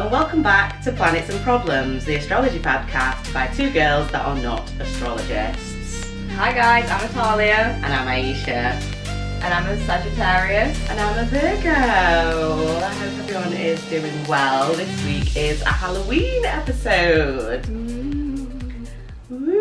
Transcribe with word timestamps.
and 0.00 0.10
welcome 0.10 0.42
back 0.42 0.80
to 0.80 0.90
Planets 0.92 1.28
and 1.28 1.38
Problems, 1.42 2.06
the 2.06 2.14
astrology 2.14 2.58
podcast 2.58 3.34
by 3.34 3.48
two 3.48 3.70
girls 3.70 4.10
that 4.12 4.24
are 4.24 4.38
not 4.38 4.66
astrologists. 4.80 6.10
Hi 6.36 6.54
guys, 6.54 6.88
I'm 6.90 7.06
Atalia. 7.06 7.74
And 7.82 7.92
I'm 7.92 8.08
Ayesha. 8.08 8.80
And 9.42 9.52
I'm 9.52 9.66
a 9.66 9.76
Sagittarius. 9.84 10.88
And 10.88 10.98
I'm 10.98 11.18
a 11.18 11.24
Virgo. 11.28 12.78
I 12.78 12.94
hope 12.94 13.18
everyone 13.18 13.52
is 13.52 13.84
doing 13.90 14.26
well. 14.26 14.72
This 14.72 15.04
week 15.04 15.36
is 15.36 15.60
a 15.62 15.68
Halloween 15.68 16.46
episode. 16.46 17.64
Mm. 17.64 18.88
Woo! 19.28 19.60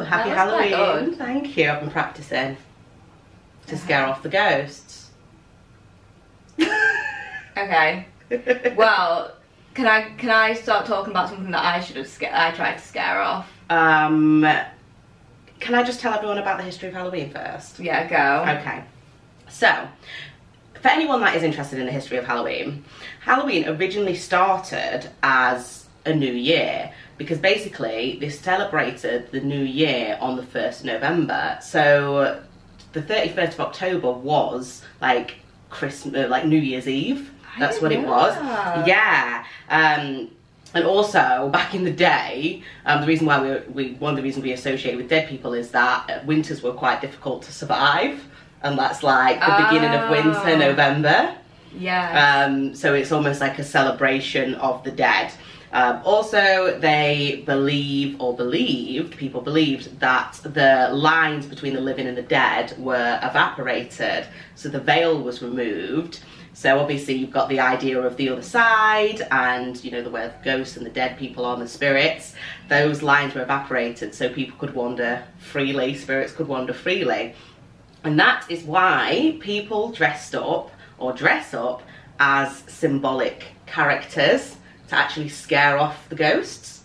Happy 0.00 0.30
That 0.30 0.46
was 0.46 0.54
quite 0.54 0.70
Halloween. 0.70 1.14
Thank 1.14 1.58
you. 1.58 1.68
I've 1.68 1.80
been 1.80 1.90
practicing 1.90 2.56
to 3.66 3.76
scare 3.76 4.06
off 4.06 4.22
the 4.22 4.30
ghosts. 4.30 5.10
Okay. 7.56 8.06
Well, 8.76 9.32
can 9.74 9.86
I 9.86 10.10
can 10.16 10.30
I 10.30 10.54
start 10.54 10.86
talking 10.86 11.10
about 11.10 11.28
something 11.28 11.50
that 11.50 11.64
I 11.64 11.80
should 11.80 11.96
have 11.96 12.08
scared? 12.08 12.34
I 12.34 12.52
tried 12.52 12.74
to 12.78 12.84
scare 12.84 13.20
off. 13.20 13.50
Um, 13.68 14.46
can 15.60 15.74
I 15.74 15.82
just 15.82 16.00
tell 16.00 16.12
everyone 16.12 16.38
about 16.38 16.58
the 16.58 16.64
history 16.64 16.88
of 16.88 16.94
Halloween 16.94 17.30
first? 17.30 17.78
Yeah, 17.78 18.06
go. 18.08 18.50
Okay. 18.60 18.82
So, 19.48 19.88
for 20.80 20.88
anyone 20.88 21.20
that 21.20 21.36
is 21.36 21.42
interested 21.42 21.78
in 21.78 21.86
the 21.86 21.92
history 21.92 22.16
of 22.16 22.24
Halloween, 22.24 22.84
Halloween 23.20 23.68
originally 23.68 24.14
started 24.14 25.10
as 25.22 25.86
a 26.06 26.14
new 26.14 26.32
year 26.32 26.92
because 27.18 27.38
basically 27.38 28.16
they 28.20 28.30
celebrated 28.30 29.30
the 29.30 29.40
new 29.40 29.62
year 29.62 30.16
on 30.20 30.36
the 30.36 30.42
1st 30.42 30.80
of 30.80 30.84
November. 30.86 31.58
So, 31.60 32.42
the 32.92 33.02
31st 33.02 33.54
of 33.54 33.60
October 33.60 34.10
was 34.10 34.82
like 35.00 35.36
Christmas, 35.68 36.30
like 36.30 36.46
New 36.46 36.58
Year's 36.58 36.88
Eve. 36.88 37.30
That's 37.58 37.80
what 37.80 37.92
it 37.92 38.00
was. 38.06 38.34
Yeah. 38.86 39.44
Um, 39.68 40.30
and 40.72 40.84
also, 40.84 41.48
back 41.52 41.74
in 41.74 41.82
the 41.84 41.90
day, 41.92 42.62
um, 42.86 43.00
the 43.00 43.06
reason 43.06 43.26
why 43.26 43.42
we, 43.42 43.58
we 43.72 43.92
one 43.94 44.10
of 44.12 44.16
the 44.16 44.22
reasons 44.22 44.44
we 44.44 44.52
associate 44.52 44.96
with 44.96 45.08
dead 45.08 45.28
people 45.28 45.52
is 45.52 45.70
that 45.72 46.08
uh, 46.08 46.20
winters 46.24 46.62
were 46.62 46.72
quite 46.72 47.00
difficult 47.00 47.42
to 47.42 47.52
survive, 47.52 48.24
and 48.62 48.78
that's 48.78 49.02
like 49.02 49.40
the 49.40 49.64
beginning 49.64 49.98
of 49.98 50.10
winter, 50.10 50.38
Oh. 50.44 50.56
November. 50.56 51.34
Yeah. 51.76 52.44
Um, 52.46 52.74
so 52.74 52.94
it's 52.94 53.10
almost 53.12 53.40
like 53.40 53.58
a 53.58 53.64
celebration 53.64 54.54
of 54.56 54.82
the 54.84 54.90
dead. 54.92 55.32
Um, 55.72 56.00
also, 56.04 56.76
they 56.80 57.44
believe 57.46 58.20
or 58.20 58.34
believed, 58.36 59.16
people 59.16 59.40
believed 59.40 60.00
that 60.00 60.40
the 60.42 60.90
lines 60.92 61.46
between 61.46 61.74
the 61.74 61.80
living 61.80 62.08
and 62.08 62.16
the 62.16 62.22
dead 62.22 62.74
were 62.76 63.20
evaporated, 63.22 64.26
so 64.56 64.68
the 64.68 64.80
veil 64.80 65.20
was 65.22 65.42
removed. 65.42 66.20
So 66.52 66.78
obviously 66.78 67.14
you've 67.14 67.30
got 67.30 67.48
the 67.48 67.60
idea 67.60 68.00
of 68.00 68.16
the 68.16 68.28
other 68.28 68.42
side, 68.42 69.26
and 69.30 69.82
you 69.84 69.90
know 69.90 70.02
the 70.02 70.10
where 70.10 70.28
the 70.28 70.44
ghosts 70.44 70.76
and 70.76 70.84
the 70.84 70.90
dead 70.90 71.16
people 71.18 71.44
are 71.44 71.54
and 71.54 71.62
the 71.62 71.68
spirits. 71.68 72.34
Those 72.68 73.02
lines 73.02 73.34
were 73.34 73.42
evaporated, 73.42 74.14
so 74.14 74.28
people 74.28 74.58
could 74.58 74.74
wander 74.74 75.22
freely. 75.38 75.94
Spirits 75.94 76.32
could 76.32 76.48
wander 76.48 76.72
freely. 76.72 77.34
And 78.02 78.18
that 78.18 78.50
is 78.50 78.62
why 78.64 79.36
people 79.40 79.92
dressed 79.92 80.34
up 80.34 80.70
or 80.98 81.12
dress 81.12 81.54
up 81.54 81.82
as 82.18 82.62
symbolic 82.66 83.44
characters 83.66 84.56
to 84.88 84.96
actually 84.96 85.28
scare 85.28 85.78
off 85.78 86.08
the 86.08 86.14
ghosts. 86.14 86.82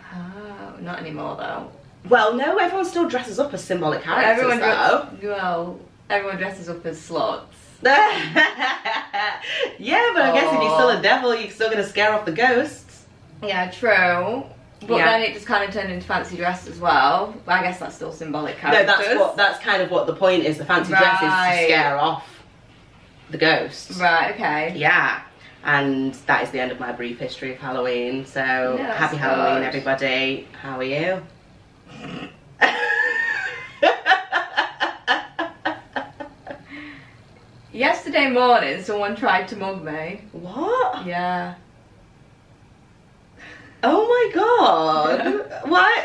oh, 0.00 0.76
not 0.80 0.98
anymore 0.98 1.36
though. 1.36 1.70
Well, 2.08 2.34
no, 2.34 2.56
everyone 2.56 2.84
still 2.84 3.08
dresses 3.08 3.38
up 3.38 3.54
as 3.54 3.62
symbolic 3.62 4.02
characters 4.02 4.42
everyone 4.42 4.58
though. 4.58 5.08
well, 5.22 5.80
everyone 6.10 6.38
dresses 6.38 6.68
up 6.68 6.84
as 6.86 6.98
sluts. 6.98 7.44
yeah, 9.78 10.10
but 10.14 10.22
I 10.22 10.32
guess 10.34 10.52
if 10.54 10.60
you're 10.62 10.74
still 10.76 10.90
a 10.90 11.02
devil, 11.02 11.34
you're 11.34 11.50
still 11.50 11.70
gonna 11.70 11.86
scare 11.86 12.12
off 12.12 12.24
the 12.24 12.32
ghosts. 12.32 13.04
Yeah, 13.42 13.70
true. 13.70 14.44
But 14.86 14.96
Yeah. 14.96 15.04
then 15.06 15.22
it 15.22 15.34
just 15.34 15.46
kind 15.46 15.64
of 15.68 15.72
turned 15.74 15.92
into 15.92 16.06
fancy 16.06 16.36
dress 16.36 16.66
as 16.66 16.78
well. 16.78 17.34
I 17.46 17.62
guess 17.62 17.78
that's 17.78 17.94
still 17.94 18.12
symbolic 18.12 18.56
characters. 18.58 18.86
No, 18.86 18.96
that's 19.04 19.18
what 19.18 19.36
that's 19.36 19.58
kind 19.60 19.82
of 19.82 19.90
what 19.90 20.06
the 20.06 20.14
point 20.14 20.44
is. 20.44 20.58
The 20.58 20.64
fancy 20.64 20.90
dress 20.92 21.22
is 21.22 21.58
to 21.58 21.64
scare 21.64 21.96
off 21.98 22.28
the 23.30 23.38
ghosts. 23.38 23.98
Right. 23.98 24.32
Okay. 24.34 24.74
Yeah. 24.76 25.22
And 25.64 26.14
that 26.26 26.42
is 26.42 26.50
the 26.50 26.60
end 26.60 26.72
of 26.72 26.80
my 26.80 26.90
brief 26.92 27.18
history 27.20 27.52
of 27.52 27.58
Halloween. 27.58 28.26
So 28.26 28.42
happy 28.76 29.16
Halloween, 29.16 29.60
good. 29.62 29.68
everybody. 29.68 30.48
How 30.60 30.78
are 30.78 30.84
you? 30.84 31.22
Yesterday 37.72 38.28
morning, 38.30 38.82
someone 38.82 39.16
tried 39.16 39.48
to 39.48 39.56
mug 39.56 39.82
me. 39.82 40.20
what? 40.32 41.06
Yeah. 41.06 41.54
Oh 43.82 44.06
my 44.06 44.30
god. 44.34 45.62
what? 45.70 46.04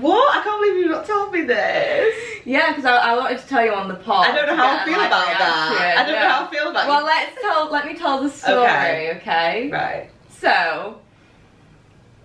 What? 0.00 0.36
I 0.38 0.42
can't 0.42 0.62
believe 0.62 0.76
you've 0.82 0.90
not 0.92 1.06
told 1.06 1.32
me 1.32 1.42
this. 1.42 2.14
Yeah, 2.44 2.70
because 2.70 2.84
I, 2.84 2.96
I 2.96 3.16
wanted 3.16 3.38
to 3.40 3.46
tell 3.46 3.64
you 3.64 3.72
on 3.74 3.88
the 3.88 3.96
pod. 3.96 4.26
I 4.28 4.34
don't 4.36 4.46
know 4.46 4.56
how 4.56 4.76
I 4.78 4.84
feel 4.84 4.96
live 4.96 5.06
about 5.06 5.38
that. 5.38 5.94
I 5.98 6.02
don't 6.06 6.14
know 6.14 6.28
how 6.28 6.46
I 6.46 6.50
feel 6.50 6.62
about 6.70 6.74
that. 6.74 6.88
Well, 6.88 7.04
let's 7.04 7.40
tell. 7.42 7.70
Let 7.70 7.86
me 7.86 7.94
tell 7.94 8.22
the 8.22 8.30
story, 8.30 8.60
Okay. 8.62 9.16
okay? 9.16 9.70
Right. 9.70 10.10
So, 10.30 11.00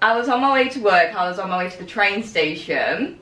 I 0.01 0.15
was 0.17 0.29
on 0.29 0.41
my 0.41 0.53
way 0.53 0.69
to 0.69 0.79
work. 0.79 1.15
I 1.15 1.27
was 1.27 1.39
on 1.39 1.49
my 1.49 1.57
way 1.57 1.69
to 1.69 1.77
the 1.77 1.85
train 1.85 2.23
station, 2.23 3.19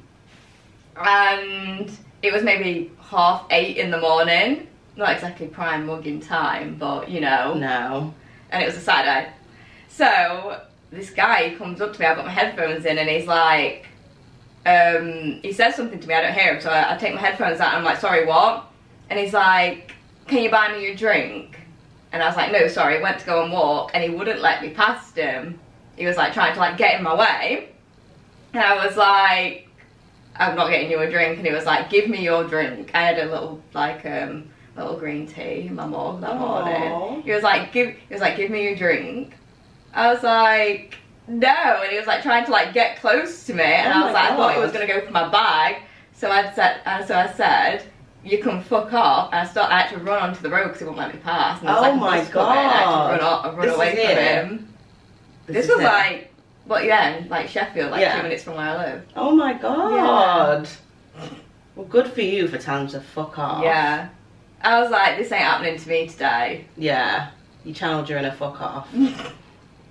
and 0.98 1.90
it 2.22 2.34
was 2.34 2.44
maybe 2.44 2.92
half 3.00 3.46
eight 3.50 3.78
in 3.78 3.90
the 3.92 4.00
morning. 4.00 4.67
Not 4.98 5.12
exactly 5.12 5.48
prime 5.48 5.86
mugging 5.86 6.20
time, 6.20 6.76
but 6.78 7.10
you 7.10 7.22
know. 7.22 7.54
No. 7.54 8.14
and 8.52 8.64
it 8.64 8.66
was 8.66 8.76
a 8.76 8.82
Saturday. 8.82 9.32
So 9.90 10.62
this 10.92 11.12
guy 11.12 11.56
comes 11.56 11.82
up 11.82 11.94
to 11.94 12.00
me, 12.00 12.06
I've 12.06 12.18
got 12.18 12.26
my 12.26 12.32
headphones 12.32 12.86
in, 12.86 12.98
and 12.98 13.10
he's 13.10 13.28
like, 13.28 13.86
um, 14.66 15.40
he 15.44 15.54
says 15.54 15.76
something 15.76 16.00
to 16.00 16.08
me, 16.08 16.14
I 16.14 16.22
don't 16.22 16.34
hear 16.34 16.56
him, 16.56 16.62
so 16.62 16.70
I, 16.70 16.96
I 16.96 16.98
take 16.98 17.14
my 17.14 17.22
headphones 17.22 17.60
out, 17.60 17.70
and 17.70 17.78
I'm 17.78 17.84
like, 17.84 18.00
sorry, 18.00 18.26
what? 18.26 18.66
And 19.10 19.20
he's 19.20 19.34
like, 19.34 19.94
can 20.28 20.44
you 20.44 20.50
buy 20.50 20.72
me 20.72 20.88
a 20.88 20.96
drink? 20.96 21.60
And 22.12 22.24
I 22.24 22.28
was 22.28 22.36
like, 22.36 22.52
no, 22.52 22.68
sorry, 22.68 23.02
went 23.02 23.20
to 23.20 23.26
go 23.26 23.44
and 23.44 23.52
walk, 23.52 23.92
and 23.94 24.04
he 24.04 24.10
wouldn't 24.10 24.42
let 24.42 24.62
me 24.62 24.70
past 24.70 25.16
him. 25.16 25.60
He 25.96 26.06
was 26.06 26.18
like 26.18 26.34
trying 26.34 26.54
to 26.54 26.60
like 26.60 26.78
get 26.78 26.98
in 26.98 27.04
my 27.04 27.16
way, 27.16 27.70
and 28.54 28.64
I 28.64 28.86
was 28.86 28.98
like, 28.98 29.68
I'm 30.36 30.56
not 30.56 30.70
getting 30.70 30.90
you 30.90 31.00
a 31.00 31.10
drink, 31.10 31.38
and 31.38 31.46
he 31.46 31.54
was 31.54 31.66
like, 31.66 31.90
give 31.90 32.10
me 32.10 32.24
your 32.24 32.44
drink. 32.44 32.92
I 32.94 33.04
had 33.04 33.20
a 33.20 33.30
little 33.30 33.62
like 33.74 34.06
um 34.06 34.50
little 34.84 35.00
green 35.00 35.28
tea 35.28 35.70
my 35.70 35.86
mom 35.86 36.22
that 36.22 36.32
Aw. 36.32 36.38
morning. 36.38 37.22
He 37.24 37.32
was 37.32 37.44
like, 37.44 37.72
give 37.72 37.90
he 37.90 38.14
was 38.14 38.22
like, 38.22 38.38
give 38.38 38.50
me 38.52 38.64
your 38.64 38.76
drink. 38.76 39.34
I 39.94 40.12
was 40.14 40.24
like, 40.24 40.96
no, 41.28 41.48
and 41.82 41.92
he 41.92 41.98
was 41.98 42.08
like 42.08 42.22
trying 42.24 42.46
to 42.46 42.52
like 42.52 42.74
get 42.74 43.00
close 43.00 43.46
to 43.48 43.54
me, 43.54 43.64
and 43.64 43.92
Oh 43.94 44.02
I 44.02 44.06
was 44.06 44.14
like, 44.14 44.32
I 44.32 44.36
thought 44.36 44.54
he 44.56 44.60
was 44.60 44.72
gonna 44.72 44.88
go 44.88 45.02
for 45.06 45.12
my 45.12 45.28
bag. 45.30 45.82
So 46.14 46.32
I 46.32 46.52
said, 46.54 46.82
uh, 46.86 47.06
so 47.06 47.16
I 47.16 47.32
said, 47.32 47.84
you 48.24 48.40
can 48.42 48.62
fuck 48.62 48.92
off. 48.94 49.32
And 49.32 49.42
I 49.42 49.46
start, 49.52 49.72
I 49.72 49.82
had 49.82 49.90
to 49.92 49.98
run 50.04 50.22
onto 50.22 50.42
the 50.42 50.50
road 50.50 50.64
because 50.66 50.80
he 50.80 50.86
wouldn't 50.86 50.98
let 51.00 51.14
me 51.14 51.20
pass. 51.22 51.60
And 51.60 51.68
there 51.68 51.76
was, 51.76 51.86
Oh 51.86 51.90
like, 51.92 52.00
my 52.00 52.18
and 52.18 52.38
I 52.40 52.56
had 52.64 52.84
to 52.84 53.10
run, 53.12 53.20
God. 53.20 53.58
run 53.58 53.70
away 53.70 53.92
from 53.92 54.00
it. 54.00 54.18
him. 54.18 54.74
This, 55.46 55.66
is 55.66 55.72
was 55.72 55.80
it. 55.82 55.84
like, 55.84 56.34
what? 56.66 56.84
Yeah, 56.86 57.24
like 57.30 57.48
Sheffield, 57.48 57.92
like 57.92 58.02
Yeah. 58.02 58.18
two 58.18 58.24
minutes 58.24 58.44
from 58.44 58.56
where 58.56 58.66
I 58.68 58.78
live. 58.78 59.06
Oh 59.16 59.36
my 59.36 59.54
god. 59.54 60.68
Well, 61.76 61.86
good 61.86 62.08
for 62.08 62.22
you 62.22 62.48
for 62.48 62.58
telling 62.58 62.86
him 62.86 62.92
to 62.94 63.02
fuck 63.02 63.38
off. 63.38 63.64
Yeah. 63.64 64.10
I 64.62 64.82
was 64.82 64.90
like, 64.92 65.18
this 65.18 65.32
ain't 65.32 65.44
happening 65.44 65.78
to 65.78 65.90
me 65.90 66.08
today. 66.08 66.66
Yeah. 66.76 67.30
You 67.64 67.74
channeled 67.74 68.10
your 68.10 68.20
inner 68.20 68.32
fuck 68.32 68.62
off. 68.62 68.90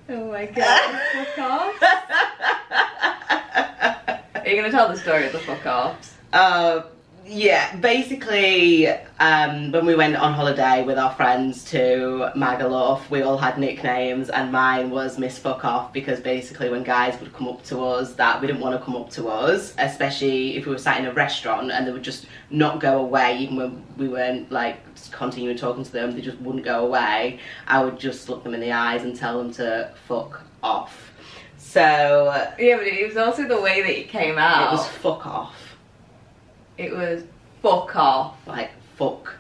Oh 0.09 0.31
my 0.31 0.47
god, 0.47 1.01
fuck 1.13 1.39
off. 1.39 1.83
Are 4.37 4.49
you 4.49 4.55
gonna 4.55 4.71
tell 4.71 4.89
the 4.89 4.97
story 4.97 5.27
of 5.27 5.33
the 5.33 5.41
fuck 5.41 5.67
offs? 5.67 6.15
Uh, 6.33 6.83
yeah, 7.29 7.75
basically, 7.77 8.89
um, 9.19 9.73
when 9.73 9.85
we 9.85 9.97
went 9.97 10.15
on 10.17 10.33
holiday 10.33 10.85
with 10.85 10.97
our 10.97 11.13
friends 11.15 11.65
to 11.71 12.31
Magaluf, 12.37 13.11
we 13.11 13.23
all 13.23 13.37
had 13.37 13.59
nicknames, 13.59 14.31
and 14.31 14.53
mine 14.53 14.91
was 14.91 15.19
Miss 15.19 15.37
Fuck 15.37 15.65
Off 15.65 15.93
because 15.93 16.21
basically, 16.21 16.71
when 16.71 16.85
guys 16.85 17.19
would 17.21 17.33
come 17.33 17.49
up 17.49 17.65
to 17.65 17.85
us 17.85 18.15
that 18.15 18.41
we 18.41 18.47
didn't 18.47 18.61
want 18.63 18.79
to 18.79 18.85
come 18.85 18.95
up 18.95 19.11
to 19.11 19.29
us, 19.29 19.75
especially 19.79 20.57
if 20.57 20.67
we 20.67 20.73
were 20.73 20.79
sat 20.79 21.01
in 21.01 21.07
a 21.07 21.13
restaurant 21.13 21.73
and 21.73 21.87
they 21.87 21.93
would 21.93 22.05
just 22.05 22.27
not 22.51 22.79
go 22.81 22.99
away, 22.99 23.39
even 23.39 23.57
when 23.57 23.83
we 23.97 24.09
weren't 24.09 24.53
like 24.53 24.79
continuing 25.11 25.57
talking 25.57 25.83
to 25.83 25.93
them, 25.93 26.13
they 26.13 26.21
just 26.21 26.41
wouldn't 26.41 26.65
go 26.65 26.87
away. 26.87 27.41
I 27.67 27.83
would 27.85 27.99
just 27.99 28.29
look 28.29 28.45
them 28.45 28.55
in 28.55 28.61
the 28.61 28.73
eyes 28.73 29.03
and 29.03 29.17
tell 29.17 29.39
them 29.39 29.53
to 29.55 29.93
fuck 30.07 30.43
off. 30.63 31.13
So 31.59 31.83
Yeah, 32.59 32.77
but 32.77 32.87
it 32.87 33.07
was 33.07 33.17
also 33.17 33.47
the 33.47 33.61
way 33.61 33.83
that 33.83 33.99
it 33.99 34.09
came 34.09 34.39
out. 34.39 34.69
it 34.69 34.77
was 34.77 34.87
fuck 34.87 35.27
off, 35.27 35.66
It 36.79 36.93
was 36.93 37.23
fuck 37.63 37.97
off. 37.97 38.37
like 38.47 38.71
fuck 38.97 39.35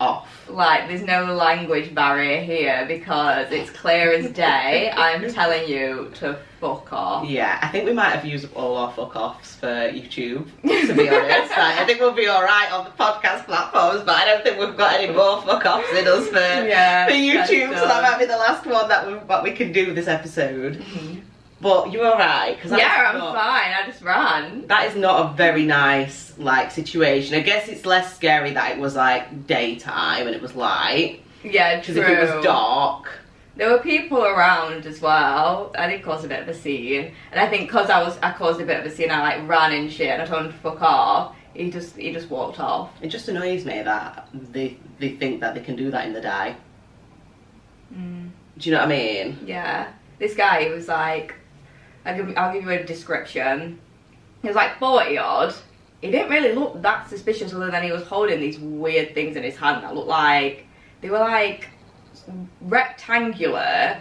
off. 0.00 0.48
Like, 0.48 0.88
there's 0.88 1.02
no 1.02 1.34
language 1.34 1.94
barrier 1.94 2.40
here 2.40 2.84
because 2.88 3.52
it's 3.52 3.70
clear 3.70 4.12
as 4.12 4.30
day. 4.32 4.90
I'm 4.96 5.30
telling 5.32 5.68
you 5.68 6.10
to 6.16 6.38
fuck 6.58 6.92
off. 6.92 7.28
Yeah, 7.28 7.58
I 7.62 7.68
think 7.68 7.84
we 7.84 7.92
might 7.92 8.10
have 8.10 8.24
used 8.24 8.46
up 8.46 8.56
all 8.56 8.76
our 8.78 8.90
fuck 8.92 9.14
offs 9.14 9.54
for 9.56 9.66
YouTube, 9.66 10.46
to 10.62 10.94
be 10.94 11.08
honest. 11.08 11.50
Like, 11.50 11.78
I 11.78 11.84
think 11.86 12.00
we'll 12.00 12.12
be 12.12 12.28
alright 12.28 12.72
on 12.72 12.84
the 12.84 12.90
podcast 12.90 13.44
platforms, 13.44 14.02
but 14.04 14.16
I 14.16 14.24
don't 14.24 14.42
think 14.42 14.58
we've 14.58 14.76
got 14.76 15.00
any 15.00 15.12
more 15.12 15.42
fuck 15.42 15.64
offs 15.66 15.92
in 15.92 16.08
us 16.08 16.28
for, 16.28 16.38
Yeah, 16.38 17.06
for 17.06 17.12
YouTube, 17.12 17.78
so 17.78 17.86
that 17.86 18.02
might 18.02 18.18
be 18.18 18.24
the 18.24 18.38
last 18.38 18.66
one 18.66 18.88
that 18.88 19.06
we, 19.06 19.14
what 19.14 19.42
we 19.42 19.52
can 19.52 19.70
do 19.70 19.92
this 19.94 20.08
episode. 20.08 20.78
Mm-hmm. 20.78 21.19
But 21.60 21.92
you're 21.92 22.06
alright, 22.06 22.56
because 22.56 22.72
Yeah, 22.78 23.12
I'm 23.12 23.20
fine. 23.20 23.74
I 23.74 23.82
just 23.86 24.02
ran. 24.02 24.66
That 24.68 24.86
is 24.88 24.96
not 24.96 25.30
a 25.30 25.36
very 25.36 25.64
nice 25.66 26.32
like 26.38 26.70
situation. 26.70 27.34
I 27.34 27.40
guess 27.40 27.68
it's 27.68 27.84
less 27.84 28.14
scary 28.16 28.52
that 28.52 28.72
it 28.72 28.78
was 28.78 28.96
like 28.96 29.46
daytime 29.46 30.26
and 30.26 30.34
it 30.34 30.40
was 30.40 30.54
light. 30.54 31.22
Yeah, 31.44 31.80
Because 31.80 31.96
if 31.96 32.08
it 32.08 32.18
was 32.34 32.44
dark, 32.44 33.10
There 33.56 33.70
were 33.70 33.78
people 33.78 34.24
around 34.24 34.86
as 34.86 35.02
well. 35.02 35.70
I 35.76 35.86
did 35.88 36.02
cause 36.02 36.24
a 36.24 36.28
bit 36.28 36.40
of 36.40 36.48
a 36.48 36.54
scene, 36.54 37.12
and 37.30 37.40
I 37.40 37.46
think 37.46 37.68
because 37.68 37.90
I 37.90 38.02
was, 38.02 38.16
I 38.22 38.32
caused 38.32 38.60
a 38.60 38.64
bit 38.64 38.80
of 38.80 38.86
a 38.86 38.94
scene. 38.94 39.10
I 39.10 39.20
like 39.20 39.48
ran 39.48 39.72
and 39.72 39.92
shit, 39.92 40.08
and 40.08 40.22
I 40.22 40.26
told 40.26 40.46
him 40.46 40.52
to 40.52 40.58
fuck 40.58 40.80
off. 40.80 41.34
He 41.52 41.70
just, 41.70 41.96
he 41.96 42.12
just 42.12 42.30
walked 42.30 42.58
off. 42.60 42.90
it 43.02 43.08
just 43.08 43.28
annoys 43.28 43.64
me 43.66 43.82
that 43.82 44.28
they 44.32 44.78
they 44.98 45.10
think 45.10 45.40
that 45.40 45.54
they 45.54 45.60
can 45.60 45.76
do 45.76 45.90
that 45.90 46.06
in 46.06 46.12
the 46.14 46.20
day. 46.22 46.54
Mm. 47.94 48.30
Do 48.58 48.70
you 48.70 48.74
know 48.76 48.82
what 48.82 48.92
I 48.92 48.96
mean? 48.98 49.38
Yeah, 49.44 49.88
this 50.18 50.34
guy 50.34 50.64
he 50.64 50.70
was 50.70 50.88
like, 50.88 51.34
I'll 52.04 52.16
give, 52.16 52.36
I'll 52.36 52.52
give 52.52 52.64
you 52.64 52.70
a 52.70 52.82
description. 52.82 53.78
He 54.42 54.48
was 54.48 54.56
like 54.56 54.78
forty 54.78 55.18
odd. 55.18 55.54
He 56.00 56.10
didn't 56.10 56.30
really 56.30 56.54
look 56.54 56.80
that 56.82 57.10
suspicious, 57.10 57.52
other 57.52 57.70
than 57.70 57.82
he 57.82 57.92
was 57.92 58.04
holding 58.04 58.40
these 58.40 58.58
weird 58.58 59.14
things 59.14 59.36
in 59.36 59.42
his 59.42 59.56
hand 59.56 59.84
that 59.84 59.94
looked 59.94 60.08
like 60.08 60.66
they 61.02 61.10
were 61.10 61.18
like 61.18 61.68
rectangular, 62.62 64.00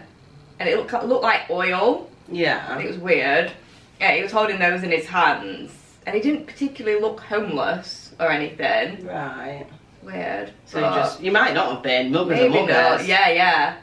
and 0.59 0.69
it 0.69 0.77
looked 0.77 0.93
looked 1.05 1.23
like 1.23 1.49
oil. 1.49 2.09
Yeah. 2.31 2.77
It 2.77 2.87
was 2.87 2.97
weird. 2.97 3.51
Yeah, 3.99 4.15
he 4.15 4.21
was 4.21 4.31
holding 4.31 4.59
those 4.59 4.83
in 4.83 4.91
his 4.91 5.05
hands, 5.05 5.71
and 6.05 6.15
he 6.15 6.21
didn't 6.21 6.45
particularly 6.45 7.01
look 7.01 7.19
homeless 7.19 8.13
or 8.19 8.31
anything. 8.31 9.05
Right. 9.05 9.65
Weird. 10.01 10.53
So 10.65 10.79
you 10.79 10.95
just 10.95 11.21
you 11.21 11.31
might 11.31 11.53
not 11.53 11.73
have 11.73 11.83
been 11.83 12.11
muggers 12.11 12.37
maybe 12.37 12.65
not. 12.65 12.69
muggers. 12.69 13.07
Yeah, 13.07 13.29
yeah. 13.29 13.77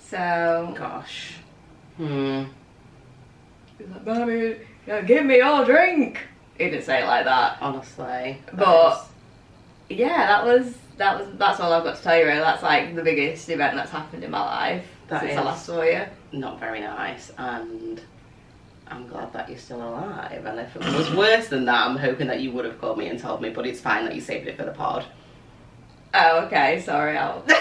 So 0.00 0.74
Gosh. 0.76 1.34
Hmm. 1.96 2.44
He's 3.78 3.88
like, 3.88 4.06
"Mommy, 4.06 4.56
yeah, 4.86 5.00
give 5.02 5.24
me 5.24 5.36
your 5.38 5.64
drink." 5.64 6.18
He 6.58 6.70
didn't 6.70 6.84
say 6.84 7.02
it 7.02 7.06
like 7.06 7.24
that. 7.24 7.58
Honestly. 7.60 8.38
But- 8.52 9.06
is- 9.90 9.98
Yeah, 9.98 10.26
that 10.26 10.44
was 10.44 10.74
that 10.96 11.18
was 11.18 11.28
that's 11.36 11.58
all 11.60 11.72
I've 11.72 11.82
got 11.84 11.96
to 11.96 12.02
tell 12.02 12.16
you. 12.16 12.24
Really, 12.26 12.38
that's 12.38 12.62
like 12.62 12.94
the 12.94 13.02
biggest 13.02 13.48
event 13.48 13.74
that's 13.76 13.90
happened 13.90 14.22
in 14.24 14.30
my 14.30 14.40
life 14.40 14.84
That 15.08 15.22
since 15.22 15.36
I 15.36 15.42
last 15.42 15.66
saw 15.66 15.82
you. 15.82 16.02
not 16.32 16.60
very 16.60 16.80
nice 16.80 17.32
and 17.36 18.00
I'm 18.86 19.08
glad 19.08 19.32
that 19.32 19.48
you're 19.48 19.58
still 19.58 19.82
alive 19.82 20.44
and 20.46 20.60
if 20.60 20.76
it 20.76 20.84
was 20.96 21.12
worse 21.14 21.48
than 21.48 21.64
that 21.64 21.86
I'm 21.86 21.96
hoping 21.96 22.28
that 22.28 22.40
you 22.40 22.52
would 22.52 22.64
have 22.64 22.80
called 22.80 22.98
me 22.98 23.08
and 23.08 23.18
told 23.18 23.40
me 23.42 23.50
but 23.50 23.66
it's 23.66 23.80
fine 23.80 24.04
that 24.04 24.14
you 24.14 24.20
saved 24.20 24.46
it 24.46 24.56
for 24.56 24.64
the 24.64 24.70
pod. 24.72 25.04
Oh, 26.14 26.44
okay. 26.46 26.80
Sorry, 26.80 27.16
I'll. 27.18 27.44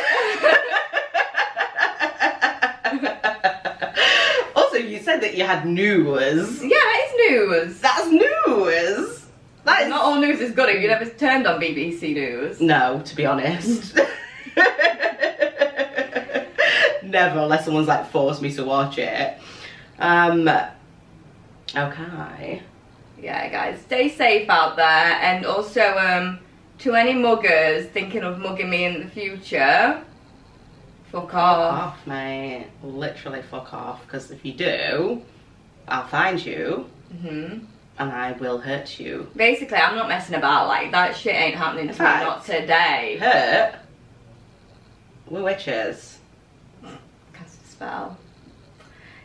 also 4.55 4.77
you 4.77 4.99
said 5.13 5.21
that 5.21 5.37
you 5.37 5.45
had 5.45 5.65
news. 5.67 6.61
yeah, 6.63 6.69
it's 6.73 7.13
news. 7.31 7.79
That's 7.79 8.09
news! 8.09 9.25
That 9.63 9.83
is 9.83 9.89
Not 9.89 10.01
all 10.01 10.19
news 10.19 10.39
is 10.41 10.51
good. 10.53 10.69
Have 10.69 10.81
you 10.81 10.87
never 10.87 11.05
turned 11.05 11.45
on 11.47 11.61
BBC 11.61 12.13
News? 12.13 12.59
No, 12.59 13.01
to 13.05 13.15
be 13.15 13.25
honest. 13.25 13.95
Never, 17.03 17.39
unless 17.39 17.65
someone's 17.65 17.87
like 17.87 18.09
forced 18.09 18.41
me 18.41 18.51
to 18.53 18.65
watch 18.65 18.97
it. 18.97 19.37
Um. 19.99 20.49
Okay. 21.75 22.61
Yeah, 23.21 23.47
guys, 23.49 23.79
stay 23.81 24.09
safe 24.09 24.49
out 24.49 24.75
there, 24.75 24.85
and 24.85 25.45
also 25.45 25.95
um, 25.97 26.39
to 26.79 26.95
any 26.95 27.13
muggers 27.13 27.87
thinking 27.89 28.23
of 28.23 28.39
mugging 28.39 28.69
me 28.69 28.83
in 28.85 28.99
the 29.01 29.07
future, 29.07 30.03
fuck 31.13 31.31
Fuck 31.31 31.33
off. 31.35 31.79
off, 31.79 32.07
mate. 32.07 32.67
Literally 32.83 33.41
fuck 33.43 33.73
off. 33.73 34.05
Because 34.05 34.31
if 34.31 34.43
you 34.43 34.53
do, 34.53 35.21
I'll 35.87 36.07
find 36.07 36.43
you 36.45 36.87
hmm 37.21 37.59
and 37.99 38.11
I 38.11 38.31
will 38.33 38.57
hurt 38.57 38.99
you. 38.99 39.29
Basically, 39.35 39.77
I'm 39.77 39.95
not 39.95 40.07
messing 40.09 40.35
about. 40.35 40.67
Like 40.67 40.91
that 40.91 41.15
shit 41.15 41.35
ain't 41.35 41.55
happening 41.55 41.87
to 41.87 41.93
me. 41.93 41.99
Not 41.99 42.43
today. 42.43 43.17
Hurt? 43.21 43.75
We're 45.29 45.43
witches. 45.43 46.17
Cast 47.33 47.61
a 47.63 47.67
spell. 47.67 48.17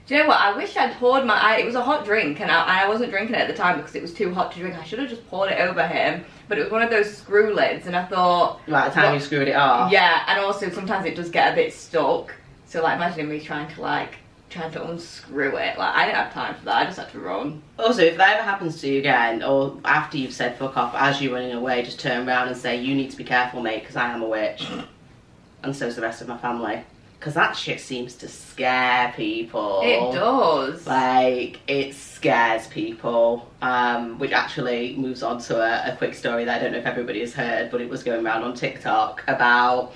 Do 0.06 0.14
you 0.14 0.20
know 0.22 0.28
what? 0.28 0.38
I 0.40 0.54
wish 0.56 0.76
I'd 0.76 0.94
poured 0.96 1.24
my. 1.24 1.34
I, 1.34 1.56
it 1.58 1.66
was 1.66 1.74
a 1.76 1.82
hot 1.82 2.04
drink, 2.04 2.40
and 2.40 2.50
I, 2.50 2.84
I 2.84 2.88
wasn't 2.88 3.10
drinking 3.10 3.34
it 3.36 3.40
at 3.40 3.48
the 3.48 3.54
time 3.54 3.78
because 3.78 3.94
it 3.94 4.02
was 4.02 4.12
too 4.12 4.32
hot 4.34 4.52
to 4.52 4.58
drink. 4.58 4.76
I 4.76 4.84
should 4.84 4.98
have 4.98 5.08
just 5.08 5.26
poured 5.28 5.50
it 5.50 5.60
over 5.60 5.86
him, 5.86 6.24
but 6.48 6.58
it 6.58 6.62
was 6.62 6.70
one 6.72 6.82
of 6.82 6.90
those 6.90 7.14
screw 7.16 7.54
lids, 7.54 7.86
and 7.86 7.94
I 7.96 8.04
thought, 8.06 8.60
By 8.66 8.88
the 8.88 8.94
time 8.94 9.04
What? 9.06 9.14
you 9.14 9.20
screwed 9.20 9.48
it 9.48 9.56
off. 9.56 9.92
yeah. 9.92 10.24
And 10.26 10.40
also 10.40 10.70
sometimes 10.70 11.04
it 11.06 11.14
does 11.14 11.30
get 11.30 11.52
a 11.52 11.54
bit 11.56 11.72
stuck. 11.74 12.34
So 12.66 12.82
like, 12.82 12.96
imagine 12.96 13.28
me 13.28 13.40
trying 13.40 13.72
to 13.74 13.80
like 13.80 14.16
trying 14.50 14.70
to 14.72 14.82
unscrew 14.88 15.56
it. 15.56 15.78
Like 15.78 15.94
I 15.94 16.06
didn't 16.06 16.16
have 16.16 16.32
time 16.32 16.54
for 16.54 16.64
that. 16.66 16.76
I 16.76 16.84
just 16.86 16.98
had 16.98 17.10
to 17.12 17.20
run. 17.20 17.62
Also, 17.78 18.02
if 18.02 18.16
that 18.16 18.36
ever 18.36 18.42
happens 18.42 18.80
to 18.80 18.88
you 18.88 18.98
again, 18.98 19.42
or 19.42 19.76
after 19.84 20.16
you've 20.16 20.32
said 20.32 20.56
fuck 20.58 20.76
off, 20.76 20.94
as 20.94 21.20
you're 21.20 21.34
running 21.34 21.52
away, 21.52 21.82
just 21.82 22.00
turn 22.00 22.26
around 22.26 22.48
and 22.48 22.56
say, 22.56 22.76
you 22.80 22.94
need 22.94 23.10
to 23.10 23.16
be 23.16 23.24
careful, 23.24 23.60
mate, 23.62 23.80
because 23.82 23.96
I 23.96 24.10
am 24.10 24.22
a 24.22 24.26
witch. 24.28 24.66
and 25.62 25.76
so's 25.76 25.96
the 25.96 26.02
rest 26.02 26.22
of 26.22 26.28
my 26.28 26.38
family. 26.38 26.82
Because 27.18 27.34
that 27.34 27.56
shit 27.56 27.80
seems 27.80 28.14
to 28.16 28.28
scare 28.28 29.12
people. 29.16 29.80
It 29.82 30.14
does. 30.14 30.86
Like, 30.86 31.60
it 31.66 31.94
scares 31.94 32.68
people. 32.68 33.50
Um, 33.60 34.18
which 34.18 34.32
actually 34.32 34.96
moves 34.96 35.22
on 35.22 35.40
to 35.42 35.60
a, 35.60 35.92
a 35.92 35.96
quick 35.96 36.14
story 36.14 36.44
that 36.44 36.60
I 36.60 36.62
don't 36.62 36.72
know 36.72 36.78
if 36.78 36.86
everybody 36.86 37.20
has 37.20 37.34
heard, 37.34 37.70
but 37.70 37.80
it 37.80 37.88
was 37.88 38.04
going 38.04 38.24
around 38.24 38.44
on 38.44 38.54
TikTok 38.54 39.24
about 39.26 39.94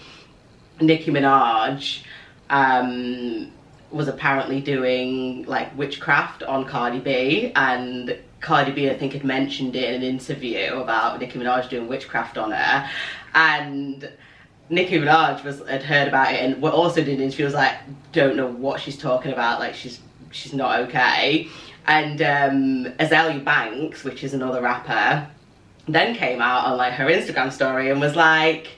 Nicki 0.81 1.13
Minaj. 1.13 2.03
Um, 2.51 3.53
was 3.93 4.09
apparently 4.09 4.61
doing 4.61 5.45
like 5.45 5.77
witchcraft 5.77 6.43
on 6.43 6.65
Cardi 6.65 6.99
B, 6.99 7.53
and 7.55 8.19
Cardi 8.41 8.73
B, 8.73 8.91
I 8.91 8.99
think, 8.99 9.13
had 9.13 9.25
mentioned 9.25 9.77
it 9.77 9.95
in 9.95 10.03
an 10.03 10.03
interview 10.03 10.75
about 10.75 11.21
Nicki 11.21 11.39
Minaj 11.39 11.69
doing 11.69 11.89
witchcraft 11.89 12.39
on 12.39 12.51
her, 12.51 12.91
and 13.35 14.11
Nicki 14.73 14.99
Minaj 14.99 15.45
was 15.45 15.61
had 15.69 15.83
heard 15.83 16.09
about 16.09 16.33
it 16.33 16.41
and 16.41 16.61
what 16.63 16.73
also 16.73 17.05
did 17.05 17.21
an 17.21 17.31
she 17.31 17.45
was 17.45 17.53
like, 17.53 17.77
don't 18.13 18.37
know 18.37 18.47
what 18.47 18.81
she's 18.81 18.97
talking 18.97 19.31
about, 19.31 19.61
like 19.61 19.75
she's 19.75 20.01
she's 20.31 20.55
not 20.55 20.81
okay, 20.81 21.49
and 21.87 22.23
um, 22.23 22.93
Azealia 22.99 23.45
Banks, 23.45 24.03
which 24.03 24.25
is 24.25 24.33
another 24.33 24.63
rapper, 24.63 25.29
then 25.87 26.15
came 26.15 26.41
out 26.41 26.65
on 26.65 26.79
like 26.79 26.95
her 26.95 27.05
Instagram 27.07 27.53
story 27.53 27.91
and 27.91 28.01
was 28.01 28.17
like 28.17 28.69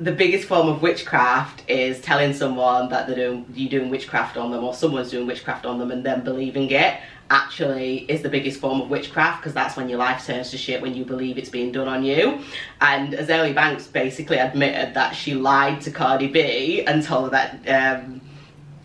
the 0.00 0.12
biggest 0.12 0.48
form 0.48 0.68
of 0.68 0.80
witchcraft 0.80 1.68
is 1.68 2.00
telling 2.00 2.32
someone 2.32 2.88
that 2.88 3.06
they're 3.06 3.16
doing 3.16 3.44
you 3.54 3.68
doing 3.68 3.90
witchcraft 3.90 4.38
on 4.38 4.50
them 4.52 4.64
or 4.64 4.72
someone's 4.72 5.10
doing 5.10 5.26
witchcraft 5.26 5.66
on 5.66 5.78
them 5.78 5.90
and 5.90 6.06
then 6.06 6.22
believing 6.24 6.70
it 6.70 6.98
actually 7.30 7.98
is 8.10 8.22
the 8.22 8.28
biggest 8.28 8.60
form 8.60 8.80
of 8.80 8.88
witchcraft 8.88 9.40
because 9.40 9.52
that's 9.54 9.76
when 9.76 9.88
your 9.88 9.98
life 9.98 10.24
turns 10.26 10.50
to 10.50 10.58
shit 10.58 10.80
when 10.80 10.94
you 10.94 11.04
believe 11.04 11.36
it's 11.38 11.50
being 11.50 11.72
done 11.72 11.88
on 11.88 12.02
you. 12.02 12.40
And 12.80 13.12
Azealia 13.12 13.54
Banks 13.54 13.86
basically 13.86 14.38
admitted 14.38 14.94
that 14.94 15.14
she 15.14 15.34
lied 15.34 15.80
to 15.82 15.90
Cardi 15.90 16.28
B 16.28 16.82
and 16.82 17.02
told 17.02 17.24
her 17.24 17.30
that 17.64 18.00
um 18.02 18.20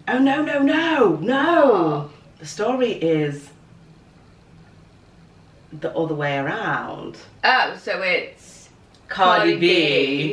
oh 0.07 0.19
no 0.19 0.43
no 0.43 0.59
no 0.62 1.15
no. 1.17 2.09
The 2.39 2.45
story 2.45 2.91
is 2.91 3.50
the 5.71 5.95
other 5.95 6.13
way 6.15 6.38
around. 6.38 7.17
Oh, 7.43 7.77
so 7.81 8.01
it's 8.01 8.42
Cardi, 9.13 9.51
Cardi 9.51 9.60
B, 9.60 9.67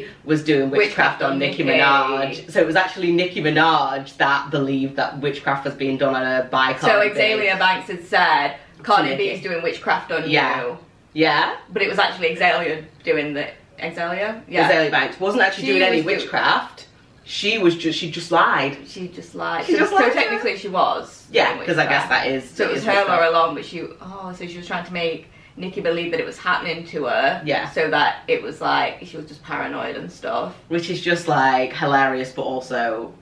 B 0.00 0.06
was 0.24 0.42
doing 0.42 0.70
witchcraft, 0.70 1.20
witchcraft 1.20 1.22
on 1.22 1.38
Nicki. 1.38 1.64
Minaj. 1.64 2.50
So 2.50 2.60
it 2.60 2.66
was 2.66 2.76
actually 2.76 3.12
Nicki 3.12 3.42
Minaj 3.42 4.16
that 4.16 4.50
believed 4.50 4.96
that 4.96 5.18
witchcraft 5.18 5.64
was 5.66 5.74
being 5.74 5.98
done 5.98 6.14
on 6.14 6.22
her 6.22 6.48
by 6.50 6.74
so 6.76 6.88
Cardi 6.88 7.10
B. 7.10 7.14
Azealia 7.20 7.58
Banks 7.58 7.88
had 7.88 8.04
said 8.04 8.56
Cardi 8.82 9.16
B 9.16 9.30
is 9.30 9.42
doing 9.42 9.62
witchcraft 9.62 10.10
on 10.12 10.28
Yeah. 10.28 10.62
you, 10.64 10.78
Yeah? 11.12 11.56
but 11.72 11.82
it 11.82 11.88
was 11.88 11.98
actually 11.98 12.34
Azealia 12.34 12.84
doing 13.04 13.34
the 13.34 13.48
Azealia. 13.78 14.42
Yeah, 14.48 14.70
Azealia 14.70 14.90
Banks 14.90 15.20
wasn't 15.20 15.42
actually 15.42 15.66
She 15.66 15.72
doing 15.72 15.82
any 15.82 16.02
witchcraft. 16.02 16.86
She 17.24 17.58
was 17.58 17.76
just, 17.76 17.98
she 17.98 18.10
just 18.10 18.32
lied. 18.32 18.78
she 18.86 19.08
just 19.08 19.34
lied. 19.34 19.64
She 19.64 19.72
so, 19.72 19.78
just 19.78 19.90
so 19.90 19.96
lied. 19.98 20.12
technically 20.12 20.56
she 20.56 20.68
was. 20.68 21.26
Yeah, 21.30 21.58
because 21.58 21.78
I 21.78 21.86
guess 21.86 22.08
that 22.08 22.26
is. 22.26 22.48
So 22.50 22.68
it 22.68 22.72
was 22.72 22.84
her 22.84 23.08
all 23.08 23.30
along, 23.30 23.54
but 23.54 23.64
she 23.64 23.82
oh, 23.82 24.34
so 24.36 24.46
she 24.46 24.56
was 24.56 24.66
trying 24.66 24.84
to 24.86 24.92
make 24.92 25.28
Nicki 25.56 25.80
believed 25.80 26.12
that 26.12 26.20
it 26.20 26.26
was 26.26 26.38
happening 26.38 26.86
to 26.86 27.04
her. 27.06 27.42
Yeah. 27.44 27.70
So 27.70 27.90
that 27.90 28.22
it 28.28 28.42
was 28.42 28.60
like 28.60 29.00
she 29.04 29.16
was 29.16 29.26
just 29.26 29.42
paranoid 29.42 29.96
and 29.96 30.10
stuff. 30.10 30.56
Which 30.68 30.90
is 30.90 31.00
just 31.00 31.28
like 31.28 31.72
hilarious 31.72 32.32
but 32.32 32.42
also 32.42 33.12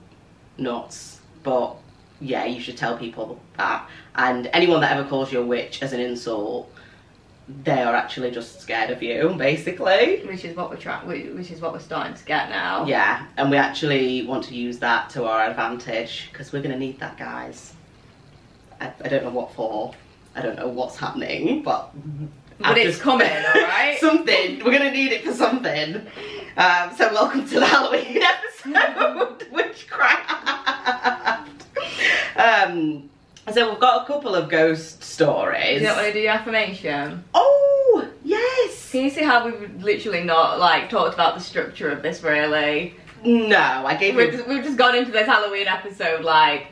nuts. 0.57 1.19
But 1.43 1.75
yeah, 2.21 2.45
you 2.45 2.61
should 2.61 2.77
tell 2.77 2.97
people 2.97 3.39
that. 3.57 3.89
And 4.15 4.47
anyone 4.53 4.81
that 4.81 4.95
ever 4.95 5.07
calls 5.07 5.31
you 5.31 5.41
a 5.41 5.45
witch 5.45 5.81
as 5.81 5.93
an 5.93 5.99
insult, 5.99 6.71
they 7.63 7.81
are 7.81 7.95
actually 7.95 8.31
just 8.31 8.61
scared 8.61 8.91
of 8.91 9.01
you, 9.01 9.33
basically. 9.37 10.21
Which 10.25 10.45
is 10.45 10.55
what 10.55 10.69
we're 10.69 10.77
trying. 10.77 11.07
Which 11.07 11.51
is 11.51 11.61
what 11.61 11.73
we're 11.73 11.79
starting 11.79 12.13
to 12.13 12.25
get 12.25 12.49
now. 12.49 12.85
Yeah, 12.85 13.25
and 13.37 13.49
we 13.49 13.57
actually 13.57 14.25
want 14.25 14.43
to 14.45 14.55
use 14.55 14.79
that 14.79 15.09
to 15.11 15.25
our 15.25 15.49
advantage 15.49 16.29
because 16.31 16.51
we're 16.51 16.61
going 16.61 16.73
to 16.73 16.79
need 16.79 16.99
that, 16.99 17.17
guys. 17.17 17.73
I, 18.79 18.93
I 19.03 19.07
don't 19.07 19.23
know 19.23 19.31
what 19.31 19.53
for. 19.53 19.93
I 20.35 20.41
don't 20.41 20.55
know 20.57 20.67
what's 20.67 20.97
happening, 20.97 21.63
but 21.63 21.91
But 22.59 22.77
it's 22.77 22.91
just- 22.97 23.01
coming, 23.01 23.27
alright? 23.55 23.97
something. 23.99 24.63
We're 24.63 24.71
gonna 24.71 24.91
need 24.91 25.11
it 25.11 25.23
for 25.23 25.33
something. 25.33 25.95
Um, 26.57 26.91
so 26.97 27.11
welcome 27.13 27.47
to 27.47 27.59
the 27.59 27.65
Halloween 27.65 28.21
episode, 28.65 29.47
witchcraft. 29.51 30.49
Um, 32.35 33.09
so 33.51 33.69
we've 33.69 33.79
got 33.79 34.03
a 34.03 34.05
couple 34.05 34.35
of 34.35 34.49
ghost 34.49 35.03
stories. 35.03 35.81
You 35.81 35.87
don't 35.87 35.95
want 35.95 36.07
to 36.07 36.13
do 36.13 36.19
your 36.19 36.31
affirmation? 36.31 37.23
Oh 37.33 38.07
yes. 38.23 38.91
Can 38.91 39.03
you 39.03 39.09
see 39.09 39.23
how 39.23 39.45
we've 39.45 39.81
literally 39.83 40.23
not 40.23 40.59
like 40.59 40.89
talked 40.89 41.13
about 41.13 41.35
the 41.35 41.41
structure 41.41 41.89
of 41.89 42.01
this 42.03 42.21
really? 42.23 42.95
No, 43.25 43.57
I 43.57 43.95
gave 43.95 44.15
We've 44.15 44.31
you. 44.31 44.37
just, 44.37 44.47
we've 44.47 44.63
just 44.63 44.77
gone 44.77 44.95
into 44.95 45.11
this 45.11 45.25
Halloween 45.25 45.67
episode 45.67 46.23
like, 46.23 46.67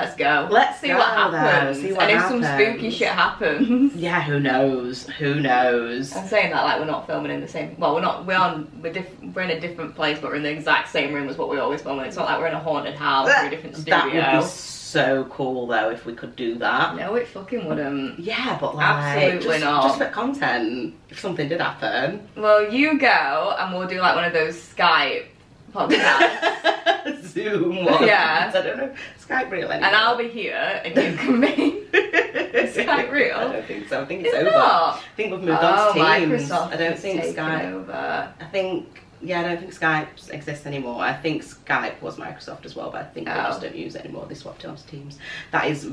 let's 0.00 0.16
go. 0.16 0.48
Let's 0.50 0.80
see 0.80 0.88
go, 0.88 0.98
what 0.98 1.08
happens. 1.32 1.80
see 1.80 1.92
what 1.92 2.08
and 2.08 2.12
if 2.12 2.28
some 2.28 2.42
spooky 2.42 2.90
shit 2.90 3.08
happens. 3.08 3.94
Yeah, 3.98 4.22
who 4.22 4.38
knows? 4.38 5.06
Who 5.18 5.40
knows? 5.40 6.14
I'm 6.14 6.26
saying 6.28 6.50
that 6.52 6.62
like 6.64 6.78
we're 6.78 6.86
not 6.86 7.06
filming 7.06 7.32
in 7.32 7.40
the 7.40 7.48
same. 7.48 7.74
Well, 7.78 7.94
we're 7.94 8.00
not. 8.00 8.26
We're 8.26 8.36
on. 8.36 8.70
We're 8.82 8.92
diff- 8.92 9.20
We're 9.34 9.42
in 9.42 9.50
a 9.50 9.60
different 9.60 9.94
place, 9.94 10.18
but 10.20 10.30
we're 10.30 10.36
in 10.36 10.42
the 10.42 10.50
exact 10.50 10.90
same 10.90 11.12
room 11.12 11.28
as 11.28 11.36
what 11.36 11.48
we 11.48 11.58
always 11.58 11.82
film. 11.82 11.98
It's 12.00 12.16
not 12.16 12.26
like 12.26 12.38
we're 12.38 12.46
in 12.48 12.54
a 12.54 12.60
haunted 12.60 12.94
house 12.94 13.28
or 13.28 13.46
a 13.46 13.50
different 13.50 13.76
studio. 13.76 13.96
That 14.20 14.34
would 14.34 14.42
be 14.42 14.46
so 14.48 15.24
cool 15.30 15.66
though 15.66 15.90
if 15.90 16.06
we 16.06 16.14
could 16.14 16.34
do 16.36 16.54
that. 16.56 16.96
No, 16.96 17.14
it 17.16 17.28
fucking 17.28 17.66
wouldn't. 17.66 18.18
Yeah, 18.18 18.56
but 18.60 18.76
like 18.76 18.86
Absolutely 18.86 19.48
just, 19.48 19.64
not. 19.64 19.82
just 19.82 19.98
for 19.98 20.08
content. 20.08 20.94
If 21.10 21.18
something 21.20 21.48
did 21.48 21.60
happen. 21.60 22.26
Well, 22.36 22.72
you 22.72 22.98
go 22.98 23.54
and 23.58 23.76
we'll 23.76 23.88
do 23.88 24.00
like 24.00 24.14
one 24.14 24.24
of 24.24 24.32
those 24.32 24.56
Skype 24.56 25.26
podcasts, 25.72 27.22
Zoom 27.24 27.84
ones. 27.84 28.00
Yeah. 28.06 28.50
I 28.54 28.60
don't 28.62 28.76
know. 28.76 28.94
Skype 29.20 29.50
real 29.50 29.70
anymore. 29.70 29.86
and 29.88 29.96
I'll 29.96 30.16
be 30.18 30.28
here 30.28 30.80
and 30.84 30.94
you 30.96 31.16
can 31.18 31.40
be. 31.40 31.84
Skype 31.92 33.10
real? 33.10 33.36
I 33.36 33.52
don't 33.52 33.66
think 33.66 33.88
so. 33.88 34.02
I 34.02 34.04
think 34.04 34.24
it's 34.24 34.34
It's 34.34 34.42
over. 34.42 34.50
not. 34.50 34.94
I 34.96 35.02
think 35.16 35.32
we've 35.32 35.40
moved 35.42 35.58
Oh, 35.62 35.66
on 35.66 35.94
to 35.94 36.00
oh, 36.00 36.18
Teams. 36.18 36.48
Microsoft 36.50 36.72
I 36.72 36.76
don't 36.76 36.98
think 36.98 37.22
Skype. 37.22 37.72
over. 37.72 38.32
I 38.40 38.44
think 38.46 39.02
yeah, 39.20 39.40
I 39.40 39.42
don't 39.42 39.58
think 39.58 39.74
Skype 39.74 40.32
exists 40.32 40.64
anymore. 40.64 41.00
I 41.00 41.12
think 41.12 41.42
Skype 41.42 42.00
was 42.00 42.16
Microsoft 42.16 42.64
as 42.64 42.76
well, 42.76 42.90
but 42.90 43.00
I 43.00 43.04
think 43.04 43.26
they 43.26 43.32
Oh. 43.32 43.36
just 43.48 43.60
don't 43.62 43.74
use 43.74 43.94
it 43.96 44.04
anymore. 44.04 44.26
They 44.28 44.34
swapped 44.36 44.62
it 44.64 44.68
onto 44.68 44.82
Teams. 44.88 45.18
That 45.50 45.66
is 45.66 45.90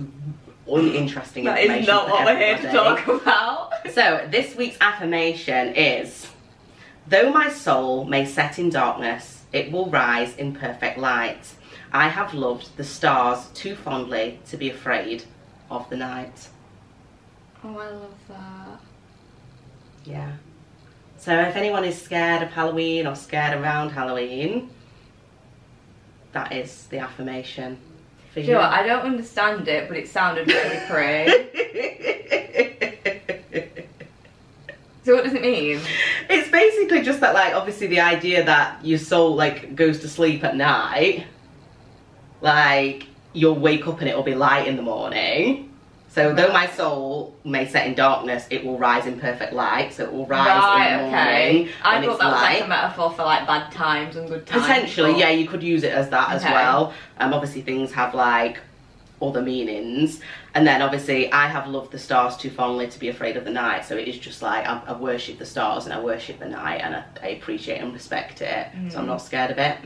uninteresting 0.67 1.45
That 1.45 1.57
information. 1.59 1.81
is 1.83 1.87
not 1.87 2.09
what 2.09 2.25
we're 2.25 2.37
here 2.37 2.57
to 2.57 2.71
talk 2.71 3.07
about. 3.07 3.71
So, 3.93 4.27
this 4.31 4.55
week's 4.55 4.77
affirmation 4.81 5.73
is 5.75 6.27
Though 7.07 7.31
my 7.31 7.49
soul 7.49 8.05
may 8.05 8.25
set 8.25 8.57
in 8.59 8.69
darkness, 8.71 9.34
it 9.55 9.71
will 9.71 9.89
rise 9.89 10.35
in 10.35 10.53
perfect 10.53 10.97
light. 10.97 11.55
I 11.93 12.09
have 12.09 12.33
loved 12.33 12.75
the 12.75 12.83
stars 12.83 13.47
too 13.53 13.73
fondly 13.73 14.39
to 14.49 14.57
be 14.57 14.69
afraid 14.69 15.23
of 15.71 15.89
the 15.89 15.95
night. 15.95 16.49
Oh, 17.63 17.77
I 17.77 17.89
love 17.89 18.13
that. 18.27 18.81
Yeah. 20.03 20.33
So, 21.17 21.39
if 21.39 21.55
anyone 21.55 21.85
is 21.85 21.99
scared 21.99 22.43
of 22.43 22.51
Halloween 22.51 23.07
or 23.07 23.15
scared 23.15 23.57
around 23.57 23.91
Halloween, 23.91 24.69
that 26.33 26.51
is 26.51 26.87
the 26.87 26.99
affirmation 26.99 27.77
for 28.33 28.41
you. 28.41 28.55
what? 28.55 28.65
I 28.65 28.85
don't 28.85 29.05
understand 29.05 29.69
it, 29.69 29.87
but 29.87 29.95
it 29.95 30.09
sounded 30.09 30.47
really 30.47 30.85
pretty. 30.89 31.31
So 35.05 35.13
what 35.13 35.23
does 35.23 35.33
it 35.33 35.41
mean? 35.43 35.79
It's 36.29 36.49
basically 36.49 37.03
just 37.03 37.19
that, 37.19 37.35
like, 37.35 37.53
obviously 37.53 37.85
the 37.85 37.99
idea 37.99 38.43
that 38.43 38.83
your 38.83 38.97
soul, 38.97 39.35
like, 39.35 39.75
goes 39.75 39.99
to 39.99 40.09
sleep 40.09 40.43
at 40.43 40.55
night, 40.55 41.27
like, 42.41 43.05
you'll 43.31 43.59
wake 43.59 43.87
up 43.87 43.99
and 43.99 44.09
it'll 44.09 44.23
be 44.23 44.33
light 44.33 44.67
in 44.67 44.77
the 44.77 44.81
morning. 44.81 45.71
So, 46.09 46.33
though 46.33 46.51
my 46.51 46.65
soul 46.67 47.35
may 47.43 47.67
set 47.67 47.85
in 47.85 47.93
darkness, 47.93 48.47
it 48.49 48.65
will 48.65 48.79
rise 48.79 49.05
in 49.05 49.19
perfect 49.19 49.53
light. 49.53 49.93
So, 49.93 50.05
it 50.05 50.11
will 50.11 50.25
rise 50.25 50.47
right, 50.47 50.91
in 50.91 50.97
the 50.97 51.07
okay. 51.07 51.53
morning 51.53 51.73
I 51.83 52.01
thought 52.01 52.19
that 52.19 52.31
was 52.31 52.41
light. 52.41 52.53
like 52.53 52.63
a 52.63 52.67
metaphor 52.67 53.11
for 53.11 53.23
like 53.23 53.45
bad 53.45 53.71
times 53.71 54.15
and 54.15 54.27
good 54.27 54.47
times. 54.47 54.63
Potentially, 54.63 55.19
yeah, 55.19 55.29
you 55.29 55.47
could 55.47 55.61
use 55.61 55.83
it 55.83 55.91
as 55.91 56.09
that 56.09 56.31
as 56.31 56.43
well. 56.43 56.93
Um, 57.19 57.31
obviously, 57.31 57.61
things 57.61 57.91
have 57.91 58.15
like 58.15 58.59
other 59.21 59.41
meanings, 59.41 60.21
and 60.55 60.65
then 60.65 60.81
obviously, 60.81 61.31
I 61.31 61.47
have 61.47 61.67
loved 61.67 61.91
the 61.91 61.99
stars 61.99 62.35
too 62.37 62.49
fondly 62.49 62.87
to 62.87 62.97
be 62.99 63.09
afraid 63.09 63.37
of 63.37 63.43
the 63.45 63.51
night. 63.51 63.85
So 63.85 63.95
it 63.97 64.07
is 64.07 64.17
just 64.17 64.41
like 64.41 64.65
I, 64.65 64.81
I 64.87 64.93
worship 64.93 65.37
the 65.37 65.45
stars 65.45 65.85
and 65.85 65.93
I 65.93 65.99
worship 65.99 66.39
the 66.39 66.47
night, 66.49 66.81
and 66.81 66.95
I, 66.95 67.03
I 67.21 67.27
appreciate 67.37 67.79
and 67.81 67.93
respect 67.93 68.41
it. 68.41 68.67
So 68.89 68.97
I'm 68.99 69.03
Mhm. 69.05 69.07
not 69.07 69.17
scared 69.21 69.51
of 69.51 69.57
it. 69.59 69.77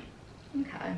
Okay. 0.61 0.93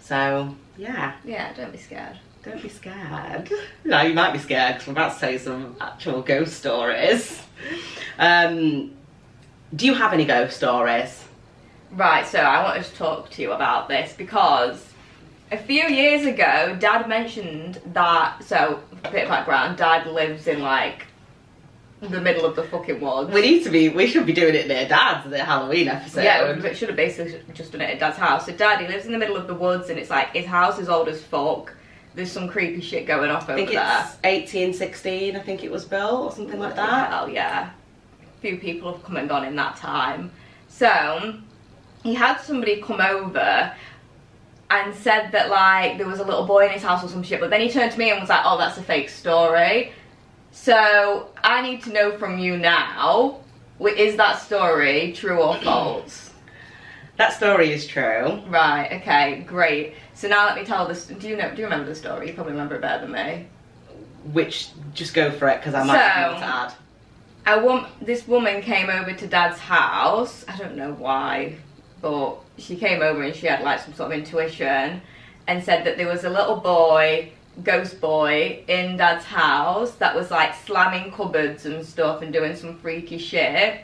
So 0.00 0.54
yeah, 0.76 1.12
Yeah, 1.24 1.52
don't 1.54 1.72
be 1.72 1.78
scared. 1.78 2.16
don't 2.44 2.62
be 2.62 2.68
scared. 2.68 3.50
No, 3.84 4.02
you 4.02 4.14
might 4.14 4.32
be 4.32 4.38
scared 4.38 4.74
because 4.74 4.86
we're 4.88 4.92
about 4.92 5.14
to 5.14 5.20
tell 5.20 5.30
you 5.32 5.38
some 5.38 5.76
actual 5.80 6.22
ghost 6.22 6.54
stories. 6.58 7.42
Um, 8.18 8.92
do 9.74 9.86
you 9.86 9.94
have 9.94 10.12
any 10.12 10.24
ghost 10.24 10.56
stories? 10.56 11.24
Right, 11.92 12.26
so 12.26 12.38
I 12.40 12.62
wanted 12.62 12.84
to 12.84 12.94
talk 12.94 13.30
to 13.30 13.42
you 13.42 13.52
about 13.52 13.88
this 13.88 14.12
because 14.12 14.84
a 15.50 15.56
few 15.56 15.84
years 15.84 16.26
ago, 16.26 16.76
Dad 16.78 17.08
mentioned 17.08 17.80
that. 17.92 18.42
So, 18.44 18.82
a 19.04 19.10
bit 19.10 19.24
of 19.24 19.28
background: 19.28 19.78
Dad 19.78 20.06
lives 20.06 20.46
in 20.46 20.60
like 20.60 21.06
the 22.00 22.20
middle 22.20 22.44
of 22.44 22.56
the 22.56 22.64
fucking 22.64 23.00
woods. 23.00 23.32
We 23.32 23.40
need 23.40 23.64
to 23.64 23.70
be. 23.70 23.88
We 23.88 24.06
should 24.06 24.26
be 24.26 24.32
doing 24.32 24.54
it 24.54 24.68
near 24.68 24.88
Dad's 24.88 25.28
the 25.28 25.42
Halloween 25.42 25.88
episode. 25.88 26.24
Yeah, 26.24 26.52
we 26.52 26.74
should 26.74 26.88
have 26.88 26.96
basically 26.96 27.40
just 27.54 27.72
done 27.72 27.80
it 27.80 27.90
at 27.90 27.98
Dad's 27.98 28.18
house. 28.18 28.46
So 28.46 28.52
Dad, 28.52 28.80
he 28.80 28.88
lives 28.88 29.06
in 29.06 29.12
the 29.12 29.18
middle 29.18 29.36
of 29.36 29.46
the 29.46 29.54
woods, 29.54 29.88
and 29.88 29.98
it's 29.98 30.10
like 30.10 30.28
his 30.32 30.46
house 30.46 30.78
is 30.78 30.88
old 30.88 31.08
as 31.08 31.22
fuck. 31.22 31.74
There's 32.14 32.32
some 32.32 32.48
creepy 32.48 32.80
shit 32.80 33.06
going 33.06 33.30
off 33.30 33.48
over 33.48 33.56
there. 33.56 33.56
I 33.56 33.66
think 33.66 33.70
there. 33.72 34.40
it's 34.40 34.54
1816, 34.54 35.36
I 35.36 35.40
think 35.40 35.62
it 35.62 35.70
was 35.70 35.84
built, 35.84 36.24
or 36.24 36.32
something 36.32 36.58
like 36.58 36.74
that. 36.76 37.10
Hell 37.10 37.28
yeah. 37.28 37.70
A 38.22 38.40
few 38.40 38.56
people 38.56 38.92
have 38.92 39.04
come 39.04 39.16
and 39.16 39.28
gone 39.28 39.44
in 39.44 39.54
that 39.56 39.76
time. 39.76 40.32
So 40.68 41.40
he 42.02 42.14
had 42.14 42.38
somebody 42.40 42.80
come 42.80 43.02
over 43.02 43.72
and 44.70 44.94
said 44.94 45.30
that 45.32 45.48
like 45.50 45.98
there 45.98 46.06
was 46.06 46.18
a 46.20 46.24
little 46.24 46.44
boy 46.46 46.66
in 46.66 46.72
his 46.72 46.82
house 46.82 47.04
or 47.04 47.08
some 47.08 47.22
shit, 47.22 47.40
but 47.40 47.50
then 47.50 47.60
he 47.60 47.70
turned 47.70 47.92
to 47.92 47.98
me 47.98 48.10
and 48.10 48.20
was 48.20 48.28
like, 48.28 48.42
Oh, 48.44 48.58
that's 48.58 48.78
a 48.78 48.82
fake 48.82 49.08
story. 49.08 49.92
So 50.50 51.28
I 51.44 51.62
need 51.62 51.82
to 51.84 51.92
know 51.92 52.16
from 52.18 52.38
you 52.38 52.56
now, 52.56 53.40
is 53.80 54.16
that 54.16 54.40
story 54.40 55.12
true 55.12 55.38
or 55.40 55.56
false? 55.58 56.30
That 57.18 57.32
story 57.32 57.72
is 57.72 57.86
true. 57.86 58.42
right, 58.48 58.88
okay, 59.00 59.44
great. 59.46 59.94
So 60.14 60.28
now 60.28 60.46
let 60.46 60.56
me 60.56 60.64
tell 60.64 60.86
this 60.86 61.06
do 61.06 61.28
you 61.28 61.36
know 61.36 61.50
do 61.50 61.58
you 61.58 61.64
remember 61.64 61.86
the 61.86 61.94
story? 61.94 62.28
You 62.28 62.34
probably 62.34 62.52
remember 62.52 62.74
it 62.76 62.80
better 62.82 63.06
than 63.06 63.12
me. 63.12 63.46
Which, 64.32 64.70
just 64.92 65.14
go 65.14 65.30
for 65.30 65.46
it, 65.48 65.60
because 65.60 65.74
I 65.74 65.84
might 65.84 65.96
have 65.98 66.24
So- 66.26 66.30
more 66.32 66.40
to 66.40 66.46
add. 66.46 66.72
a 67.46 67.64
wom- 67.64 67.86
this 68.02 68.26
woman 68.26 68.60
came 68.60 68.90
over 68.90 69.12
to 69.12 69.26
dad's 69.28 69.58
house. 69.60 70.44
I 70.48 70.56
don't 70.56 70.74
know 70.76 70.92
why, 70.94 71.56
but 72.00 72.38
she 72.58 72.76
came 72.76 73.02
over 73.02 73.22
and 73.22 73.34
she 73.34 73.46
had 73.46 73.62
like 73.62 73.80
some 73.80 73.94
sort 73.94 74.12
of 74.12 74.18
intuition 74.18 75.00
and 75.46 75.62
said 75.62 75.84
that 75.84 75.96
there 75.96 76.08
was 76.08 76.24
a 76.24 76.30
little 76.30 76.56
boy, 76.56 77.30
ghost 77.62 78.00
boy, 78.00 78.62
in 78.68 78.96
dad's 78.96 79.24
house 79.24 79.92
that 79.92 80.14
was 80.14 80.30
like 80.30 80.54
slamming 80.54 81.12
cupboards 81.12 81.66
and 81.66 81.84
stuff 81.84 82.22
and 82.22 82.32
doing 82.32 82.56
some 82.56 82.76
freaky 82.78 83.18
shit. 83.18 83.80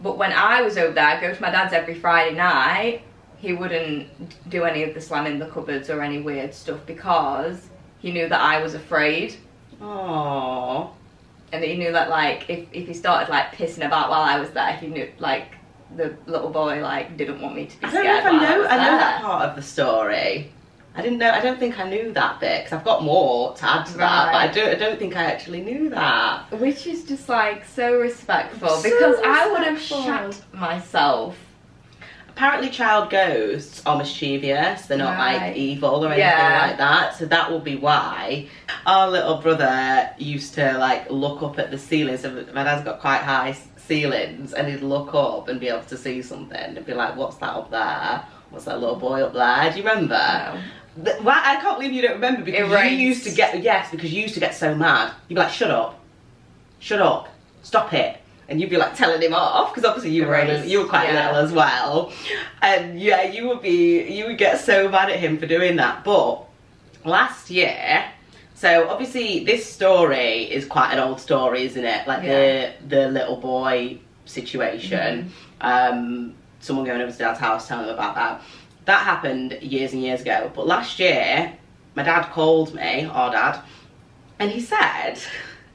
But 0.00 0.18
when 0.18 0.32
I 0.32 0.62
was 0.62 0.76
over 0.76 0.92
there, 0.92 1.06
I 1.06 1.20
go 1.20 1.32
to 1.32 1.42
my 1.42 1.50
dad's 1.50 1.72
every 1.72 1.94
Friday 1.94 2.34
night. 2.34 3.02
He 3.38 3.52
wouldn't 3.52 4.08
do 4.50 4.64
any 4.64 4.82
of 4.82 4.94
the 4.94 5.00
slamming 5.00 5.38
the 5.38 5.46
cupboards 5.46 5.90
or 5.90 6.02
any 6.02 6.20
weird 6.20 6.54
stuff 6.54 6.80
because 6.86 7.68
he 7.98 8.10
knew 8.10 8.28
that 8.28 8.40
I 8.40 8.62
was 8.62 8.74
afraid 8.74 9.36
Aww. 9.80 10.90
and 11.52 11.64
he 11.64 11.76
knew 11.76 11.92
that 11.92 12.08
like 12.08 12.48
if, 12.48 12.66
if 12.72 12.86
he 12.86 12.94
started 12.94 13.30
like 13.30 13.54
pissing 13.54 13.86
about 13.86 14.10
while 14.10 14.22
I 14.22 14.38
was 14.38 14.50
there, 14.50 14.72
he 14.76 14.86
knew 14.86 15.10
like 15.18 15.48
the 15.96 16.16
little 16.26 16.50
boy 16.50 16.80
like 16.80 17.16
didn't 17.16 17.40
want 17.40 17.54
me 17.54 17.66
to 17.66 17.80
be 17.80 17.86
I 17.86 17.90
don't 17.90 18.04
know 18.04 18.18
if 18.18 18.24
I 18.26 18.30
know. 18.32 18.58
was 18.60 18.66
I 18.68 18.76
know 18.76 18.98
that 18.98 19.22
part 19.22 19.48
of 19.50 19.56
the 19.56 19.62
story. 19.62 20.50
I 20.96 21.02
didn't 21.02 21.18
know. 21.18 21.30
I 21.30 21.40
don't 21.40 21.58
think 21.58 21.78
I 21.80 21.88
knew 21.88 22.12
that 22.12 22.38
bit 22.38 22.64
because 22.64 22.78
I've 22.78 22.84
got 22.84 23.02
more 23.02 23.52
to 23.56 23.64
add 23.68 23.84
to 23.86 23.96
that, 23.98 24.26
but 24.32 24.36
I 24.36 24.46
don't. 24.46 24.68
I 24.68 24.74
don't 24.76 24.96
think 24.98 25.16
I 25.16 25.24
actually 25.24 25.60
knew 25.62 25.90
that. 25.90 26.52
Which 26.52 26.86
is 26.86 27.04
just 27.04 27.28
like 27.28 27.64
so 27.64 27.98
respectful 27.98 28.68
So 28.68 28.82
because 28.84 29.16
I 29.24 29.50
would 29.50 29.64
have 29.64 29.74
respectful. 29.74 30.04
shat 30.04 30.42
myself. 30.52 31.36
Apparently, 32.28 32.68
child 32.68 33.10
ghosts 33.10 33.80
are 33.86 33.96
mischievous. 33.96 34.86
They're 34.86 34.98
not 34.98 35.16
Right. 35.16 35.36
like 35.40 35.56
evil 35.56 36.04
or 36.04 36.06
anything 36.06 36.18
Yeah. 36.28 36.66
like 36.66 36.78
that. 36.78 37.14
So 37.16 37.26
that 37.26 37.48
will 37.50 37.60
be 37.60 37.76
why. 37.76 38.46
Our 38.86 39.08
little 39.08 39.36
brother 39.38 40.10
used 40.18 40.54
to 40.54 40.76
like 40.78 41.08
look 41.10 41.42
up 41.42 41.58
at 41.60 41.70
the 41.70 41.78
ceilings. 41.78 42.22
So 42.22 42.30
my 42.52 42.64
dad's 42.64 42.84
got 42.84 43.00
quite 43.00 43.20
high 43.20 43.56
ceilings, 43.86 44.52
and 44.52 44.68
he'd 44.68 44.82
look 44.82 45.14
up 45.14 45.48
and 45.48 45.60
be 45.60 45.68
able 45.68 45.82
to 45.84 45.96
see 45.96 46.22
something 46.22 46.76
and 46.76 46.86
be 46.86 46.94
like, 46.94 47.16
"What's 47.16 47.36
that 47.36 47.54
up 47.54 47.70
there? 47.70 48.24
What's 48.50 48.64
that 48.66 48.80
little 48.80 48.96
boy 48.96 49.22
up 49.22 49.32
there?" 49.32 49.70
Do 49.72 49.78
you 49.78 49.88
remember? 49.88 50.14
No. 50.14 50.60
Th- 51.04 51.22
Why, 51.22 51.42
I 51.44 51.56
can't 51.60 51.78
believe 51.78 51.92
you 51.92 52.02
don't 52.02 52.12
remember 52.12 52.42
because 52.42 52.70
Erased. 52.70 52.92
you 52.92 52.98
used 52.98 53.24
to 53.24 53.30
get 53.32 53.62
yes 53.62 53.90
because 53.90 54.12
you 54.12 54.22
used 54.22 54.34
to 54.34 54.40
get 54.40 54.54
so 54.54 54.74
mad. 54.74 55.12
You'd 55.28 55.36
be 55.36 55.40
like, 55.40 55.52
"Shut 55.52 55.70
up, 55.70 56.00
shut 56.78 57.00
up." 57.00 57.28
stop 57.64 57.92
it. 57.92 58.18
And 58.46 58.60
you'd 58.60 58.68
be 58.68 58.76
like 58.76 58.94
telling 58.94 59.22
him 59.22 59.32
off 59.32 59.74
because 59.74 59.88
obviously 59.88 60.10
you 60.10 60.26
were 60.26 60.64
you 60.64 60.80
were 60.80 60.86
quite 60.86 61.08
yeah. 61.08 61.30
little 61.30 61.44
as 61.46 61.50
well, 61.50 62.12
and 62.60 63.00
yeah, 63.00 63.22
you 63.22 63.48
would 63.48 63.62
be 63.62 64.06
you 64.06 64.26
would 64.26 64.36
get 64.36 64.60
so 64.60 64.86
mad 64.86 65.08
at 65.08 65.18
him 65.18 65.38
for 65.38 65.46
doing 65.46 65.76
that. 65.76 66.04
But 66.04 66.44
last 67.06 67.48
year, 67.48 68.04
so 68.64 68.88
obviously 68.88 69.44
this 69.44 69.70
story 69.70 70.44
is 70.50 70.64
quite 70.64 70.90
an 70.94 70.98
old 70.98 71.20
story, 71.20 71.64
isn't 71.66 71.84
it? 71.84 72.06
Like 72.06 72.22
Yeah. 72.22 72.32
the 72.88 72.96
the 72.96 73.08
little 73.08 73.36
boy 73.36 73.98
situation, 74.24 75.30
um, 75.60 76.32
someone 76.60 76.86
going 76.86 77.02
over 77.02 77.12
to 77.12 77.18
dad's 77.18 77.38
house 77.38 77.68
telling 77.68 77.88
him 77.88 77.94
about 77.94 78.14
that. 78.14 78.40
That 78.86 79.00
happened 79.00 79.58
years 79.60 79.92
and 79.92 80.00
years 80.02 80.22
ago. 80.22 80.50
But 80.54 80.66
last 80.66 80.98
year, 80.98 81.52
my 81.94 82.02
dad 82.04 82.22
called 82.32 82.74
me, 82.74 83.04
our 83.04 83.30
dad, 83.30 83.60
and 84.38 84.50
he 84.50 84.60
said 84.62 85.18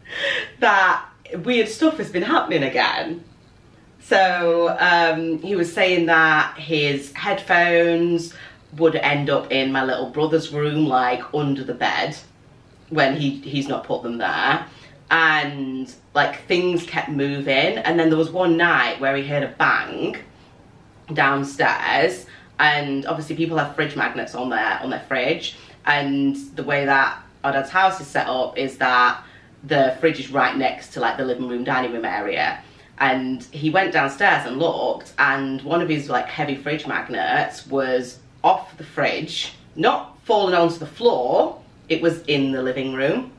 that 0.59 1.05
weird 1.43 1.67
stuff 1.67 1.97
has 1.97 2.09
been 2.09 2.23
happening 2.23 2.63
again. 2.63 3.23
So 4.01 4.75
um, 4.79 5.37
he 5.43 5.55
was 5.55 5.71
saying 5.71 6.07
that 6.07 6.57
his 6.57 7.11
headphones 7.13 8.33
would 8.77 8.95
end 8.95 9.29
up 9.29 9.51
in 9.51 9.71
my 9.71 9.83
little 9.85 10.09
brother's 10.09 10.51
room, 10.51 10.87
like 10.87 11.21
under 11.35 11.63
the 11.63 11.75
bed, 11.75 12.17
when 12.89 13.15
he 13.15 13.31
he's 13.39 13.67
not 13.67 13.83
put 13.83 14.03
them 14.03 14.17
there, 14.17 14.65
and 15.11 15.93
like 16.13 16.43
things 16.47 16.83
kept 16.83 17.09
moving. 17.09 17.77
And 17.77 17.99
then 17.99 18.09
there 18.09 18.17
was 18.17 18.31
one 18.31 18.57
night 18.57 18.99
where 18.99 19.15
he 19.15 19.27
heard 19.27 19.43
a 19.43 19.53
bang 19.57 20.17
downstairs, 21.13 22.25
and 22.59 23.05
obviously 23.05 23.35
people 23.35 23.57
have 23.57 23.75
fridge 23.75 23.95
magnets 23.95 24.35
on 24.35 24.49
their 24.49 24.79
on 24.81 24.89
their 24.89 25.03
fridge, 25.07 25.57
and 25.85 26.35
the 26.55 26.63
way 26.63 26.85
that 26.85 27.21
our 27.43 27.51
dad's 27.51 27.69
house 27.69 28.01
is 28.01 28.07
set 28.07 28.27
up 28.27 28.57
is 28.57 28.77
that 28.77 29.23
the 29.63 29.97
fridge 29.99 30.19
is 30.19 30.31
right 30.31 30.57
next 30.57 30.93
to 30.93 30.99
like 30.99 31.17
the 31.17 31.25
living 31.25 31.47
room 31.47 31.63
dining 31.63 31.93
room 31.93 32.05
area. 32.05 32.61
And 32.99 33.43
he 33.45 33.69
went 33.69 33.93
downstairs 33.93 34.45
and 34.45 34.59
looked 34.59 35.13
and 35.17 35.61
one 35.61 35.81
of 35.81 35.87
his 35.89 36.09
like 36.09 36.27
heavy 36.27 36.55
fridge 36.55 36.85
magnets 36.85 37.65
was 37.67 38.19
off 38.43 38.77
the 38.77 38.83
fridge 38.83 39.53
not 39.75 40.17
falling 40.23 40.53
onto 40.53 40.77
the 40.77 40.85
floor 40.85 41.61
it 41.89 42.01
was 42.01 42.21
in 42.23 42.51
the 42.51 42.61
living 42.61 42.93
room 42.93 43.31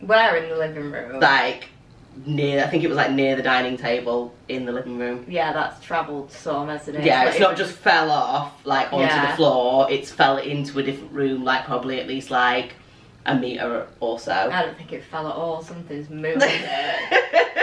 Where 0.00 0.36
in 0.36 0.48
the 0.50 0.56
living 0.56 0.90
room? 0.92 1.20
like 1.20 1.68
near 2.26 2.62
i 2.62 2.66
think 2.66 2.84
it 2.84 2.88
was 2.88 2.96
like 2.96 3.10
near 3.10 3.34
the 3.36 3.42
dining 3.42 3.76
table 3.76 4.34
in 4.48 4.66
the 4.66 4.72
living 4.72 4.98
room 4.98 5.24
yeah, 5.26 5.50
that's 5.52 5.82
travelled 5.82 6.30
some, 6.30 6.68
hasn't 6.68 6.96
it? 6.98 7.04
yeah 7.04 7.24
it's 7.30 7.40
not 7.40 7.56
just 7.56 7.72
fell 7.72 8.10
off 8.10 8.52
like 8.66 8.92
onto 8.92 9.06
Yeah. 9.06 9.30
the 9.30 9.36
floor 9.36 9.90
it's 9.90 10.10
fell 10.10 10.36
into 10.36 10.78
a 10.78 10.82
different 10.82 11.10
room 11.12 11.42
like 11.42 11.64
probably 11.64 12.00
at 12.00 12.06
least 12.06 12.30
like 12.30 12.74
a 13.24 13.34
meter 13.34 13.86
or 14.00 14.18
so 14.18 14.32
I 14.32 14.62
don't 14.62 14.76
think 14.76 14.92
it 14.92 15.04
fell 15.04 15.28
at 15.28 15.34
all. 15.36 15.62
Something's 15.62 16.10
moved 16.10 16.42
it. 16.44 17.62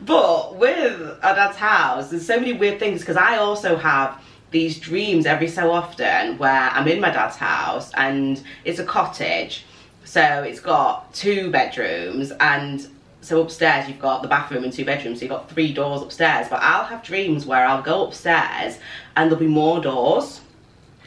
but 0.00 0.56
with 0.56 1.00
our 1.22 1.34
dad's 1.34 1.56
house, 1.58 2.10
there's 2.10 2.26
so 2.26 2.38
many 2.38 2.52
weird 2.54 2.78
things 2.78 3.00
because 3.00 3.16
I 3.16 3.36
also 3.36 3.76
have 3.76 4.20
these 4.52 4.78
dreams 4.78 5.26
every 5.26 5.48
so 5.48 5.72
often 5.72 6.38
where 6.38 6.70
I'm 6.70 6.86
in 6.86 7.00
my 7.00 7.10
dad's 7.10 7.36
house 7.36 7.90
and 7.94 8.42
it's 8.64 8.78
a 8.78 8.84
cottage. 8.84 9.64
So 10.04 10.22
it's 10.42 10.60
got 10.60 11.12
two 11.14 11.50
bedrooms 11.50 12.32
and 12.38 12.86
so 13.22 13.40
upstairs 13.40 13.88
you've 13.88 14.00
got 14.00 14.22
the 14.22 14.28
bathroom 14.28 14.64
and 14.64 14.72
two 14.72 14.84
bedrooms, 14.84 15.18
so 15.18 15.24
you've 15.24 15.30
got 15.30 15.48
three 15.48 15.72
doors 15.72 16.02
upstairs. 16.02 16.48
But 16.48 16.60
I'll 16.62 16.84
have 16.84 17.02
dreams 17.02 17.46
where 17.46 17.66
I'll 17.66 17.82
go 17.82 18.06
upstairs 18.06 18.78
and 19.16 19.30
there'll 19.30 19.40
be 19.40 19.46
more 19.46 19.80
doors 19.80 20.40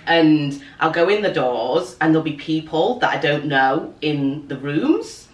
and 0.07 0.61
I'll 0.79 0.91
go 0.91 1.09
in 1.09 1.21
the 1.21 1.31
doors 1.31 1.95
and 2.01 2.13
there'll 2.13 2.23
be 2.23 2.33
people 2.33 2.99
that 2.99 3.13
I 3.13 3.17
don't 3.19 3.45
know 3.45 3.93
in 4.01 4.47
the 4.47 4.57
rooms 4.57 5.25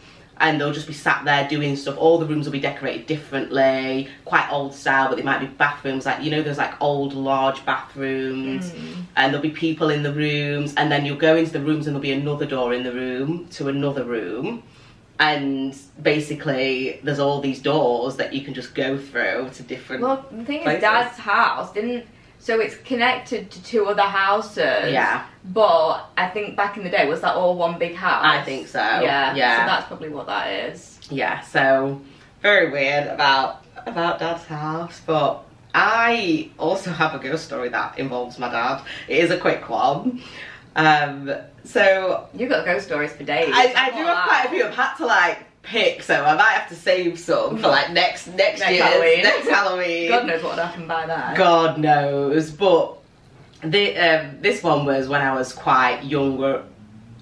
and 0.41 0.59
they'll 0.59 0.73
just 0.73 0.87
be 0.87 0.93
sat 0.93 1.23
there 1.23 1.47
doing 1.47 1.75
stuff. 1.75 1.95
All 1.97 2.17
the 2.17 2.25
rooms 2.25 2.45
will 2.45 2.51
be 2.51 2.59
decorated 2.59 3.05
differently, 3.05 4.09
quite 4.25 4.51
old 4.51 4.73
style, 4.73 5.07
but 5.07 5.15
they 5.15 5.23
might 5.23 5.39
be 5.39 5.45
bathrooms 5.45 6.05
like 6.05 6.21
you 6.23 6.31
know 6.31 6.41
those 6.41 6.57
like 6.57 6.73
old 6.81 7.13
large 7.13 7.63
bathrooms 7.65 8.71
mm. 8.71 9.03
and 9.15 9.33
there'll 9.33 9.41
be 9.41 9.51
people 9.51 9.89
in 9.89 10.03
the 10.03 10.11
rooms 10.11 10.73
and 10.75 10.91
then 10.91 11.05
you'll 11.05 11.15
go 11.15 11.35
into 11.35 11.51
the 11.51 11.61
rooms 11.61 11.87
and 11.87 11.95
there'll 11.95 12.01
be 12.01 12.11
another 12.11 12.45
door 12.45 12.73
in 12.73 12.83
the 12.83 12.91
room 12.91 13.47
to 13.49 13.67
another 13.69 14.03
room 14.03 14.63
and 15.19 15.77
basically 16.01 16.99
there's 17.03 17.19
all 17.19 17.39
these 17.41 17.61
doors 17.61 18.15
that 18.15 18.33
you 18.33 18.41
can 18.41 18.55
just 18.55 18.73
go 18.73 18.97
through 18.97 19.49
to 19.53 19.61
different 19.61 20.01
Well, 20.01 20.25
the 20.31 20.43
thing 20.43 20.63
Places. 20.63 20.77
is, 20.77 20.81
Dad's 20.81 21.17
house 21.19 21.71
didn't. 21.71 22.07
So 22.41 22.59
it's 22.59 22.75
connected 22.77 23.51
to 23.51 23.63
two 23.63 23.85
other 23.85 24.01
houses. 24.01 24.91
Yeah. 24.91 25.25
But 25.45 26.09
I 26.17 26.27
think 26.27 26.57
back 26.57 26.75
in 26.75 26.83
the 26.83 26.89
day, 26.89 27.07
was 27.07 27.21
that 27.21 27.35
all 27.35 27.55
one 27.55 27.77
big 27.77 27.95
house? 27.95 28.23
I 28.25 28.41
think 28.43 28.67
so. 28.67 28.79
Yeah. 28.79 29.35
Yeah. 29.35 29.59
So 29.59 29.65
that's 29.67 29.87
probably 29.87 30.09
what 30.09 30.25
that 30.25 30.47
is. 30.49 30.99
yeah 31.11 31.41
so 31.41 32.01
very 32.41 32.71
weird 32.71 33.05
about 33.07 33.63
about 33.85 34.17
dad's 34.19 34.43
house 34.45 35.01
but 35.05 35.43
i 35.75 36.49
also 36.57 36.89
have 36.91 37.13
a 37.13 37.19
ghost 37.19 37.43
story 37.45 37.69
that 37.69 37.97
involves 37.99 38.37
my 38.39 38.49
dad 38.49 38.81
it 39.07 39.17
is 39.23 39.29
a 39.31 39.37
quick 39.37 39.67
one 39.69 40.21
um 40.75 41.31
so 41.63 42.27
You've 42.33 42.49
got 42.49 42.65
ghost 42.65 42.85
stories 42.87 43.11
for 43.13 43.23
days. 43.23 43.51
I, 43.53 43.73
I 43.75 43.89
do 43.91 44.03
have 44.05 44.27
quite 44.27 44.45
a 44.45 44.49
few 44.49 44.63
i've 44.65 44.73
had 44.75 44.95
to 44.97 45.05
like 45.05 45.39
pick 45.63 46.01
so 46.01 46.23
i 46.23 46.35
might 46.35 46.51
have 46.53 46.67
to 46.67 46.75
save 46.75 47.19
some 47.19 47.57
for 47.57 47.67
like 47.67 47.91
next 47.91 48.27
next, 48.27 48.59
Next 48.59 48.71
year's 48.71 48.83
Halloween. 48.83 49.23
next 49.23 49.47
halloween 49.47 50.09
God 50.09 50.25
knows 50.27 50.43
what 50.43 50.55
would 50.55 50.65
happen 50.65 50.87
by 50.87 51.05
that. 51.05 51.37
God 51.37 51.77
knows. 51.77 52.51
But 52.51 52.97
the, 53.63 53.95
um, 53.97 54.37
this 54.41 54.63
one 54.63 54.85
was 54.85 55.07
when 55.07 55.21
I 55.21 55.35
was 55.35 55.53
quite 55.53 56.03
younger, 56.03 56.63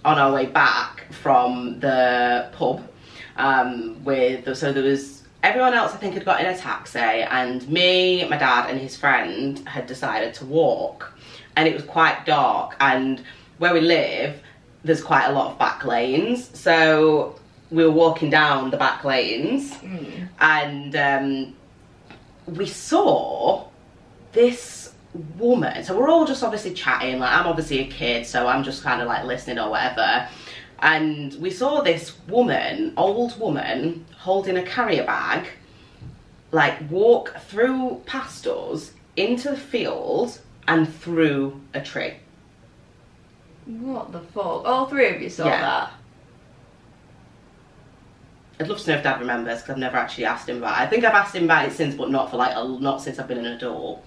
on 0.06 0.18
our 0.18 0.32
way 0.32 0.46
back 0.46 1.06
from 1.12 1.80
the 1.80 2.50
pub. 2.54 2.88
Um, 3.36 4.04
with 4.04 4.56
so 4.58 4.72
there 4.74 4.84
was 4.84 5.24
everyone 5.44 5.74
else. 5.74 5.94
I 5.94 5.98
think 5.98 6.14
had 6.14 6.26
got 6.26 6.42
in 6.42 6.48
a 6.48 6.58
taxi, 6.58 7.00
and 7.00 7.68
me, 7.70 8.28
my 8.28 8.38
dad, 8.38 8.70
and 8.70 8.80
his 8.80 8.96
friend 8.98 9.60
had 9.68 9.88
decided 9.88 10.34
to 10.36 10.46
walk. 10.46 11.14
And 11.56 11.68
it 11.68 11.74
was 11.74 11.84
quite 11.84 12.26
dark, 12.26 12.76
and 12.80 13.22
where 13.58 13.74
we 13.74 13.82
live, 13.82 14.42
there's 14.84 15.02
quite 15.04 15.26
a 15.26 15.32
lot 15.32 15.52
of 15.52 15.60
back 15.60 15.84
lanes. 15.86 16.58
So 16.58 17.36
we 17.72 17.84
were 17.84 17.92
walking 17.92 18.30
down 18.30 18.72
the 18.72 18.78
back 18.78 19.04
lanes 19.04 19.72
Mm. 19.76 20.28
and 20.40 20.96
um, 20.96 21.56
we 22.48 22.66
saw 22.66 23.66
this 24.32 24.94
woman. 25.38 25.84
So 25.84 25.98
we're 25.98 26.10
all 26.10 26.26
just 26.26 26.44
obviously 26.44 26.74
chatting. 26.74 27.20
Like 27.20 27.32
I'm 27.32 27.48
obviously 27.48 27.80
a 27.80 27.88
kid, 27.88 28.26
so 28.26 28.48
I'm 28.48 28.64
just 28.64 28.84
kind 28.84 29.02
of 29.02 29.08
like 29.08 29.26
listening 29.26 29.60
or 29.60 29.70
whatever. 29.72 30.28
And 30.80 31.34
we 31.36 31.52
saw 31.52 31.82
this 31.82 32.16
woman, 32.28 32.94
old 32.96 33.38
woman, 33.40 34.06
holding 34.18 34.58
a 34.58 34.64
carrier 34.64 35.04
bag, 35.06 35.48
like 36.52 36.90
walk 36.90 37.36
through 37.42 38.02
past 38.06 38.48
us 38.48 38.92
into 39.16 39.50
the 39.52 39.58
field 39.58 40.40
and 40.68 40.92
through 40.92 41.60
a 41.74 41.82
tree. 41.82 42.14
What 43.66 44.12
the 44.12 44.20
fuck? 44.22 44.66
All 44.66 44.86
three 44.88 45.10
of 45.10 45.22
you 45.22 45.30
saw 45.30 45.46
Yeah. 45.46 45.62
that. 45.62 45.92
I'd 48.60 48.68
love 48.68 48.80
to 48.80 48.90
know 48.92 48.98
if 48.98 49.04
Dad 49.04 49.20
remembers 49.20 49.60
because 49.62 49.72
I've 49.74 49.78
never 49.78 49.98
actually 49.98 50.26
asked 50.26 50.50
him 50.50 50.58
about 50.58 50.78
it. 50.78 50.82
I 50.82 50.88
think 50.88 51.06
I've 51.06 51.14
asked 51.14 51.36
him 51.36 51.46
about 51.46 51.66
it 51.68 51.72
since, 51.74 51.96
but 51.96 52.10
not 52.12 52.30
for 52.30 52.38
like 52.38 52.56
a, 52.56 52.68
not 52.68 53.02
since 53.02 53.18
I've 53.18 53.28
been 53.28 53.38
an 53.38 53.46
adult. 53.46 54.04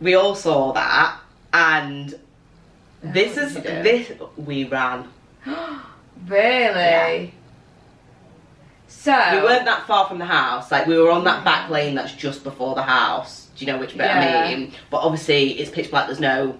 We 0.00 0.14
all 0.14 0.34
saw 0.34 0.72
that, 0.72 1.20
and 1.52 2.14
oh, 2.14 3.12
this 3.12 3.36
What 3.36 3.46
is 3.46 3.54
you 3.56 3.60
this 3.62 4.12
we 4.36 4.64
ran. 4.64 5.08
Really? 6.26 6.44
Yeah. 6.74 7.26
So 8.86 9.36
We 9.36 9.42
weren't 9.42 9.66
that 9.66 9.86
far 9.86 10.06
from 10.06 10.18
the 10.18 10.24
house. 10.24 10.70
Like 10.70 10.86
we 10.86 10.96
were 10.96 11.10
on 11.10 11.24
that 11.24 11.44
back 11.44 11.68
lane 11.68 11.94
that's 11.94 12.14
just 12.14 12.44
before 12.44 12.74
the 12.74 12.82
house. 12.82 13.48
Do 13.56 13.64
you 13.64 13.72
know 13.72 13.78
which 13.78 13.90
bit 13.90 14.06
Yeah. 14.06 14.44
I 14.46 14.54
mean? 14.54 14.72
But 14.90 14.98
obviously 14.98 15.58
it's 15.58 15.70
pitch 15.70 15.90
black. 15.90 16.06
There's 16.06 16.20
no 16.20 16.56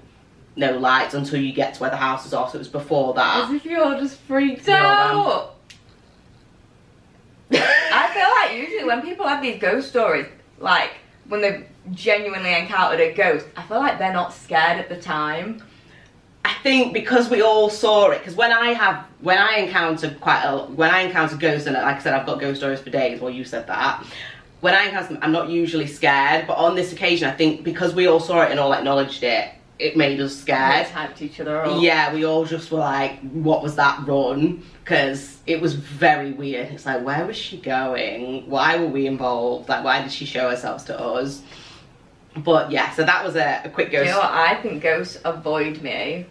no 0.56 0.76
lights 0.76 1.14
until 1.14 1.40
you 1.40 1.52
get 1.52 1.74
to 1.74 1.80
where 1.80 1.90
the 1.90 1.96
house 1.96 2.26
is. 2.26 2.34
off. 2.34 2.50
So 2.50 2.56
it 2.56 2.58
was 2.58 2.68
before 2.68 3.14
that. 3.14 3.44
as 3.48 3.54
if 3.54 3.64
you're 3.64 3.98
just 3.98 4.18
freaked 4.20 4.68
out. 4.68 5.53
I 7.92 8.10
feel 8.12 8.28
like 8.42 8.68
usually 8.68 8.84
when 8.84 9.02
people 9.02 9.26
have 9.26 9.42
these 9.42 9.60
ghost 9.60 9.88
stories, 9.88 10.26
like 10.58 10.90
when 11.28 11.40
they've 11.40 11.66
genuinely 11.92 12.54
encountered 12.54 13.00
a 13.00 13.12
ghost, 13.12 13.46
I 13.56 13.62
feel 13.62 13.78
like 13.78 13.98
they're 13.98 14.12
not 14.12 14.32
scared 14.32 14.78
at 14.78 14.88
the 14.88 15.00
time. 15.00 15.62
I 16.44 16.54
think 16.62 16.92
because 16.92 17.30
we 17.30 17.40
all 17.40 17.70
saw 17.70 18.10
it, 18.10 18.18
because 18.18 18.34
when 18.34 18.52
I 18.52 18.74
have, 18.74 19.06
when 19.20 19.38
I 19.38 19.56
encounter 19.56 20.14
quite 20.20 20.42
a, 20.42 20.66
when 20.66 20.90
I 20.90 21.00
encounter 21.00 21.36
ghosts, 21.36 21.66
and 21.66 21.74
like 21.74 21.96
I 21.96 21.98
said, 22.00 22.14
I've 22.14 22.26
got 22.26 22.38
ghost 22.40 22.60
stories 22.60 22.80
for 22.80 22.90
days. 22.90 23.20
Well, 23.20 23.30
you 23.30 23.44
said 23.44 23.66
that. 23.66 24.04
When 24.60 24.74
I 24.74 24.84
encounter 24.84 25.14
them, 25.14 25.18
I'm 25.22 25.32
not 25.32 25.48
usually 25.48 25.86
scared, 25.86 26.46
but 26.46 26.56
on 26.56 26.74
this 26.74 26.92
occasion, 26.92 27.28
I 27.28 27.32
think 27.32 27.64
because 27.64 27.94
we 27.94 28.06
all 28.06 28.20
saw 28.20 28.42
it 28.42 28.50
and 28.50 28.60
all 28.60 28.72
acknowledged 28.72 29.22
it, 29.22 29.50
it 29.78 29.96
made 29.96 30.20
us 30.20 30.36
scared. 30.36 30.86
They 30.86 30.90
hyped 30.90 31.20
each 31.22 31.40
other 31.40 31.60
up. 31.62 31.82
Yeah, 31.82 32.14
we 32.14 32.24
all 32.24 32.44
just 32.44 32.70
were 32.70 32.78
like, 32.78 33.18
"What 33.32 33.62
was 33.62 33.76
that 33.76 34.06
run?" 34.06 34.62
Because 34.82 35.38
it 35.46 35.60
was 35.60 35.74
very 35.74 36.32
weird. 36.32 36.68
It's 36.72 36.86
like, 36.86 37.04
where 37.04 37.26
was 37.26 37.36
she 37.36 37.56
going? 37.58 38.48
Why 38.48 38.76
were 38.76 38.86
we 38.86 39.06
involved? 39.06 39.68
Like, 39.68 39.84
why 39.84 40.02
did 40.02 40.12
she 40.12 40.24
show 40.26 40.50
herself 40.50 40.86
to 40.86 41.00
us? 41.00 41.42
But 42.36 42.70
yeah, 42.70 42.90
so 42.90 43.04
that 43.04 43.24
was 43.24 43.36
a, 43.36 43.62
a 43.64 43.70
quick 43.70 43.90
Do 43.90 43.98
you 43.98 44.04
ghost. 44.04 44.14
know 44.14 44.20
what? 44.20 44.30
I 44.30 44.60
think 44.60 44.82
ghosts 44.82 45.18
avoid 45.24 45.80
me. 45.82 46.26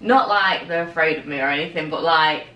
Not 0.00 0.28
like 0.28 0.68
they're 0.68 0.88
afraid 0.88 1.18
of 1.18 1.26
me 1.26 1.40
or 1.40 1.48
anything, 1.48 1.90
but 1.90 2.02
like 2.02 2.46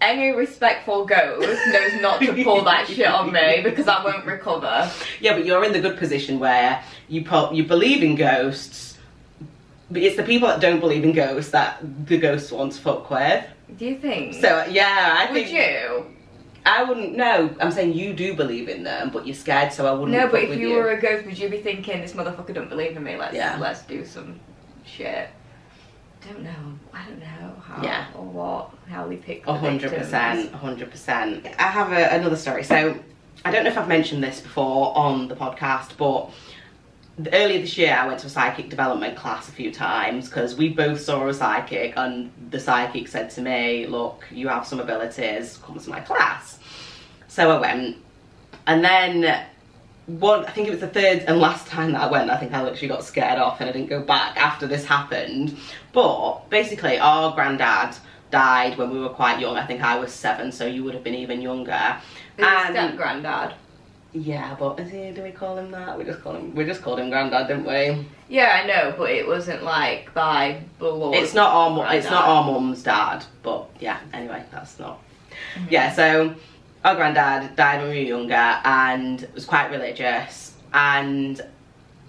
any 0.00 0.30
respectful 0.30 1.04
ghost 1.04 1.60
knows 1.66 2.00
not 2.00 2.20
to 2.22 2.44
pull 2.44 2.64
that 2.64 2.86
shit 2.86 3.06
on 3.06 3.32
me 3.32 3.60
because 3.64 3.86
I 3.88 4.02
won't 4.02 4.24
recover. 4.24 4.90
Yeah, 5.20 5.34
but 5.34 5.44
you're 5.44 5.64
in 5.64 5.72
the 5.72 5.80
good 5.80 5.98
position 5.98 6.38
where 6.38 6.82
you 7.08 7.24
you 7.52 7.64
believe 7.64 8.02
in 8.02 8.14
ghosts, 8.14 8.89
it's 9.92 10.16
the 10.16 10.22
people 10.22 10.48
that 10.48 10.60
don't 10.60 10.80
believe 10.80 11.04
in 11.04 11.12
ghosts 11.12 11.50
that 11.52 11.78
the 12.06 12.18
ghosts 12.18 12.52
want 12.52 12.72
to 12.72 12.80
fuck 12.80 13.10
with. 13.10 13.44
Do 13.76 13.86
you 13.86 13.98
think? 13.98 14.34
So 14.34 14.64
yeah, 14.70 15.16
I 15.18 15.26
think 15.26 15.34
would 15.34 15.46
think 15.46 15.52
you? 15.58 16.06
I 16.66 16.82
wouldn't. 16.84 17.16
No, 17.16 17.54
I'm 17.60 17.70
saying 17.70 17.94
you 17.94 18.12
do 18.12 18.34
believe 18.34 18.68
in 18.68 18.82
them, 18.82 19.10
but 19.10 19.26
you're 19.26 19.34
scared, 19.34 19.72
so 19.72 19.86
I 19.86 19.92
wouldn't. 19.92 20.10
No, 20.10 20.28
but 20.28 20.42
if 20.42 20.50
with 20.50 20.58
you, 20.58 20.74
were 20.74 20.90
a 20.90 21.00
ghost, 21.00 21.24
would 21.24 21.38
you 21.38 21.48
be 21.48 21.58
thinking 21.58 22.00
this 22.00 22.12
motherfucker 22.12 22.54
don't 22.54 22.68
believe 22.68 22.96
in 22.96 23.02
me? 23.02 23.16
Let's 23.16 23.34
Yeah. 23.34 23.56
let's 23.58 23.82
do 23.82 24.04
some 24.04 24.38
shit. 24.84 25.28
Don't 26.28 26.42
know. 26.42 26.50
I 26.92 27.04
don't 27.06 27.18
know 27.18 27.54
how 27.64 27.82
Yeah. 27.82 28.06
or 28.14 28.24
what 28.24 28.70
how 28.90 29.06
we 29.06 29.16
pick. 29.16 29.46
A 29.46 29.54
hundred 29.56 29.92
percent. 29.92 30.52
a 30.52 30.56
hundred 30.56 30.90
percent. 30.90 31.46
I 31.58 31.62
have 31.62 31.92
a, 31.92 32.14
another 32.14 32.36
story. 32.36 32.62
So 32.62 32.98
I 33.44 33.50
don't 33.50 33.64
know 33.64 33.70
if 33.70 33.78
I've 33.78 33.88
mentioned 33.88 34.22
this 34.22 34.40
before 34.40 34.96
on 34.96 35.28
the 35.28 35.36
podcast, 35.36 35.96
but 35.96 36.30
earlier 37.32 37.60
this 37.60 37.76
year 37.76 37.94
I 37.94 38.06
went 38.06 38.20
to 38.20 38.26
a 38.26 38.30
psychic 38.30 38.68
development 38.70 39.16
class 39.16 39.48
a 39.48 39.52
few 39.52 39.72
times 39.72 40.28
because 40.28 40.56
we 40.56 40.68
both 40.70 41.00
saw 41.00 41.26
a 41.28 41.34
psychic, 41.34 41.94
and 41.96 42.30
the 42.50 42.60
psychic 42.60 43.08
said 43.08 43.30
to 43.30 43.42
me, 43.42 43.86
"Look, 43.86 44.26
you 44.30 44.48
have 44.48 44.66
some 44.66 44.80
abilities. 44.80 45.58
Come 45.64 45.78
to 45.78 45.90
my 45.90 46.00
class." 46.00 46.58
So 47.28 47.50
I 47.50 47.60
went, 47.60 47.96
and 48.66 48.84
then 48.84 49.46
one 50.06 50.44
I 50.44 50.50
think 50.50 50.66
it 50.66 50.70
was 50.70 50.80
the 50.80 50.88
third 50.88 51.24
and 51.28 51.38
last 51.38 51.66
time 51.66 51.92
that 51.92 52.02
I 52.02 52.10
went, 52.10 52.30
I 52.30 52.36
think 52.36 52.52
I 52.52 52.62
literally 52.62 52.88
got 52.88 53.04
scared 53.04 53.38
off 53.38 53.60
and 53.60 53.68
I 53.68 53.72
didn't 53.72 53.88
go 53.88 54.02
back 54.02 54.36
after 54.36 54.66
this 54.66 54.84
happened. 54.84 55.56
But 55.92 56.50
basically 56.50 56.98
our 56.98 57.34
granddad 57.34 57.96
died 58.30 58.76
when 58.78 58.90
we 58.90 58.98
were 58.98 59.08
quite 59.08 59.40
young. 59.40 59.56
I 59.56 59.66
think 59.66 59.82
I 59.82 59.98
was 59.98 60.12
seven, 60.12 60.52
so 60.52 60.66
you 60.66 60.84
would 60.84 60.94
have 60.94 61.04
been 61.04 61.14
even 61.14 61.42
younger. 61.42 61.96
And- 62.38 62.74
step 62.74 62.96
granddad? 62.96 63.54
Yeah, 64.12 64.56
but 64.58 64.80
is 64.80 64.90
he, 64.90 65.10
do 65.12 65.22
we 65.22 65.30
call 65.30 65.56
him 65.56 65.70
that? 65.70 65.96
We 65.96 66.04
just 66.04 66.22
call 66.22 66.34
him 66.34 66.54
we 66.54 66.64
just 66.64 66.82
called 66.82 66.98
him 66.98 67.10
granddad, 67.10 67.48
didn't 67.48 67.66
we? 67.66 68.06
Yeah, 68.28 68.60
I 68.62 68.66
know, 68.66 68.94
but 68.96 69.10
it 69.10 69.26
wasn't 69.26 69.62
like 69.62 70.12
by 70.14 70.62
blood. 70.78 71.14
It's 71.14 71.34
not 71.34 71.52
our 71.52 71.70
mu- 71.70 71.96
it's 71.96 72.10
not 72.10 72.24
our 72.24 72.44
mum's 72.44 72.82
dad, 72.82 73.24
but 73.42 73.68
yeah, 73.80 74.00
anyway, 74.12 74.44
that's 74.50 74.78
not 74.78 75.00
mm-hmm. 75.54 75.66
Yeah, 75.70 75.92
so 75.92 76.34
our 76.84 76.94
granddad 76.94 77.56
died 77.56 77.82
when 77.82 77.90
we 77.90 77.98
were 77.98 78.08
younger 78.08 78.34
and 78.34 79.28
was 79.34 79.44
quite 79.44 79.70
religious 79.70 80.54
and 80.72 81.40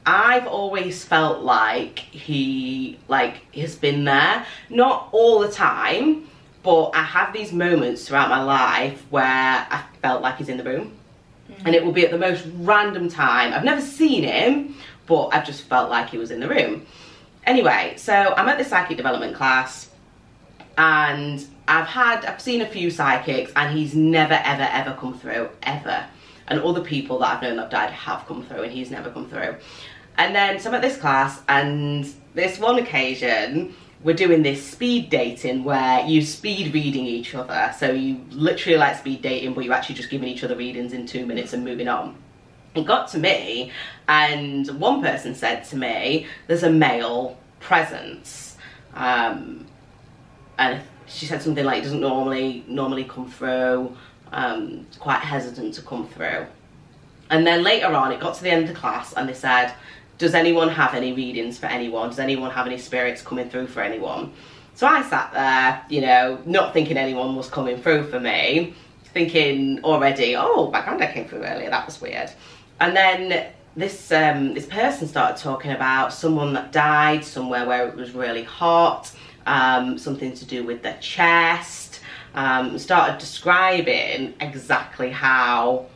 I've 0.05 0.47
always 0.47 1.03
felt 1.03 1.41
like 1.43 1.99
he 1.99 2.97
like 3.07 3.53
has 3.53 3.75
been 3.75 4.03
there. 4.05 4.45
Not 4.69 5.09
all 5.11 5.39
the 5.39 5.51
time, 5.51 6.27
but 6.63 6.91
I 6.95 7.03
have 7.03 7.33
these 7.33 7.51
moments 7.51 8.07
throughout 8.07 8.29
my 8.29 8.41
life 8.41 9.03
where 9.11 9.23
I 9.23 9.83
felt 10.01 10.21
like 10.21 10.37
he's 10.37 10.49
in 10.49 10.57
the 10.57 10.63
room. 10.63 10.97
And 11.65 11.75
it 11.75 11.83
will 11.83 11.91
be 11.91 12.03
at 12.03 12.11
the 12.11 12.17
most 12.17 12.45
random 12.55 13.09
time. 13.09 13.53
I've 13.53 13.63
never 13.63 13.81
seen 13.81 14.23
him, 14.23 14.75
but 15.05 15.27
I've 15.27 15.45
just 15.45 15.63
felt 15.63 15.89
like 15.89 16.09
he 16.09 16.17
was 16.17 16.31
in 16.31 16.39
the 16.39 16.47
room. 16.47 16.85
Anyway, 17.45 17.95
so 17.97 18.13
I'm 18.13 18.47
at 18.49 18.57
the 18.57 18.63
psychic 18.63 18.97
development 18.97 19.35
class 19.35 19.89
and 20.77 21.45
I've 21.67 21.87
had 21.87 22.25
I've 22.25 22.41
seen 22.41 22.61
a 22.61 22.65
few 22.67 22.89
psychics 22.89 23.51
and 23.55 23.77
he's 23.77 23.93
never 23.93 24.39
ever 24.43 24.67
ever 24.71 24.93
come 24.99 25.17
through 25.17 25.49
ever 25.63 26.05
and 26.47 26.59
other 26.61 26.81
people 26.81 27.19
that 27.19 27.35
I've 27.35 27.41
known 27.41 27.57
that 27.57 27.69
died 27.69 27.91
have 27.91 28.25
come 28.25 28.43
through 28.43 28.63
and 28.63 28.71
he's 28.71 28.91
never 28.91 29.09
come 29.09 29.29
through 29.29 29.55
and 30.17 30.35
then 30.35 30.59
so 30.59 30.69
I'm 30.69 30.75
at 30.75 30.81
this 30.81 30.97
class 30.97 31.41
and 31.49 32.11
this 32.33 32.57
one 32.59 32.79
occasion 32.79 33.75
we're 34.03 34.15
doing 34.15 34.41
this 34.41 34.65
speed 34.65 35.09
dating 35.09 35.63
where 35.63 36.05
you 36.05 36.21
speed 36.23 36.73
reading 36.73 37.05
each 37.05 37.35
other. 37.35 37.73
So 37.77 37.91
you 37.91 38.21
literally 38.31 38.77
like 38.77 38.97
speed 38.97 39.21
dating 39.21 39.53
but 39.53 39.63
you're 39.63 39.73
actually 39.73 39.95
just 39.95 40.09
giving 40.09 40.27
each 40.27 40.43
other 40.43 40.55
readings 40.55 40.93
in 40.93 41.05
two 41.05 41.25
minutes 41.25 41.53
and 41.53 41.63
moving 41.63 41.87
on. 41.87 42.15
It 42.73 42.85
got 42.85 43.09
to 43.09 43.19
me 43.19 43.71
and 44.07 44.67
one 44.79 45.01
person 45.01 45.35
said 45.35 45.63
to 45.65 45.75
me 45.77 46.27
there's 46.47 46.63
a 46.63 46.71
male 46.71 47.37
presence. 47.59 48.57
Um, 48.93 49.67
and 50.57 50.81
she 51.05 51.25
said 51.25 51.41
something 51.41 51.63
like 51.63 51.79
it 51.79 51.83
doesn't 51.83 52.01
normally 52.01 52.63
normally 52.67 53.03
come 53.03 53.29
through 53.29 53.95
um, 54.31 54.87
quite 54.99 55.19
hesitant 55.19 55.75
to 55.75 55.81
come 55.81 56.07
through. 56.07 56.47
And 57.29 57.45
then 57.45 57.63
later 57.63 57.87
on 57.87 58.11
it 58.11 58.19
got 58.19 58.35
to 58.35 58.43
the 58.43 58.49
end 58.49 58.63
of 58.63 58.69
the 58.69 58.79
class 58.79 59.13
and 59.13 59.29
they 59.29 59.33
said 59.33 59.73
does 60.21 60.35
anyone 60.35 60.69
have 60.69 60.93
any 60.93 61.13
readings 61.13 61.57
for 61.57 61.65
anyone? 61.65 62.09
Does 62.09 62.19
anyone 62.19 62.51
have 62.51 62.67
any 62.67 62.77
spirits 62.77 63.23
coming 63.23 63.49
through 63.49 63.67
for 63.67 63.81
anyone? 63.81 64.31
So 64.75 64.87
i 64.87 65.01
sat 65.03 65.33
there 65.33 65.83
you 65.89 66.01
know 66.01 66.39
not 66.45 66.73
thinking 66.73 66.97
anyone 66.97 67.35
was 67.35 67.49
coming 67.49 67.77
through 67.77 68.09
for 68.09 68.19
me 68.19 68.73
thinking 69.13 69.83
already 69.83 70.35
oh 70.37 70.71
my 70.71 70.81
granddad 70.81 71.13
came 71.13 71.27
through 71.27 71.43
earlier 71.43 71.69
that 71.69 71.85
was 71.85 71.99
weird. 71.99 72.31
And 72.79 72.95
then 72.95 73.47
this 73.75 74.11
um, 74.11 74.53
this 74.53 74.67
person 74.67 75.07
started 75.07 75.41
talking 75.41 75.71
about 75.71 76.13
someone 76.13 76.53
that 76.53 76.71
died 76.71 77.25
somewhere 77.25 77.65
where 77.65 77.87
it 77.87 77.95
was 77.95 78.11
really 78.13 78.43
hot 78.43 79.11
um, 79.45 79.97
something 79.97 80.33
to 80.33 80.45
do 80.45 80.63
with 80.63 80.83
their 80.83 80.97
chest 80.99 81.99
um, 82.35 82.77
started 82.77 83.17
describing 83.17 84.35
exactly 84.39 85.09
how 85.09 85.87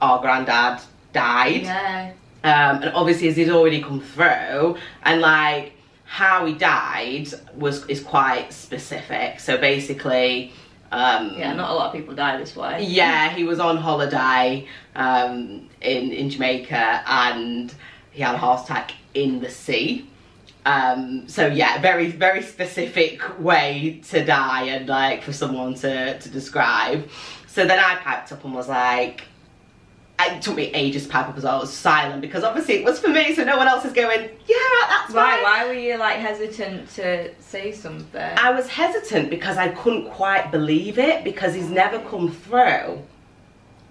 our 0.00 0.20
granddad 0.20 0.80
died. 1.12 1.62
Yeah. 1.62 2.12
Um, 2.46 2.82
and 2.82 2.92
obviously 2.94 3.26
as 3.28 3.36
he's 3.36 3.50
already 3.50 3.82
come 3.82 4.00
through 4.00 4.76
and 5.02 5.20
like 5.20 5.72
how 6.04 6.46
he 6.46 6.54
died 6.54 7.28
was 7.56 7.84
is 7.86 8.00
quite 8.00 8.52
specific. 8.52 9.40
So 9.40 9.56
basically 9.58 10.52
um 10.92 11.34
Yeah, 11.36 11.52
not 11.54 11.70
a 11.70 11.74
lot 11.74 11.86
of 11.88 11.92
people 11.92 12.14
die 12.14 12.36
this 12.36 12.54
way. 12.54 12.84
yeah 13.00 13.30
he 13.34 13.42
was 13.42 13.58
on 13.58 13.76
holiday 13.76 14.68
um 14.94 15.68
in 15.80 16.12
in 16.12 16.30
jamaica 16.30 17.02
and 17.06 17.74
he 18.12 18.22
had 18.22 18.36
a 18.36 18.38
heart 18.38 18.62
attack 18.64 18.92
in 19.14 19.40
the 19.40 19.50
sea. 19.50 20.08
Um 20.64 21.28
so 21.28 21.48
yeah 21.48 21.80
very 21.80 22.06
very 22.12 22.42
specific 22.42 23.16
way 23.40 24.00
to 24.10 24.24
die 24.24 24.64
and 24.74 24.88
like 24.88 25.24
for 25.24 25.32
someone 25.32 25.74
to 25.82 26.16
to 26.20 26.28
describe. 26.28 27.08
So 27.48 27.66
then 27.66 27.80
i 27.80 27.96
piped 27.96 28.30
up 28.30 28.44
and 28.44 28.54
was 28.54 28.68
like 28.68 29.24
it 30.18 30.42
took 30.42 30.56
me 30.56 30.64
ages 30.72 31.04
to 31.04 31.08
pipe 31.08 31.28
up 31.28 31.36
well. 31.36 31.58
I 31.58 31.60
was 31.60 31.72
silent 31.72 32.20
because 32.20 32.42
obviously 32.42 32.76
it 32.76 32.84
was 32.84 32.98
for 32.98 33.08
me, 33.08 33.34
so 33.34 33.44
no 33.44 33.56
one 33.56 33.68
else 33.68 33.84
is 33.84 33.92
going, 33.92 34.30
yeah, 34.46 34.56
that's 34.88 35.12
Why? 35.12 35.34
right. 35.34 35.42
Why 35.42 35.66
were 35.66 35.74
you 35.74 35.96
like 35.98 36.16
hesitant 36.18 36.90
to 36.94 37.34
say 37.40 37.72
something? 37.72 38.20
I 38.38 38.50
was 38.50 38.68
hesitant 38.68 39.30
because 39.30 39.56
I 39.58 39.68
couldn't 39.68 40.10
quite 40.10 40.50
believe 40.50 40.98
it 40.98 41.24
because 41.24 41.54
he's 41.54 41.68
never 41.68 41.98
come 42.00 42.30
through. 42.30 43.02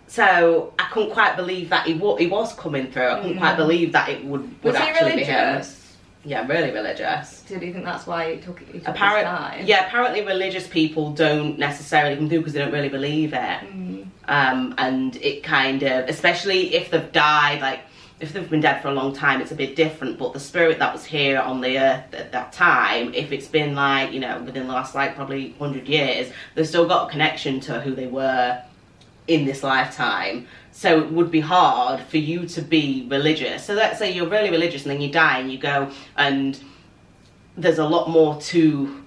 So 0.07 0.73
I 0.79 0.83
couldn't 0.91 1.11
quite 1.11 1.35
believe 1.35 1.69
that 1.69 1.87
he, 1.87 1.95
wa- 1.95 2.15
he 2.15 2.27
was 2.27 2.53
coming 2.53 2.91
through. 2.91 3.07
I 3.07 3.21
couldn't 3.21 3.37
quite 3.37 3.53
mm. 3.53 3.57
believe 3.57 3.91
that 3.93 4.09
it 4.09 4.23
would, 4.23 4.41
would 4.63 4.73
was 4.73 4.75
he 4.75 4.81
actually 4.81 5.15
be 5.17 5.23
him. 5.23 5.63
Yeah, 6.25 6.41
I'm 6.41 6.47
really 6.49 6.71
religious. 6.71 7.43
So 7.47 7.59
do 7.59 7.65
you 7.65 7.71
think 7.71 7.85
that's 7.85 8.07
why 8.07 8.35
he 8.35 8.41
took 8.41 8.61
it? 8.61 8.67
He 8.71 8.79
took 8.79 8.87
Apparent, 8.89 9.27
time? 9.27 9.65
yeah, 9.65 9.85
apparently 9.85 10.25
religious 10.25 10.67
people 10.67 11.11
don't 11.11 11.59
necessarily 11.59 12.15
come 12.15 12.27
through 12.27 12.39
because 12.39 12.53
they 12.53 12.59
don't 12.59 12.73
really 12.73 12.89
believe 12.89 13.33
it. 13.33 13.37
Mm. 13.37 14.07
um, 14.27 14.73
and 14.79 15.15
it 15.17 15.43
kind 15.43 15.83
of, 15.83 16.09
especially 16.09 16.73
if 16.73 16.89
they've 16.89 17.11
died, 17.11 17.61
like 17.61 17.81
if 18.19 18.33
they've 18.33 18.49
been 18.49 18.61
dead 18.61 18.81
for 18.81 18.87
a 18.87 18.93
long 18.93 19.13
time, 19.13 19.39
it's 19.41 19.51
a 19.51 19.55
bit 19.55 19.75
different. 19.75 20.17
But 20.17 20.33
the 20.33 20.39
spirit 20.39 20.79
that 20.79 20.91
was 20.93 21.05
here 21.05 21.39
on 21.39 21.61
the 21.61 21.77
earth 21.77 22.13
at 22.13 22.31
that 22.31 22.53
time, 22.53 23.13
if 23.13 23.31
it's 23.31 23.47
been 23.47 23.75
like 23.75 24.11
you 24.11 24.19
know 24.19 24.41
within 24.41 24.65
the 24.67 24.73
last 24.73 24.95
like 24.95 25.15
probably 25.15 25.51
hundred 25.59 25.87
years, 25.87 26.31
they've 26.55 26.67
still 26.67 26.87
got 26.87 27.07
a 27.07 27.11
connection 27.11 27.59
to 27.61 27.81
who 27.81 27.93
they 27.93 28.07
were 28.07 28.61
in 29.27 29.45
this 29.45 29.61
lifetime. 29.63 30.47
So 30.77 30.99
it 31.01 31.09
would 31.09 31.31
be 31.31 31.39
hard 31.39 32.01
for 32.01 32.17
you 32.17 32.45
to 32.47 32.61
be 32.61 33.07
religious. 33.09 33.63
So 33.65 33.73
let's 33.73 33.97
say 33.97 34.11
you're 34.11 34.27
really 34.27 34.51
religious 34.51 34.83
and 34.83 34.91
then 34.91 34.99
you 34.99 35.09
die 35.09 35.39
and 35.39 35.49
you 35.49 35.57
go 35.57 35.89
and 36.17 36.59
there's 37.55 37.79
a 37.79 37.85
lot 37.87 38.09
more 38.09 38.35
to 38.41 39.01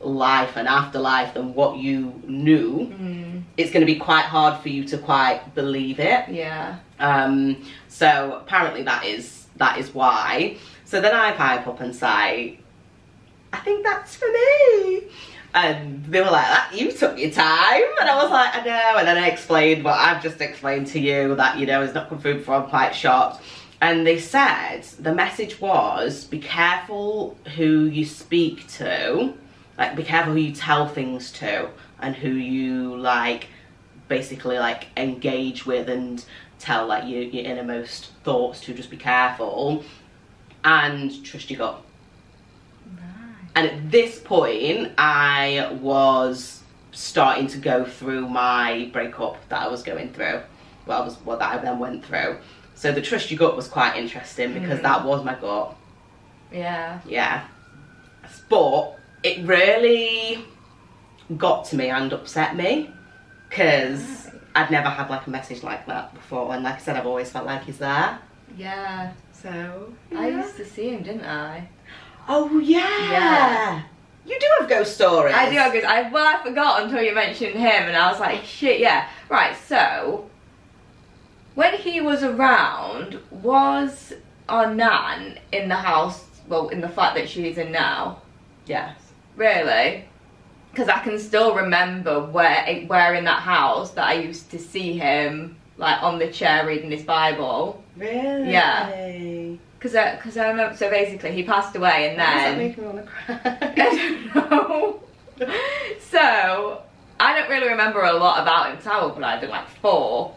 life 0.00 0.56
and 0.56 0.66
afterlife 0.66 1.34
than 1.34 1.52
what 1.52 1.76
you 1.76 2.14
knew 2.26 2.90
Mm. 2.98 3.42
it's 3.58 3.70
going 3.70 3.82
to 3.86 3.92
be 3.94 3.96
quite 3.98 4.24
hard 4.24 4.62
for 4.62 4.70
you 4.70 4.82
to 4.84 4.96
quite 4.96 5.54
believe 5.54 6.00
it. 6.00 6.26
Yeah. 6.30 6.76
Um, 6.98 7.62
so 7.88 8.38
apparently 8.42 8.82
that 8.84 9.04
is 9.04 9.46
that 9.56 9.76
is 9.76 9.92
why. 9.94 10.56
So 10.86 11.02
then 11.02 11.14
I 11.14 11.32
pipe 11.32 11.66
up 11.66 11.80
and 11.80 11.94
say, 11.94 12.58
I 13.52 13.58
think 13.58 13.84
that's 13.84 14.16
for 14.16 14.28
me. 14.32 15.02
And 15.52 16.04
they 16.04 16.20
were 16.20 16.30
like, 16.30 16.46
that 16.46 16.70
you 16.74 16.92
took 16.92 17.18
your 17.18 17.30
time. 17.30 17.82
And 18.00 18.08
I 18.08 18.22
was 18.22 18.30
like, 18.30 18.54
I 18.54 18.64
know. 18.64 18.98
And 18.98 19.08
then 19.08 19.16
I 19.16 19.28
explained 19.28 19.84
what 19.84 19.94
I've 19.94 20.22
just 20.22 20.40
explained 20.40 20.86
to 20.88 21.00
you 21.00 21.34
that, 21.34 21.58
you 21.58 21.66
know, 21.66 21.82
it's 21.82 21.94
not 21.94 22.08
come 22.08 22.20
through 22.20 22.38
before 22.38 22.56
I'm 22.56 22.68
quite 22.68 22.94
shocked. 22.94 23.42
And 23.80 24.06
they 24.06 24.18
said 24.18 24.82
the 24.98 25.14
message 25.14 25.60
was 25.60 26.24
be 26.24 26.38
careful 26.38 27.36
who 27.56 27.86
you 27.86 28.04
speak 28.04 28.68
to, 28.74 29.34
like 29.78 29.96
be 29.96 30.04
careful 30.04 30.34
who 30.34 30.38
you 30.38 30.52
tell 30.52 30.86
things 30.86 31.32
to 31.32 31.70
and 32.00 32.14
who 32.14 32.30
you 32.30 32.96
like 32.96 33.48
basically 34.08 34.58
like 34.58 34.88
engage 34.96 35.64
with 35.64 35.88
and 35.88 36.24
tell 36.58 36.86
like 36.86 37.08
your, 37.08 37.22
your 37.22 37.44
innermost 37.44 38.10
thoughts 38.22 38.60
to 38.60 38.74
just 38.74 38.90
be 38.90 38.98
careful 38.98 39.82
and 40.62 41.24
trust 41.24 41.50
your 41.50 41.58
gut. 41.58 41.82
And 43.56 43.66
at 43.66 43.90
this 43.90 44.18
point, 44.18 44.92
I 44.98 45.76
was 45.80 46.62
starting 46.92 47.46
to 47.48 47.58
go 47.58 47.84
through 47.84 48.28
my 48.28 48.90
breakup 48.92 49.36
that 49.48 49.60
I 49.62 49.68
was 49.68 49.82
going 49.82 50.12
through. 50.12 50.40
Well, 50.86 51.02
I 51.02 51.04
was 51.04 51.16
what 51.24 51.38
that 51.40 51.54
I 51.54 51.58
then 51.58 51.78
went 51.78 52.04
through. 52.04 52.38
So 52.74 52.92
the 52.92 53.02
trust 53.02 53.30
you 53.30 53.36
gut 53.36 53.56
was 53.56 53.68
quite 53.68 53.96
interesting 53.96 54.54
because 54.54 54.78
Mm. 54.78 54.82
that 54.82 55.04
was 55.04 55.24
my 55.24 55.34
gut. 55.34 55.74
Yeah. 56.52 57.00
Yeah. 57.06 57.44
But 58.48 58.96
it 59.22 59.46
really 59.46 60.44
got 61.36 61.64
to 61.66 61.76
me 61.76 61.90
and 61.90 62.12
upset 62.12 62.56
me 62.56 62.90
because 63.48 64.26
Right. 64.26 64.34
I'd 64.56 64.70
never 64.70 64.88
had 64.88 65.10
like 65.10 65.26
a 65.26 65.30
message 65.30 65.62
like 65.62 65.86
that 65.86 66.12
before. 66.14 66.52
And 66.54 66.64
like 66.64 66.76
I 66.76 66.78
said, 66.78 66.96
I've 66.96 67.06
always 67.06 67.30
felt 67.30 67.46
like 67.46 67.64
he's 67.64 67.78
there. 67.78 68.18
Yeah. 68.56 69.12
So 69.32 69.92
I 70.16 70.28
used 70.28 70.56
to 70.56 70.64
see 70.66 70.88
him, 70.90 71.02
didn't 71.02 71.24
I? 71.24 71.68
Oh 72.28 72.58
yeah. 72.58 73.12
Yeah. 73.12 73.82
You 74.26 74.38
do 74.38 74.46
have 74.60 74.68
ghost 74.68 74.94
stories. 74.94 75.34
I 75.34 75.46
do 75.50 75.72
because 75.72 75.84
I 75.88 76.08
well 76.10 76.24
I 76.24 76.42
forgot 76.42 76.82
until 76.82 77.02
you 77.02 77.14
mentioned 77.14 77.54
him 77.54 77.82
and 77.88 77.96
I 77.96 78.10
was 78.10 78.20
like 78.20 78.44
shit 78.44 78.78
yeah 78.80 79.08
right 79.28 79.56
so 79.56 80.28
when 81.54 81.74
he 81.74 82.00
was 82.00 82.22
around 82.22 83.18
was 83.30 84.12
our 84.48 84.72
nan 84.72 85.38
in 85.52 85.68
the 85.68 85.74
house 85.76 86.26
well 86.48 86.68
in 86.68 86.80
the 86.80 86.88
flat 86.88 87.14
that 87.14 87.28
she's 87.28 87.58
in 87.58 87.72
now 87.72 88.20
Yes. 88.66 88.96
really 89.36 90.04
because 90.70 90.88
I 90.88 91.00
can 91.00 91.18
still 91.18 91.54
remember 91.56 92.20
where 92.20 92.82
where 92.86 93.14
in 93.14 93.24
that 93.24 93.40
house 93.42 93.90
that 93.92 94.06
I 94.06 94.12
used 94.14 94.50
to 94.52 94.58
see 94.58 94.96
him 94.96 95.56
like 95.76 96.00
on 96.02 96.18
the 96.18 96.28
chair 96.30 96.66
reading 96.66 96.90
his 96.92 97.02
Bible 97.02 97.82
Really? 97.96 98.52
Yeah. 98.52 98.88
Because 99.80 99.94
I, 99.94 100.10
uh, 100.10 100.20
cause 100.20 100.36
I 100.36 100.48
remember 100.50 100.76
so 100.76 100.90
basically 100.90 101.32
he 101.32 101.42
passed 101.42 101.74
away 101.74 102.10
and 102.10 102.18
Why 102.18 102.24
does 102.26 102.34
that 102.34 102.50
then 102.50 102.58
make 102.58 102.78
me 102.78 102.84
want 102.84 102.96
to 102.98 103.02
cry? 103.04 103.40
I 103.80 104.30
don't 104.34 104.50
know. 104.50 105.00
so, 106.00 106.82
I 107.18 107.38
don't 107.38 107.48
really 107.48 107.68
remember 107.68 108.02
a 108.02 108.12
lot 108.12 108.42
about 108.42 108.66
him 108.68 108.76
because 108.76 108.92
I 108.92 109.02
would 109.02 109.24
have 109.24 109.40
been 109.40 109.48
like 109.48 109.68
four. 109.80 110.36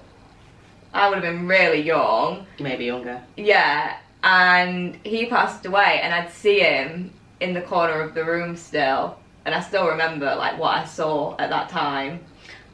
I 0.93 1.09
would 1.09 1.15
have 1.15 1.23
been 1.23 1.45
really 1.45 1.81
young. 1.81 2.47
Maybe 2.57 2.85
younger. 2.85 3.21
Yeah, 3.35 3.97
and 4.23 4.97
he 5.03 5.25
passed 5.25 5.65
away, 5.65 5.99
and 6.01 6.13
I'd 6.13 6.31
see 6.31 6.59
him 6.59 7.11
in 7.41 7.53
the 7.53 7.61
corner 7.61 7.99
of 7.99 8.13
the 8.13 8.23
room 8.23 8.55
still. 8.55 9.17
And 9.45 9.53
I 9.53 9.59
still 9.59 9.89
remember 9.89 10.33
like 10.35 10.57
what 10.57 10.77
I 10.77 10.85
saw 10.85 11.35
at 11.37 11.49
that 11.49 11.67
time. 11.67 12.21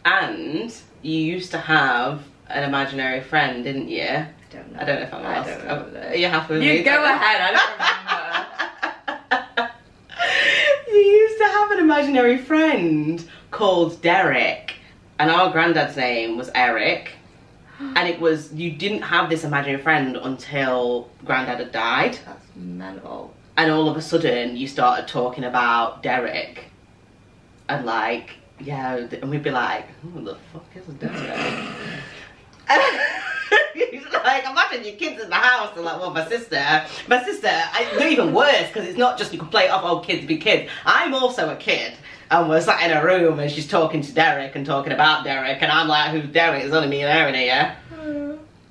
And 0.06 0.72
you 1.02 1.20
used 1.20 1.50
to 1.52 1.58
have 1.58 2.22
an 2.48 2.64
imaginary 2.64 3.22
friend, 3.22 3.64
didn't 3.64 3.90
you? 3.90 4.26
I 4.52 4.56
don't 4.56 4.72
know. 4.74 4.80
I 4.80 4.84
don't 4.86 4.96
know 4.96 5.02
if 5.08 5.14
I'm 5.14 5.26
I 5.26 5.34
asked. 5.36 5.50
don't 5.50 5.60
remember 5.68 6.00
Are 6.10 6.16
you 6.16 6.28
happy 6.28 6.54
with 6.54 6.64
You 6.64 6.74
me? 6.74 6.84
go 6.84 7.04
ahead. 7.04 7.42
I 7.42 7.52
don't 7.52 7.70
remember. 9.60 9.72
you 10.88 10.94
used 10.98 11.38
to 11.38 11.44
have 11.46 11.72
an 11.72 11.80
imaginary 11.80 12.38
friend 12.38 13.28
called 13.52 14.02
Derek, 14.02 14.76
and 15.20 15.30
our 15.32 15.52
granddad's 15.52 15.96
name 15.98 16.38
was 16.38 16.50
Eric. 16.56 17.12
And 17.82 18.10
it 18.10 18.20
was 18.20 18.52
you 18.54 18.72
didn't 18.72 19.04
have 19.04 19.30
this 19.30 19.46
imaginary 19.46 19.82
friend 19.82 20.18
until 20.18 21.10
granddad 21.24 21.60
had 21.60 21.72
died, 21.72 22.20
That's 22.26 22.46
mental. 22.56 23.34
and 23.56 23.72
all 23.72 23.88
of 23.88 23.96
a 23.96 24.02
sudden 24.02 24.58
you 24.58 24.68
started 24.68 25.08
talking 25.08 25.46
about 25.46 26.04
Derek, 26.04 26.66
and 27.70 27.86
like 27.86 28.32
yeah, 28.60 28.98
and 28.98 29.30
we'd 29.30 29.44
be 29.44 29.52
like, 29.52 29.86
who 30.02 30.22
the 30.26 30.36
fuck 30.52 30.66
is 30.76 30.84
Derek? 30.96 31.70
He's 33.74 34.06
like, 34.06 34.46
imagine 34.46 34.84
your 34.84 34.96
kids 34.96 35.22
in 35.22 35.30
the 35.30 35.36
house 35.36 35.76
and 35.76 35.86
like, 35.86 36.00
well, 36.00 36.12
my 36.12 36.28
sister, 36.28 36.86
my 37.08 37.24
sister, 37.24 37.48
I, 37.48 37.90
they're 37.98 38.10
even 38.10 38.34
worse 38.34 38.68
because 38.68 38.88
it's 38.88 38.98
not 38.98 39.18
just 39.18 39.34
you 39.34 39.40
can 39.40 39.48
play 39.48 39.66
it 39.66 39.72
off, 39.72 39.84
oh, 39.84 40.00
kids 40.00 40.26
be 40.26 40.38
kids. 40.38 40.70
I'm 40.86 41.14
also 41.14 41.50
a 41.50 41.56
kid. 41.56 41.94
And 42.32 42.48
we're 42.48 42.62
sat 42.62 42.90
in 42.90 42.96
a 42.96 43.04
room 43.04 43.40
and 43.40 43.50
she's 43.52 43.68
talking 43.68 44.02
to 44.02 44.12
Derek 44.14 44.56
and 44.56 44.66
talking 44.66 44.94
about 44.94 45.24
Derek, 45.24 45.62
and 45.62 45.72
I'm 45.72 45.88
like, 45.88 46.12
who's 46.12 46.32
Derek? 46.32 46.62
There's 46.62 46.74
only 46.74 46.88
me 46.90 47.02
and 47.02 47.12
her 47.12 47.28
in 47.28 47.36
here. 47.36 47.76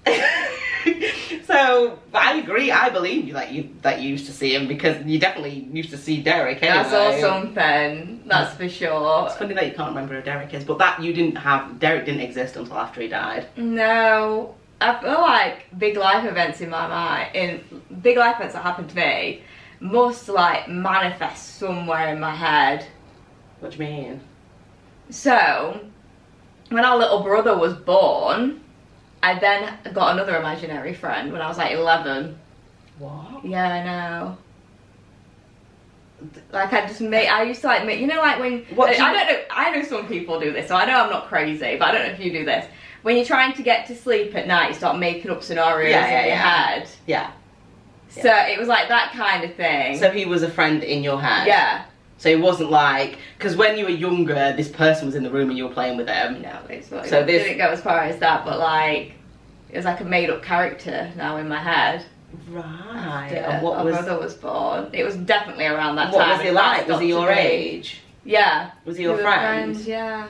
so, 1.45 1.99
I 2.15 2.39
agree. 2.39 2.71
I 2.71 2.91
believe 2.91 3.27
you 3.27 3.35
that 3.35 3.53
you 3.53 3.71
that 3.83 4.01
you 4.01 4.11
used 4.11 4.27
to 4.27 4.33
see 4.33 4.55
him 4.55 4.69
because 4.69 5.05
you 5.05 5.19
definitely 5.19 5.69
used 5.73 5.91
to 5.91 5.99
see 5.99 6.23
Derek. 6.23 6.63
Anyway. 6.63 6.83
That's 6.83 6.95
all 6.95 7.21
something. 7.21 8.23
That's 8.27 8.55
for 8.57 8.69
sure. 8.69 9.27
It's 9.27 9.37
funny 9.37 9.55
that 9.55 9.67
you 9.67 9.73
can't 9.73 9.91
remember 9.91 10.15
who 10.15 10.23
Derek 10.23 10.55
is, 10.55 10.65
but 10.65 10.79
that 10.79 11.03
you 11.03 11.13
didn't 11.13 11.37
have. 11.37 11.79
Derek 11.79 12.07
didn't 12.07 12.21
exist 12.21 12.57
until 12.57 12.77
after 12.77 13.01
he 13.01 13.09
died. 13.09 13.47
No, 13.57 14.55
I 14.81 15.01
feel 15.01 15.21
like 15.21 15.67
big 15.79 15.97
life 15.97 16.25
events 16.25 16.61
in 16.61 16.71
my 16.71 16.87
mind, 16.87 17.35
in 17.35 17.83
big 18.01 18.17
life 18.17 18.37
events 18.37 18.55
that 18.55 18.63
happen 18.63 18.87
to 18.87 18.97
me, 18.97 19.43
must 19.81 20.29
like 20.29 20.69
manifest 20.69 21.59
somewhere 21.59 22.09
in 22.09 22.21
my 22.21 22.35
head. 22.35 22.87
What 23.61 23.73
do 23.73 23.79
you 23.79 23.91
mean? 23.91 24.21
So, 25.11 25.81
when 26.69 26.85
our 26.85 26.97
little 26.97 27.23
brother 27.23 27.57
was 27.57 27.75
born, 27.75 28.61
I 29.23 29.39
then 29.39 29.79
got 29.93 30.13
another 30.13 30.37
imaginary 30.37 30.95
friend 30.95 31.33
when 31.33 31.41
I 31.41 31.49
was 31.49 31.59
like 31.59 31.73
11. 31.73 32.39
What? 32.99 33.45
Yeah, 33.45 33.69
I 33.69 33.85
know. 33.85 34.39
Like 36.53 36.73
I 36.73 36.87
just 36.87 37.01
made, 37.01 37.29
I 37.29 37.45
used 37.45 37.61
to 37.63 37.69
like 37.69 37.87
make, 37.87 38.01
you 38.01 38.07
know, 38.07 38.19
like 38.19 38.41
when 38.41 38.65
What 38.75 38.91
I, 38.91 38.95
do 38.95 39.03
I 39.03 39.15
don't 39.15 39.27
know, 39.27 39.45
I 39.51 39.71
know 39.71 39.83
some 39.83 40.09
people 40.09 40.41
do 40.41 40.53
this, 40.53 40.69
so 40.69 40.75
I 40.75 40.85
know 40.85 41.05
I'm 41.05 41.11
not 41.11 41.29
crazy, 41.29 41.77
but 41.77 41.89
I 41.89 41.93
don't 41.93 42.07
know 42.07 42.13
if 42.13 42.21
you 42.21 42.33
do 42.33 42.45
this. 42.45 42.67
When 43.03 43.17
you're 43.17 43.25
trying 43.25 43.53
to 43.55 43.63
get 43.63 43.87
to 43.87 43.95
sleep 43.97 44.35
at 44.35 44.47
night, 44.47 44.69
you 44.69 44.75
start 44.75 44.99
making 44.99 45.31
up 45.31 45.43
scenarios 45.43 45.91
Yeah, 45.91 46.01
yeah, 46.11 46.19
in 46.21 46.27
your 46.27 46.35
yeah. 46.37 46.57
head. 46.57 46.89
Yeah. 47.07 47.31
So 48.11 48.31
it 48.35 48.59
was 48.59 48.69
like 48.69 48.89
that 48.89 49.13
kind 49.13 49.45
of 49.45 49.55
thing. 49.55 49.99
So 49.99 50.11
he 50.11 50.25
was 50.25 50.43
a 50.43 50.51
friend 50.51 50.83
in 50.83 51.03
your 51.03 51.21
head. 51.21 51.47
yeah, 51.47 51.85
So 52.17 52.29
it 52.29 52.41
wasn't 52.41 52.71
like 52.71 53.19
because 53.37 53.55
when 53.57 53.79
you 53.79 53.85
were 53.85 53.91
younger, 53.91 54.53
this 54.57 54.69
person 54.69 55.07
was 55.07 55.15
in 55.15 55.23
the 55.23 55.31
room 55.31 55.49
and 55.51 55.59
you 55.59 55.69
were 55.69 55.75
playing 55.75 55.97
with 55.97 56.07
them. 56.07 56.43
no, 56.43 56.59
it's 56.69 56.91
not. 56.91 57.07
So 57.07 57.21
it 57.21 57.27
this- 57.27 57.43
didn't 57.45 57.59
go 57.59 57.69
as 57.69 57.81
far 57.81 58.01
as 58.01 58.19
that, 58.19 58.45
but 58.45 58.59
like 58.59 59.13
it 59.71 59.77
was 59.77 59.85
like 59.85 60.01
a 60.01 60.05
made 60.05 60.31
up 60.31 60.43
character 60.43 61.13
now 61.17 61.37
in 61.37 61.49
my 61.49 61.59
head. 61.63 62.05
Right. 62.51 63.31
And 63.33 63.63
what 63.63 63.85
was 63.85 63.95
brother 63.97 64.19
was 64.19 64.35
born. 64.35 64.89
It 64.93 65.05
was 65.05 65.17
definitely 65.17 65.67
around 65.67 65.97
that 65.97 66.13
what 66.13 66.25
time. 66.25 66.37
was 66.39 66.41
he 66.47 66.51
like? 66.51 66.89
Was 66.89 67.01
he 67.01 67.09
your 67.09 67.31
age? 67.31 68.01
Yeah. 68.25 68.71
Was 68.85 68.97
he 68.97 69.05
your 69.05 69.17
friend? 69.19 69.75
friends, 69.75 69.87
Yeah. 69.87 70.29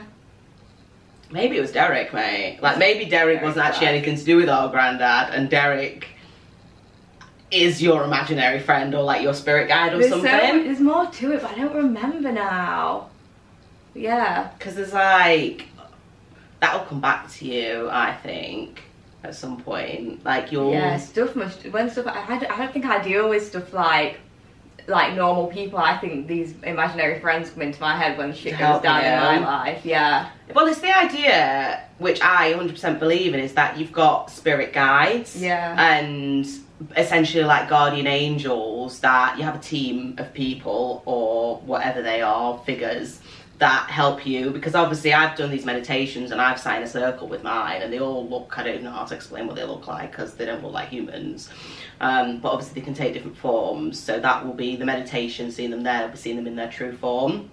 Maybe 1.31 1.57
it 1.57 1.61
was 1.61 1.71
Derek, 1.71 2.13
mate. 2.13 2.59
Like 2.61 2.77
maybe 2.77 3.05
Derek 3.05 3.37
Derek 3.37 3.43
wasn't 3.43 3.65
actually 3.65 3.87
anything 3.87 4.15
to 4.15 4.23
do 4.23 4.37
with 4.37 4.49
our 4.49 4.69
granddad, 4.69 5.33
and 5.33 5.49
Derek 5.49 6.07
is 7.51 7.81
your 7.81 8.03
imaginary 8.03 8.59
friend 8.59 8.93
or 8.93 9.03
like 9.03 9.21
your 9.21 9.33
spirit 9.33 9.67
guide 9.67 9.93
or 9.93 9.97
There's, 9.99 10.11
so, 10.11 10.21
something. 10.21 10.63
there's 10.65 10.79
more 10.79 11.07
to 11.07 11.33
it, 11.33 11.41
but 11.41 11.51
I 11.51 11.55
don't 11.55 11.75
remember 11.75 12.31
now. 12.31 13.09
Yeah. 13.95 14.49
Because 14.57 14.75
there's 14.75 14.93
like 14.93 15.67
that'll 16.59 16.85
come 16.85 17.01
back 17.01 17.29
to 17.31 17.45
you, 17.45 17.89
I 17.89 18.13
think, 18.13 18.81
at 19.23 19.35
some 19.35 19.61
point. 19.61 20.23
Like 20.25 20.51
you'll 20.51 20.71
Yeah, 20.71 20.97
stuff 20.97 21.35
must. 21.35 21.63
When 21.71 21.89
stuff. 21.89 22.07
I, 22.07 22.19
I 22.19 22.35
I 22.35 22.57
don't 22.57 22.73
think 22.73 22.85
I 22.85 23.01
deal 23.03 23.29
with 23.29 23.45
stuff 23.45 23.73
like. 23.73 24.19
Like 24.89 25.15
normal 25.15 25.47
people, 25.47 25.77
I 25.79 25.97
think 25.97 26.27
these 26.27 26.55
imaginary 26.63 27.19
friends 27.19 27.51
come 27.51 27.61
into 27.61 27.79
my 27.79 27.95
head 27.95 28.17
when 28.17 28.33
shit 28.33 28.57
goes 28.57 28.81
down 28.81 29.03
in 29.05 29.19
my 29.19 29.37
life. 29.39 29.85
Yeah, 29.85 30.29
Well, 30.53 30.65
it's 30.67 30.81
the 30.81 30.91
idea, 30.97 31.83
which 31.99 32.19
I 32.21 32.53
100% 32.53 32.99
believe 32.99 33.33
in, 33.35 33.39
is 33.39 33.53
that 33.53 33.77
you've 33.77 33.91
got 33.91 34.31
spirit 34.31 34.73
guides. 34.73 35.39
Yeah. 35.39 35.75
And 35.77 36.47
essentially, 36.97 37.43
like 37.43 37.69
guardian 37.69 38.07
angels, 38.07 38.99
that 39.01 39.37
you 39.37 39.43
have 39.43 39.55
a 39.55 39.59
team 39.59 40.15
of 40.17 40.33
people 40.33 41.03
or 41.05 41.57
whatever 41.57 42.01
they 42.01 42.21
are, 42.21 42.57
figures, 42.65 43.19
that 43.59 43.89
help 43.89 44.25
you. 44.25 44.49
Because 44.51 44.75
obviously, 44.75 45.13
I've 45.13 45.37
done 45.37 45.51
these 45.51 45.65
meditations 45.65 46.31
and 46.31 46.41
I've 46.41 46.59
sat 46.59 46.77
in 46.77 46.83
a 46.83 46.87
circle 46.87 47.27
with 47.27 47.43
mine, 47.43 47.81
and 47.81 47.93
they 47.93 47.99
all 47.99 48.27
look, 48.27 48.57
I 48.57 48.63
don't 48.63 48.73
even 48.73 48.85
know 48.85 48.91
how 48.91 49.05
to 49.05 49.15
explain 49.15 49.47
what 49.47 49.55
they 49.55 49.63
look 49.63 49.87
like 49.87 50.11
because 50.11 50.33
they 50.35 50.45
don't 50.45 50.63
look 50.63 50.73
like 50.73 50.89
humans. 50.89 51.49
Um, 52.01 52.39
but 52.39 52.49
obviously, 52.49 52.81
they 52.81 52.85
can 52.85 52.93
take 52.93 53.13
different 53.13 53.37
forms. 53.37 53.99
So 53.99 54.19
that 54.19 54.45
will 54.45 54.53
be 54.53 54.75
the 54.75 54.85
meditation, 54.85 55.51
seeing 55.51 55.71
them 55.71 55.83
there, 55.83 56.11
seeing 56.15 56.35
them 56.35 56.47
in 56.47 56.55
their 56.55 56.71
true 56.71 56.95
form. 56.97 57.51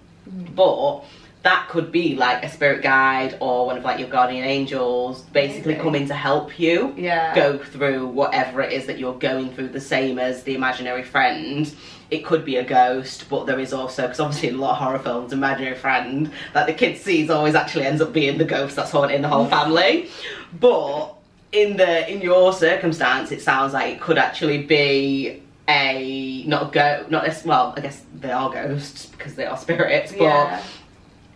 But 0.55 1.03
that 1.43 1.69
could 1.69 1.91
be 1.91 2.15
like 2.15 2.43
a 2.43 2.49
spirit 2.49 2.81
guide 2.81 3.37
or 3.39 3.67
one 3.67 3.77
of 3.77 3.83
like 3.83 3.99
your 3.99 4.09
guardian 4.09 4.43
angels 4.43 5.21
basically 5.21 5.75
coming 5.75 6.05
to 6.07 6.13
help 6.13 6.59
you 6.59 6.93
yeah. 6.97 7.33
go 7.33 7.57
through 7.57 8.07
whatever 8.07 8.61
it 8.61 8.73
is 8.73 8.87
that 8.87 8.97
you're 8.97 9.17
going 9.17 9.53
through 9.53 9.69
the 9.69 9.79
same 9.79 10.19
as 10.19 10.43
the 10.43 10.55
imaginary 10.55 11.03
friend 11.03 11.73
it 12.09 12.23
could 12.25 12.45
be 12.45 12.55
a 12.57 12.63
ghost 12.63 13.25
but 13.29 13.45
there 13.45 13.59
is 13.59 13.73
also 13.73 14.03
because 14.03 14.19
obviously 14.19 14.49
in 14.49 14.55
a 14.55 14.57
lot 14.57 14.71
of 14.71 14.77
horror 14.77 14.99
films 14.99 15.33
imaginary 15.33 15.75
friend 15.75 16.31
that 16.53 16.65
the 16.67 16.73
kid 16.73 16.97
sees 16.97 17.29
always 17.29 17.53
actually 17.55 17.85
ends 17.85 18.01
up 18.01 18.13
being 18.13 18.37
the 18.37 18.45
ghost 18.45 18.75
that's 18.77 18.91
haunting 18.91 19.21
the 19.21 19.27
whole 19.27 19.45
family. 19.47 20.09
But 20.59 21.13
in 21.51 21.77
the 21.77 22.09
in 22.11 22.21
your 22.21 22.51
circumstance 22.53 23.31
it 23.31 23.41
sounds 23.41 23.73
like 23.73 23.95
it 23.95 24.01
could 24.01 24.17
actually 24.17 24.63
be 24.63 25.41
a 25.69 26.43
not 26.45 26.69
a 26.69 26.71
go 26.71 27.05
not 27.09 27.25
as 27.25 27.43
well 27.45 27.73
i 27.75 27.81
guess 27.81 28.03
they 28.19 28.31
are 28.31 28.49
ghosts 28.49 29.05
because 29.07 29.35
they 29.35 29.45
are 29.45 29.57
spirits 29.65 30.11
but 30.11 30.21
Yeah. 30.21 30.63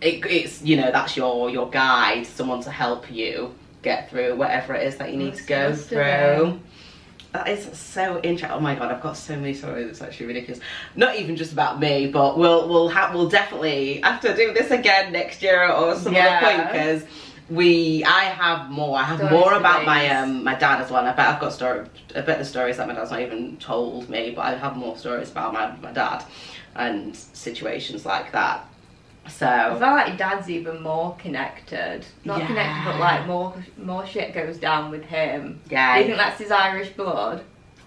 it, 0.01 0.25
it's 0.25 0.61
you 0.61 0.77
know 0.77 0.91
that's 0.91 1.15
your 1.17 1.49
your 1.49 1.69
guide 1.69 2.25
someone 2.25 2.61
to 2.63 2.71
help 2.71 3.09
you 3.11 3.53
get 3.83 4.09
through 4.09 4.35
whatever 4.35 4.73
it 4.75 4.85
is 4.87 4.97
that 4.97 5.11
you 5.11 5.17
need 5.17 5.33
That's 5.35 5.45
to 5.45 5.47
go 5.47 5.73
through 5.75 6.59
that 7.33 7.47
is 7.47 7.77
so 7.77 8.19
interesting. 8.21 8.51
Oh 8.57 8.59
my 8.59 8.75
god, 8.75 8.91
I've 8.91 9.01
got 9.01 9.15
so 9.17 9.35
many 9.35 9.53
stories. 9.53 9.89
It's 9.89 10.01
actually 10.01 10.27
ridiculous. 10.27 10.61
Not 10.95 11.17
even 11.17 11.35
just 11.35 11.53
about 11.53 11.79
me, 11.79 12.07
but 12.07 12.37
we'll 12.37 12.67
we'll 12.67 12.89
have 12.89 13.13
we'll 13.13 13.29
definitely 13.29 14.01
have 14.01 14.19
to 14.21 14.35
do 14.35 14.53
this 14.53 14.71
again 14.71 15.11
next 15.11 15.41
year 15.41 15.69
or 15.71 15.95
some 15.95 16.13
Yeah. 16.13 16.37
other 16.39 16.45
point 16.57 16.71
because 16.71 17.03
we 17.49 18.03
I 18.03 18.25
have 18.25 18.69
more. 18.69 18.97
I 18.97 19.03
have 19.03 19.17
Stories 19.19 19.31
more 19.33 19.53
about 19.53 19.85
my 19.85 20.09
um 20.09 20.43
my 20.43 20.55
dad 20.55 20.81
as 20.81 20.89
well. 20.91 20.99
And 21.01 21.09
I 21.09 21.13
bet 21.13 21.29
I've 21.29 21.39
got 21.41 21.53
story. 21.53 21.85
I 22.15 22.21
bet 22.21 22.39
the 22.39 22.45
stories 22.45 22.77
that 22.77 22.87
my 22.87 22.93
dad's 22.93 23.11
not 23.11 23.21
even 23.21 23.57
told 23.57 24.09
me, 24.09 24.31
but 24.35 24.41
I 24.45 24.55
have 24.55 24.75
more 24.75 24.97
stories 24.97 25.31
about 25.31 25.53
my 25.53 25.75
my 25.81 25.91
dad 25.93 26.25
and 26.75 27.15
situations 27.15 28.05
like 28.05 28.31
that. 28.31 28.65
I 29.25 29.29
So 29.29 29.45
feel 29.79 29.87
like 29.91 30.17
dad's 30.17 30.49
even 30.49 30.81
more 30.81 31.15
connected. 31.17 32.05
Not 32.25 32.39
Yeah. 32.39 32.47
connected, 32.47 32.91
but 32.91 32.99
like 32.99 33.27
more 33.27 33.53
more 33.77 34.05
shit 34.05 34.33
goes 34.33 34.57
down 34.57 34.89
with 34.91 35.03
him. 35.05 35.59
yeah, 35.69 35.93
Do 35.95 35.99
you 36.01 36.05
think 36.07 36.17
that's 36.17 36.39
his 36.39 36.51
Irish 36.51 36.89
blood? 36.89 37.43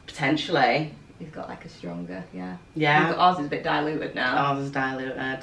potentially, 0.06 0.92
He's 1.18 1.30
got 1.30 1.48
like 1.48 1.64
a 1.64 1.68
stronger, 1.68 2.22
yeah. 2.32 2.56
yeah. 2.74 3.10
Got- 3.12 3.18
Ours 3.18 3.38
is 3.40 3.46
a 3.46 3.48
bit 3.48 3.64
diluted 3.64 4.14
now. 4.14 4.36
Ours 4.36 4.64
is 4.64 4.70
diluted. 4.70 5.38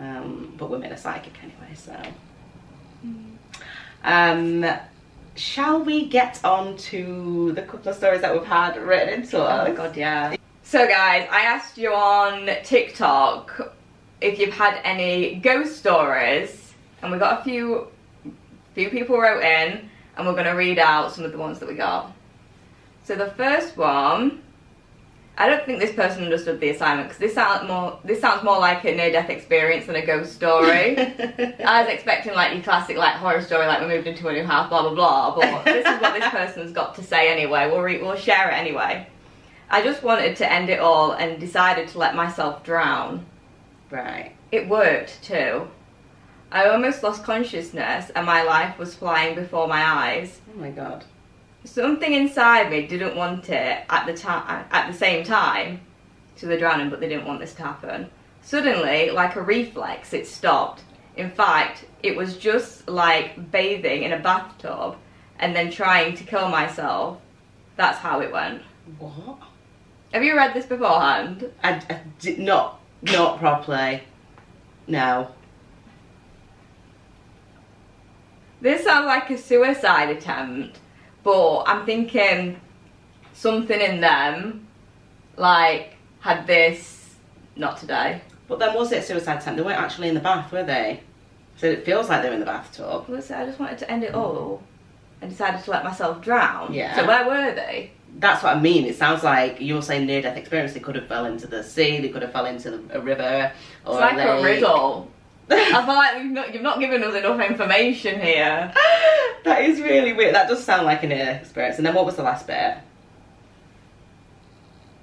Um, 0.00 0.54
but 0.56 0.70
women 0.70 0.92
are 0.92 0.96
psychic 0.96 1.32
anyway, 1.42 1.74
so. 1.74 1.94
Um, 4.04 4.64
shall 5.34 5.82
we 5.82 6.06
get 6.08 6.42
on 6.44 6.76
to 6.76 7.52
the 7.52 7.62
couple 7.62 7.90
of 7.90 7.96
stories 7.96 8.22
that 8.22 8.32
we've 8.32 8.46
had 8.46 8.76
written 8.78 9.20
into 9.22 9.36
Oh 9.38 9.64
my 9.68 9.72
god, 9.72 9.96
yeah. 9.96 10.34
So 10.62 10.86
guys, 10.86 11.28
I 11.30 11.42
asked 11.42 11.76
you 11.76 11.92
on 11.92 12.48
TikTok 12.64 13.74
if 14.20 14.38
you've 14.38 14.54
had 14.54 14.80
any 14.84 15.36
ghost 15.36 15.76
stories, 15.76 16.74
and 17.02 17.10
we 17.10 17.18
got 17.18 17.40
a 17.40 17.44
few 17.44 17.88
few 18.74 18.88
people 18.90 19.18
wrote 19.18 19.42
in, 19.42 19.88
and 20.16 20.26
we're 20.26 20.34
gonna 20.34 20.54
read 20.54 20.78
out 20.78 21.12
some 21.12 21.24
of 21.24 21.32
the 21.32 21.38
ones 21.38 21.58
that 21.58 21.68
we 21.68 21.74
got. 21.74 22.12
So 23.04 23.16
the 23.16 23.30
first 23.32 23.76
one, 23.76 24.42
I 25.38 25.48
don't 25.48 25.64
think 25.64 25.80
this 25.80 25.94
person 25.94 26.22
understood 26.22 26.60
the 26.60 26.68
assignment 26.68 27.08
because 27.08 27.18
this 27.18 27.34
sounds 27.34 27.66
more 27.66 27.98
this 28.04 28.20
sounds 28.20 28.44
more 28.44 28.58
like 28.58 28.84
a 28.84 28.94
near 28.94 29.10
death 29.10 29.30
experience 29.30 29.86
than 29.86 29.96
a 29.96 30.04
ghost 30.04 30.34
story. 30.34 30.98
I 30.98 31.82
was 31.82 31.92
expecting 31.92 32.34
like 32.34 32.52
your 32.52 32.62
classic 32.62 32.98
like 32.98 33.14
horror 33.14 33.40
story, 33.40 33.66
like 33.66 33.80
we 33.80 33.86
moved 33.86 34.06
into 34.06 34.28
a 34.28 34.32
new 34.32 34.44
house, 34.44 34.68
blah 34.68 34.82
blah 34.82 34.94
blah. 34.94 35.34
But 35.34 35.64
this 35.72 35.86
is 35.86 36.00
what 36.00 36.12
this 36.12 36.28
person's 36.28 36.72
got 36.72 36.94
to 36.96 37.02
say 37.02 37.32
anyway. 37.32 37.70
We'll 37.70 37.80
re- 37.80 38.02
we'll 38.02 38.16
share 38.16 38.50
it 38.50 38.54
anyway. 38.54 39.06
I 39.70 39.82
just 39.82 40.02
wanted 40.02 40.36
to 40.36 40.52
end 40.52 40.68
it 40.68 40.80
all 40.80 41.12
and 41.12 41.40
decided 41.40 41.88
to 41.88 41.98
let 41.98 42.14
myself 42.14 42.62
drown. 42.62 43.24
Right. 43.90 44.32
It 44.52 44.68
worked 44.68 45.22
too. 45.22 45.68
I 46.52 46.68
almost 46.68 47.02
lost 47.02 47.24
consciousness 47.24 48.10
and 48.14 48.26
my 48.26 48.42
life 48.42 48.78
was 48.78 48.94
flying 48.94 49.34
before 49.34 49.68
my 49.68 49.82
eyes. 49.82 50.40
Oh 50.52 50.58
my 50.58 50.70
god. 50.70 51.04
Something 51.64 52.14
inside 52.14 52.70
me 52.70 52.86
didn't 52.86 53.16
want 53.16 53.48
it 53.50 53.84
at 53.88 54.06
the 54.06 54.14
time 54.14 54.66
at 54.70 54.90
the 54.90 54.96
same 54.96 55.24
time 55.24 55.80
to 56.38 56.46
the 56.46 56.56
drowning, 56.56 56.90
but 56.90 57.00
they 57.00 57.08
didn't 57.08 57.26
want 57.26 57.40
this 57.40 57.54
to 57.54 57.62
happen. 57.62 58.10
Suddenly, 58.42 59.10
like 59.10 59.36
a 59.36 59.42
reflex, 59.42 60.12
it 60.12 60.26
stopped. 60.26 60.82
In 61.16 61.30
fact, 61.30 61.84
it 62.02 62.16
was 62.16 62.38
just 62.38 62.88
like 62.88 63.50
bathing 63.50 64.04
in 64.04 64.12
a 64.12 64.18
bathtub 64.18 64.96
and 65.38 65.54
then 65.54 65.70
trying 65.70 66.16
to 66.16 66.24
kill 66.24 66.48
myself. 66.48 67.18
That's 67.76 67.98
how 67.98 68.20
it 68.20 68.32
went. 68.32 68.62
What? 68.98 69.38
Have 70.12 70.24
you 70.24 70.36
read 70.36 70.54
this 70.54 70.66
beforehand? 70.66 71.52
I, 71.62 71.74
I 71.74 72.00
did 72.18 72.38
not, 72.38 72.79
not 73.02 73.38
properly. 73.38 74.02
No. 74.86 75.28
This 78.60 78.84
sounds 78.84 79.06
like 79.06 79.30
a 79.30 79.38
suicide 79.38 80.10
attempt, 80.10 80.78
but 81.22 81.62
I'm 81.62 81.86
thinking 81.86 82.60
something 83.32 83.80
in 83.80 84.00
them, 84.00 84.66
like, 85.36 85.94
had 86.20 86.46
this, 86.46 87.14
not 87.56 87.78
today. 87.78 88.20
But 88.48 88.58
then 88.58 88.74
was 88.74 88.92
it 88.92 88.98
a 88.98 89.02
suicide 89.02 89.38
attempt? 89.38 89.56
They 89.56 89.62
weren't 89.62 89.80
actually 89.80 90.08
in 90.08 90.14
the 90.14 90.20
bath, 90.20 90.52
were 90.52 90.64
they? 90.64 91.00
So 91.56 91.66
it 91.66 91.84
feels 91.84 92.08
like 92.08 92.22
they're 92.22 92.32
in 92.32 92.40
the 92.40 92.46
bathtub. 92.46 93.08
Listen, 93.08 93.36
I 93.36 93.46
just 93.46 93.58
wanted 93.58 93.78
to 93.78 93.90
end 93.90 94.02
it 94.02 94.14
all 94.14 94.62
and 95.22 95.30
decided 95.30 95.62
to 95.64 95.70
let 95.70 95.84
myself 95.84 96.20
drown. 96.22 96.72
Yeah. 96.72 96.96
So 96.96 97.06
where 97.06 97.26
were 97.26 97.54
they? 97.54 97.92
That's 98.18 98.42
what 98.42 98.56
I 98.56 98.60
mean. 98.60 98.84
It 98.84 98.96
sounds 98.96 99.22
like 99.22 99.56
you're 99.60 99.82
saying 99.82 100.06
near 100.06 100.20
death 100.20 100.36
experience. 100.36 100.72
They 100.74 100.80
could 100.80 100.96
have 100.96 101.06
fell 101.06 101.24
into 101.24 101.46
the 101.46 101.62
sea. 101.62 102.00
They 102.00 102.08
could 102.08 102.22
have 102.22 102.32
fell 102.32 102.46
into 102.46 102.82
a 102.92 103.00
river. 103.00 103.52
Or 103.86 103.92
It's 103.94 104.00
like 104.00 104.18
a 104.26 104.34
lake. 104.40 104.44
riddle. 104.44 105.10
I 105.50 105.84
feel 105.84 105.94
like 105.94 106.22
you've 106.22 106.32
not, 106.32 106.54
you've 106.54 106.62
not 106.62 106.78
given 106.80 107.02
us 107.02 107.14
enough 107.14 107.40
information 107.40 108.20
here. 108.20 108.72
that 109.44 109.62
is 109.62 109.80
really 109.80 110.12
weird. 110.12 110.34
That 110.34 110.48
does 110.48 110.62
sound 110.62 110.86
like 110.86 111.02
a 111.02 111.08
near 111.08 111.24
death 111.24 111.42
experience. 111.42 111.78
And 111.78 111.86
then 111.86 111.94
what 111.94 112.06
was 112.06 112.16
the 112.16 112.22
last 112.22 112.46
bit? 112.46 112.76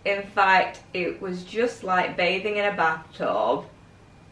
In 0.05 0.23
fact, 0.23 0.81
it 0.93 1.21
was 1.21 1.43
just 1.43 1.83
like 1.83 2.15
bathing 2.15 2.55
in 2.57 2.65
a 2.65 2.75
bathtub 2.75 3.65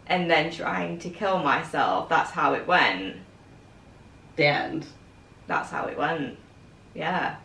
and 0.08 0.30
then 0.32 0.52
trying 0.52 1.00
to 1.00 1.10
kill 1.10 1.40
myself. 1.40 2.08
That's 2.08 2.32
how 2.32 2.54
it 2.54 2.66
went. 2.66 3.18
The 4.38 4.46
end. 4.46 4.86
That's 5.48 5.70
how 5.70 5.86
it 5.88 5.98
went. 5.98 6.38
Yeah. 6.94 7.36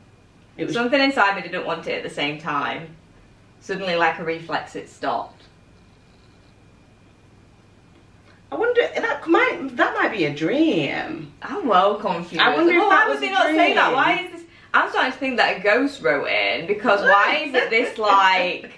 It 0.56 0.66
was. 0.66 0.74
Something 0.74 1.00
inside 1.00 1.36
me 1.36 1.42
didn't 1.42 1.66
want 1.66 1.86
it 1.86 1.92
at 1.92 2.02
the 2.02 2.10
same 2.14 2.38
time. 2.38 2.88
Suddenly, 3.60 3.96
like 3.96 4.18
a 4.18 4.24
reflex, 4.24 4.76
it 4.76 4.88
stopped. 4.88 5.44
I 8.52 8.56
wonder 8.56 8.80
that 8.80 9.28
might 9.28 9.76
that 9.76 9.94
might 9.94 10.12
be 10.12 10.24
a 10.24 10.34
dream. 10.34 11.32
I'm 11.42 11.66
well 11.66 11.94
confused. 11.96 12.42
I 12.42 12.54
wonder 12.54 12.72
if 12.72 12.78
Well, 12.80 12.90
that 12.90 13.06
why 13.06 13.10
was 13.12 13.20
would 13.20 13.28
they 13.28 13.32
not 13.32 13.46
say 13.46 13.74
that? 13.74 13.92
Why 13.94 14.20
is 14.20 14.32
this? 14.32 14.42
I'm 14.74 14.90
starting 14.90 15.12
to 15.12 15.18
think 15.18 15.36
that 15.36 15.58
a 15.58 15.60
ghost 15.60 16.02
wrote 16.02 16.26
in 16.26 16.66
because 16.66 17.00
why 17.02 17.44
is 17.46 17.54
it 17.54 17.70
this 17.70 17.96
like 17.98 18.72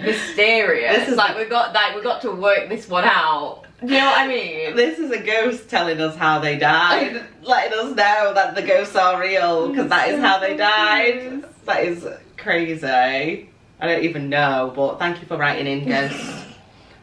mysterious? 0.00 0.96
This 0.96 1.08
is 1.10 1.16
like 1.16 1.36
we 1.36 1.44
got 1.44 1.74
like 1.74 1.94
we 1.94 2.02
got 2.02 2.22
to 2.22 2.30
work 2.32 2.68
this 2.68 2.88
one 2.88 3.04
out. 3.04 3.63
You 3.88 3.98
know 3.98 4.06
what 4.06 4.18
I 4.18 4.28
mean? 4.28 4.76
This 4.76 4.98
is 4.98 5.10
a 5.10 5.22
ghost 5.22 5.68
telling 5.68 6.00
us 6.00 6.16
how 6.16 6.38
they 6.38 6.56
died, 6.56 7.22
letting 7.42 7.78
us 7.78 7.94
know 7.94 8.32
that 8.34 8.54
the 8.54 8.62
ghosts 8.62 8.96
are 8.96 9.20
real 9.20 9.68
because 9.68 9.90
that 9.90 10.08
is 10.08 10.20
how 10.20 10.38
they 10.38 10.56
died. 10.56 11.44
That 11.66 11.84
is 11.84 12.06
crazy. 12.38 12.86
I 12.86 13.86
don't 13.86 14.04
even 14.04 14.30
know, 14.30 14.72
but 14.74 14.98
thank 14.98 15.20
you 15.20 15.26
for 15.26 15.36
writing 15.36 15.66
in, 15.66 15.88
ghosts. 15.88 16.44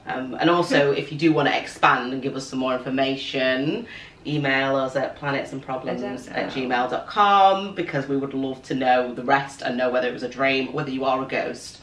Um, 0.04 0.36
and 0.40 0.50
also, 0.50 0.92
if 0.92 1.12
you 1.12 1.18
do 1.18 1.32
want 1.32 1.48
to 1.48 1.58
expand 1.58 2.12
and 2.12 2.24
give 2.24 2.36
us 2.36 2.48
some 2.48 2.58
more 2.58 2.76
information, 2.76 3.86
email 4.26 4.76
us 4.76 4.96
at 4.96 5.20
planetsandproblems 5.20 6.36
at 6.36 6.52
gmail.com 6.52 7.76
because 7.76 8.08
we 8.08 8.18
would 8.18 8.34
love 8.34 8.64
to 8.64 8.74
know 8.74 9.14
the 9.14 9.24
rest 9.24 9.62
and 9.62 9.78
know 9.78 9.92
whether 9.92 10.08
it 10.08 10.14
was 10.14 10.24
a 10.24 10.28
dream, 10.28 10.74
whether 10.74 10.90
you 10.90 11.06
are 11.06 11.24
a 11.24 11.28
ghost. 11.28 11.81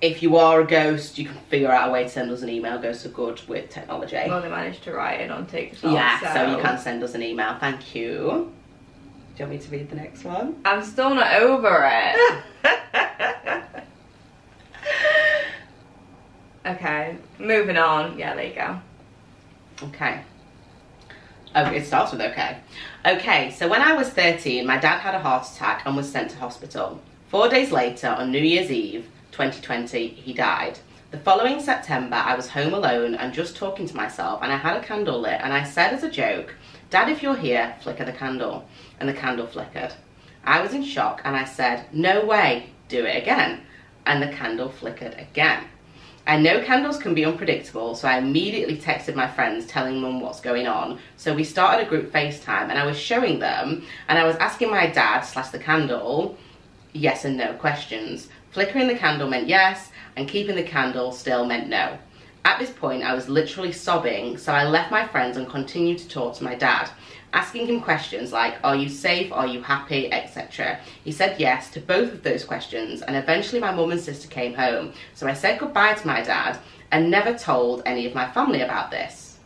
If 0.00 0.22
you 0.22 0.36
are 0.36 0.60
a 0.60 0.66
ghost, 0.66 1.18
you 1.18 1.24
can 1.24 1.36
figure 1.48 1.70
out 1.70 1.88
a 1.88 1.92
way 1.92 2.02
to 2.02 2.08
send 2.08 2.30
us 2.30 2.42
an 2.42 2.50
email. 2.50 2.78
Ghosts 2.78 3.06
are 3.06 3.10
good 3.10 3.40
with 3.48 3.70
technology. 3.70 4.16
Well, 4.28 4.42
they 4.42 4.50
managed 4.50 4.82
to 4.84 4.92
write 4.92 5.22
it 5.22 5.30
on 5.30 5.46
TikTok. 5.46 5.92
yeah, 5.92 6.34
so. 6.34 6.54
you 6.54 6.62
can 6.62 6.78
send 6.78 7.02
us 7.02 7.14
an 7.14 7.22
email. 7.22 7.56
Thank 7.58 7.94
you. 7.94 8.52
Do 9.36 9.42
you 9.42 9.48
want 9.48 9.50
me 9.52 9.58
to 9.58 9.70
read 9.70 9.88
the 9.90 9.96
next 9.96 10.24
one? 10.24 10.60
I'm 10.64 10.82
still 10.84 11.14
not 11.14 11.34
over 11.40 11.90
it. 11.90 12.42
okay, 16.66 17.16
moving 17.38 17.78
on. 17.78 18.18
Yeah, 18.18 18.34
there 18.34 18.46
you 18.46 18.54
go. 18.54 18.80
Okay. 19.88 20.22
Oh, 21.54 21.64
it 21.70 21.86
starts 21.86 22.12
with 22.12 22.20
okay. 22.20 22.58
Okay, 23.06 23.50
so 23.50 23.66
when 23.66 23.80
I 23.80 23.92
was 23.92 24.10
13, 24.10 24.66
my 24.66 24.76
dad 24.76 24.98
had 24.98 25.14
a 25.14 25.20
heart 25.20 25.46
attack 25.46 25.82
and 25.86 25.96
was 25.96 26.10
sent 26.10 26.30
to 26.32 26.36
hospital. 26.36 27.00
Four 27.28 27.48
days 27.48 27.72
later, 27.72 28.08
on 28.08 28.30
New 28.30 28.40
Year's 28.40 28.70
Eve 28.70 29.06
2020, 29.36 30.08
he 30.08 30.32
died. 30.32 30.78
The 31.10 31.18
following 31.18 31.60
September, 31.60 32.16
I 32.16 32.34
was 32.34 32.48
home 32.48 32.72
alone 32.72 33.14
and 33.14 33.34
just 33.34 33.54
talking 33.54 33.86
to 33.86 33.94
myself, 33.94 34.40
and 34.42 34.50
I 34.50 34.56
had 34.56 34.78
a 34.78 34.82
candle 34.82 35.20
lit, 35.20 35.42
and 35.42 35.52
I 35.52 35.62
said 35.62 35.92
as 35.92 36.02
a 36.02 36.10
joke, 36.10 36.54
Dad, 36.88 37.10
if 37.10 37.22
you're 37.22 37.36
here, 37.36 37.76
flicker 37.82 38.06
the 38.06 38.12
candle. 38.12 38.66
And 38.98 39.06
the 39.06 39.12
candle 39.12 39.46
flickered. 39.46 39.92
I 40.42 40.62
was 40.62 40.72
in 40.72 40.82
shock, 40.82 41.20
and 41.22 41.36
I 41.36 41.44
said, 41.44 41.84
No 41.92 42.24
way, 42.24 42.70
do 42.88 43.04
it 43.04 43.22
again. 43.22 43.60
And 44.06 44.22
the 44.22 44.34
candle 44.34 44.70
flickered 44.70 45.14
again. 45.18 45.64
I 46.26 46.38
know 46.38 46.64
candles 46.64 46.96
can 46.96 47.12
be 47.12 47.26
unpredictable, 47.26 47.94
so 47.94 48.08
I 48.08 48.16
immediately 48.16 48.78
texted 48.78 49.16
my 49.16 49.28
friends 49.28 49.66
telling 49.66 50.00
them 50.00 50.20
what's 50.22 50.40
going 50.40 50.66
on. 50.66 50.98
So 51.18 51.34
we 51.34 51.44
started 51.44 51.86
a 51.86 51.90
group 51.90 52.10
FaceTime 52.10 52.70
and 52.70 52.78
I 52.78 52.86
was 52.86 52.98
showing 52.98 53.38
them 53.38 53.84
and 54.08 54.18
I 54.18 54.24
was 54.24 54.36
asking 54.36 54.70
my 54.70 54.86
dad 54.88 55.20
slash 55.20 55.50
the 55.50 55.58
candle 55.58 56.36
yes 56.96 57.24
and 57.24 57.36
no 57.36 57.52
questions. 57.54 58.28
Flickering 58.56 58.88
the 58.88 58.94
candle 58.94 59.28
meant 59.28 59.48
yes, 59.48 59.90
and 60.16 60.26
keeping 60.26 60.56
the 60.56 60.62
candle 60.62 61.12
still 61.12 61.44
meant 61.44 61.68
no. 61.68 61.98
At 62.42 62.58
this 62.58 62.70
point, 62.70 63.02
I 63.02 63.12
was 63.12 63.28
literally 63.28 63.70
sobbing, 63.70 64.38
so 64.38 64.50
I 64.50 64.64
left 64.64 64.90
my 64.90 65.06
friends 65.06 65.36
and 65.36 65.46
continued 65.46 65.98
to 65.98 66.08
talk 66.08 66.36
to 66.36 66.44
my 66.44 66.54
dad, 66.54 66.88
asking 67.34 67.66
him 67.66 67.82
questions 67.82 68.32
like, 68.32 68.54
Are 68.64 68.74
you 68.74 68.88
safe? 68.88 69.30
Are 69.30 69.46
you 69.46 69.60
happy? 69.60 70.10
etc. 70.10 70.78
He 71.04 71.12
said 71.12 71.38
yes 71.38 71.70
to 71.72 71.80
both 71.80 72.14
of 72.14 72.22
those 72.22 72.46
questions, 72.46 73.02
and 73.02 73.14
eventually 73.14 73.60
my 73.60 73.72
mum 73.72 73.90
and 73.90 74.00
sister 74.00 74.26
came 74.26 74.54
home, 74.54 74.94
so 75.12 75.26
I 75.26 75.34
said 75.34 75.58
goodbye 75.58 75.92
to 75.92 76.06
my 76.06 76.22
dad 76.22 76.58
and 76.90 77.10
never 77.10 77.36
told 77.36 77.82
any 77.84 78.06
of 78.06 78.14
my 78.14 78.26
family 78.30 78.62
about 78.62 78.90
this. 78.90 79.36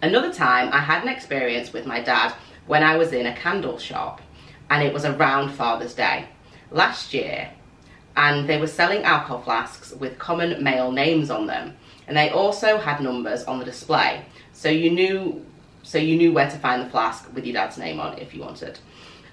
Another 0.00 0.32
time, 0.32 0.72
I 0.72 0.78
had 0.78 1.02
an 1.02 1.10
experience 1.10 1.74
with 1.74 1.84
my 1.84 2.00
dad 2.00 2.32
when 2.66 2.82
I 2.82 2.96
was 2.96 3.12
in 3.12 3.26
a 3.26 3.36
candle 3.36 3.76
shop. 3.76 4.22
and 4.70 4.82
it 4.82 4.94
was 4.94 5.04
around 5.04 5.50
Father's 5.50 5.92
Day 5.92 6.28
last 6.70 7.12
year, 7.12 7.50
and 8.16 8.48
they 8.48 8.58
were 8.58 8.66
selling 8.66 9.02
alcohol 9.02 9.42
flasks 9.42 9.92
with 9.92 10.18
common 10.18 10.62
male 10.62 10.92
names 10.92 11.30
on 11.30 11.46
them, 11.46 11.74
and 12.06 12.16
they 12.16 12.30
also 12.30 12.78
had 12.78 13.00
numbers 13.00 13.44
on 13.44 13.58
the 13.58 13.64
display, 13.64 14.24
so 14.52 14.68
you 14.68 14.90
knew 14.90 15.44
so 15.82 15.98
you 15.98 16.16
knew 16.16 16.32
where 16.32 16.50
to 16.50 16.56
find 16.58 16.80
the 16.80 16.90
flask 16.90 17.30
with 17.34 17.44
your 17.44 17.52
dad's 17.52 17.76
name 17.76 18.00
on 18.00 18.18
if 18.18 18.34
you 18.34 18.40
wanted. 18.40 18.78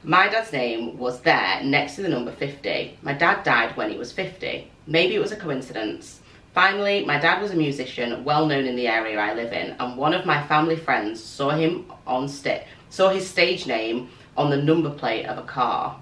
My 0.04 0.28
dad's 0.28 0.52
name 0.52 0.98
was 0.98 1.22
there 1.22 1.62
next 1.64 1.96
to 1.96 2.02
the 2.02 2.10
number 2.10 2.32
50. 2.32 2.98
My 3.02 3.14
dad 3.14 3.44
died 3.44 3.78
when 3.78 3.90
he 3.90 3.98
was 3.98 4.12
50. 4.12 4.70
Maybe 4.86 5.16
it 5.16 5.22
was 5.22 5.32
a 5.32 5.38
coincidence. 5.38 6.20
Finally, 6.54 7.06
my 7.06 7.18
dad 7.18 7.42
was 7.42 7.52
a 7.52 7.56
musician 7.56 8.26
well 8.26 8.46
known 8.46 8.66
in 8.66 8.76
the 8.76 8.88
area 8.88 9.18
I 9.18 9.34
live 9.34 9.54
in, 9.54 9.76
and 9.80 9.98
one 9.98 10.14
of 10.14 10.26
my 10.26 10.46
family 10.48 10.76
friends 10.76 11.24
saw 11.24 11.52
him 11.52 11.86
on 12.06 12.28
sta- 12.28 12.66
saw 12.90 13.10
his 13.10 13.30
stage 13.30 13.66
name 13.66 14.10
on 14.36 14.50
the 14.50 14.58
number 14.58 14.90
plate 14.90 15.26
of 15.26 15.38
a 15.38 15.44
car. 15.44 15.98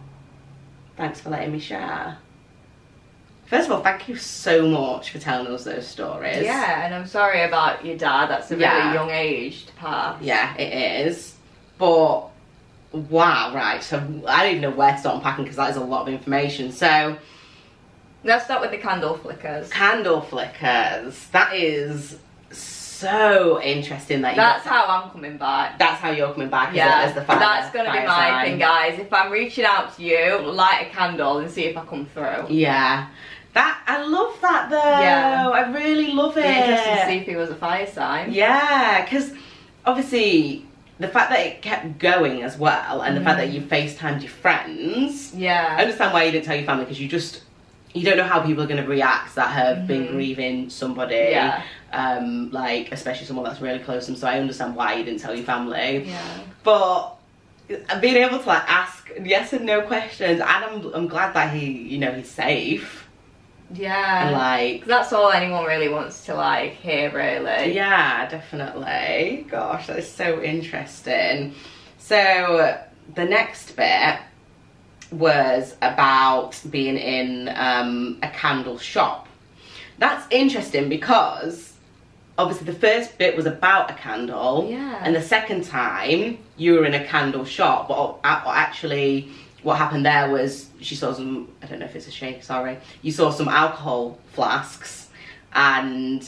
Thanks 0.98 1.22
for 1.22 1.30
letting 1.30 1.52
me 1.52 1.60
share. 1.60 2.18
First 3.50 3.68
of 3.68 3.72
all, 3.76 3.82
thank 3.82 4.08
you 4.08 4.16
so 4.16 4.68
much 4.68 5.10
for 5.10 5.18
telling 5.20 5.48
us 5.52 5.64
those 5.64 5.88
stories. 5.88 6.44
Yeah, 6.44 6.86
and 6.86 6.94
I'm 6.94 7.08
sorry 7.08 7.42
about 7.42 7.84
your 7.84 7.98
dad. 7.98 8.28
That's 8.28 8.52
a 8.52 8.56
really 8.56 8.64
Yeah. 8.66 8.94
young 8.94 9.10
age 9.10 9.66
to 9.66 9.74
pass. 9.74 10.22
Yeah, 10.22 10.56
it 10.56 11.08
is. 11.08 11.36
But 11.80 12.26
wow, 12.92 13.52
right. 13.56 13.82
So 13.82 13.98
I 14.28 14.44
don't 14.44 14.52
even 14.58 14.62
know 14.62 14.70
where 14.78 14.92
to 14.92 14.98
start 15.00 15.16
unpacking 15.16 15.46
because 15.46 15.58
that 15.58 15.72
is 15.72 15.78
a 15.78 15.82
lot 15.84 16.04
of 16.08 16.14
information. 16.14 16.72
So 16.72 17.18
Let's 18.24 18.44
start 18.46 18.60
with 18.62 18.72
the 18.72 18.78
candle 18.78 19.18
flickers. 19.18 19.70
candle 19.70 20.20
flickers. 20.22 21.28
That 21.32 21.56
is 21.56 22.18
so 22.52 23.62
interesting. 23.62 24.22
That 24.22 24.32
you 24.32 24.36
That's 24.36 24.66
how 24.66 24.86
I'm 24.86 25.10
coming 25.12 25.38
back. 25.38 25.80
that's 25.80 26.02
how 26.02 26.12
you're 26.12 26.34
coming 26.34 26.50
back. 26.50 26.76
Yeah, 26.76 27.04
as 27.04 27.14
the 27.16 27.22
fire, 27.24 27.40
that's 27.40 27.74
gonna 27.74 27.92
be 27.94 28.00
my 28.00 28.06
sign. 28.06 28.46
thing, 28.46 28.60
guys. 28.60 29.00
If 29.00 29.12
I'm 29.14 29.32
reaching 29.32 29.64
out 29.66 29.96
to 29.96 30.04
you, 30.04 30.38
light 30.40 30.88
a 30.92 30.96
candle 30.96 31.38
and 31.40 31.50
see 31.50 31.64
if 31.64 31.78
I 31.78 31.86
come 31.86 32.06
through. 32.08 32.48
Yeah, 32.50 33.08
that 33.60 33.82
I 33.88 34.04
love 34.06 34.34
that 34.42 34.70
though. 34.70 34.78
Yeah. 34.78 35.50
I 35.50 35.72
really 35.72 36.12
love 36.14 36.38
it. 36.38 36.44
Be 36.44 36.48
interested 36.50 36.96
to 36.96 37.06
see 37.08 37.18
if 37.18 37.26
he 37.28 37.36
was 37.36 37.50
a 37.50 37.56
fire 37.56 37.88
sign. 37.88 38.32
Yeah, 38.32 39.04
because 39.04 39.34
obviously 39.86 40.66
the 41.00 41.08
fact 41.08 41.30
that 41.32 41.40
it 41.46 41.62
kept 41.62 41.98
going 42.00 42.44
as 42.44 42.58
well, 42.58 43.02
and 43.02 43.16
the 43.16 43.22
fact 43.22 43.38
that 43.38 43.50
you 43.50 43.62
FaceTimed 43.62 44.22
your 44.22 44.30
friends. 44.30 45.34
Yeah. 45.36 45.76
I 45.78 45.82
understand 45.84 46.14
why 46.14 46.24
you 46.26 46.32
didn't 46.32 46.46
tell 46.46 46.56
your 46.56 46.66
family 46.66 46.86
because 46.86 47.00
you 47.00 47.08
just 47.08 47.44
you 47.94 48.04
don't 48.06 48.18
know 48.18 48.24
how 48.24 48.40
people 48.42 48.62
are 48.64 48.68
going 48.68 48.82
to 48.84 48.88
react 48.88 49.34
that 49.36 49.50
have 49.52 49.88
been 49.88 50.04
Mhm. 50.08 50.12
grieving 50.12 50.70
somebody. 50.70 51.16
Yeah. 51.16 51.64
Um, 51.92 52.52
like 52.52 52.92
especially 52.92 53.26
someone 53.26 53.46
that's 53.46 53.62
really 53.62 53.80
close 53.80 54.06
to 54.06 54.12
them. 54.12 54.20
So 54.20 54.28
I 54.28 54.40
understand 54.40 54.76
why 54.76 54.94
you 54.96 55.04
didn't 55.04 55.22
tell 55.22 55.34
your 55.34 55.46
family. 55.46 56.04
Yeah. 56.06 56.22
But 56.64 57.16
being 58.00 58.18
able 58.18 58.40
to 58.40 58.48
like 58.48 58.64
ask 58.70 59.10
yes 59.24 59.54
and 59.54 59.66
no 59.66 59.82
questions, 59.82 60.40
and 60.40 60.44
I'm 60.44 60.94
I'm 60.94 61.08
glad 61.08 61.34
that 61.34 61.54
he 61.54 61.66
you 61.66 61.98
know 61.98 62.12
he's 62.12 62.30
safe 62.30 63.09
Yeah. 63.74 64.32
Like 64.34 64.86
that's 64.86 65.14
all 65.14 65.32
anyone 65.32 65.66
really 65.66 65.90
wants 65.90 66.26
to 66.26 66.34
like 66.36 66.74
hear, 66.74 67.12
really. 67.12 67.74
Yeah, 67.74 68.28
definitely. 68.30 69.46
Gosh, 69.50 69.88
that 69.88 70.00
is 70.00 70.10
so 70.12 70.42
interesting. 70.42 71.54
So 71.98 72.80
the 73.16 73.26
next 73.26 73.76
bit 73.76 74.20
was 75.12 75.76
about 75.82 76.60
being 76.70 76.98
in 76.98 77.50
um, 77.56 78.20
a 78.22 78.30
candle 78.30 78.78
shop. 78.78 79.28
That's 79.98 80.26
interesting 80.32 80.88
because 80.90 81.74
obviously 82.38 82.72
the 82.72 82.80
first 82.80 83.18
bit 83.18 83.36
was 83.36 83.46
about 83.46 83.92
a 83.92 83.96
candle, 83.96 84.68
Yeah. 84.70 85.00
and 85.04 85.16
the 85.16 85.22
second 85.22 85.66
time 85.66 86.38
you 86.58 86.74
were 86.74 86.86
in 86.86 86.94
a 86.94 87.06
candle 87.06 87.44
shop. 87.46 87.88
But 87.90 88.20
actually, 88.24 89.30
what 89.64 89.78
happened 89.78 90.06
there 90.06 90.30
was 90.30 90.70
she 90.82 90.96
saw 90.96 91.14
some. 91.14 91.50
I 91.62 91.66
don't 91.68 91.80
know 91.80 91.86
if 91.86 91.96
it's 91.96 92.08
a 92.08 92.12
shake. 92.12 92.44
Sorry, 92.44 92.78
you 93.02 93.12
saw 93.12 93.30
some 93.30 93.48
alcohol 93.48 94.18
flasks, 94.34 95.10
and 95.54 96.28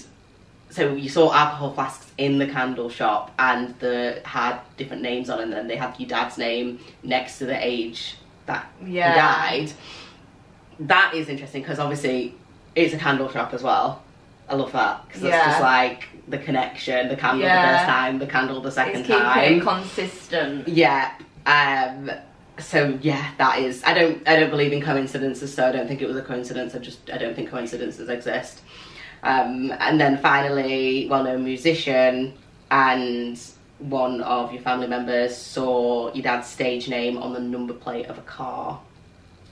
so 0.69 0.93
you 0.95 1.09
saw 1.09 1.33
alcohol 1.33 1.73
flasks 1.73 2.11
in 2.17 2.37
the 2.37 2.47
candle 2.47 2.89
shop, 2.89 3.31
and 3.39 3.73
the 3.79 4.21
had 4.25 4.59
different 4.77 5.01
names 5.01 5.29
on, 5.29 5.39
and 5.39 5.51
then 5.51 5.67
they 5.67 5.75
had 5.77 5.97
your 5.99 6.09
dad's 6.09 6.37
name 6.37 6.79
next 7.03 7.37
to 7.39 7.45
the 7.45 7.65
age 7.65 8.15
that 8.47 8.67
Yeah. 8.85 9.13
he 9.49 9.59
died. 9.65 9.73
That 10.81 11.13
is 11.13 11.29
interesting 11.29 11.61
because 11.61 11.79
obviously 11.79 12.33
it's 12.75 12.93
a 12.93 12.97
candle 12.97 13.29
shop 13.29 13.53
as 13.53 13.61
well. 13.63 14.01
I 14.49 14.55
love 14.55 14.71
that 14.73 15.07
because 15.07 15.21
Yeah. 15.21 15.35
it's 15.37 15.45
just 15.45 15.61
like 15.61 16.07
the 16.27 16.37
connection, 16.37 17.07
the 17.07 17.15
candle 17.15 17.47
the 17.47 17.53
first 17.53 17.85
time, 17.85 18.19
the 18.19 18.27
candle 18.27 18.61
the 18.61 18.71
second 18.71 19.01
It's 19.01 19.07
keeping 19.07 19.21
time. 19.23 19.53
it 19.53 19.61
consistent. 19.61 20.67
Yeah. 20.67 21.11
Um 21.45 22.11
so 22.61 22.97
yeah, 23.01 23.31
that 23.37 23.59
is 23.59 23.83
I 23.83 23.93
don't 23.93 24.27
I 24.27 24.39
don't 24.39 24.49
believe 24.49 24.73
in 24.73 24.81
coincidences, 24.81 25.53
so 25.53 25.67
I 25.67 25.71
don't 25.71 25.87
think 25.87 26.01
it 26.01 26.07
was 26.07 26.17
a 26.17 26.21
coincidence. 26.21 26.75
I 26.75 26.79
just 26.79 27.09
I 27.09 27.17
don't 27.17 27.35
think 27.35 27.49
coincidences 27.49 28.09
exist. 28.09 28.61
Um 29.23 29.71
and 29.79 29.99
then 29.99 30.17
finally, 30.17 31.07
well 31.09 31.23
known 31.23 31.43
musician 31.43 32.33
and 32.69 33.39
one 33.79 34.21
of 34.21 34.53
your 34.53 34.61
family 34.61 34.87
members 34.87 35.35
saw 35.35 36.13
your 36.13 36.23
dad's 36.23 36.47
stage 36.47 36.87
name 36.87 37.17
on 37.17 37.33
the 37.33 37.39
number 37.39 37.73
plate 37.73 38.05
of 38.05 38.17
a 38.17 38.21
car. 38.21 38.79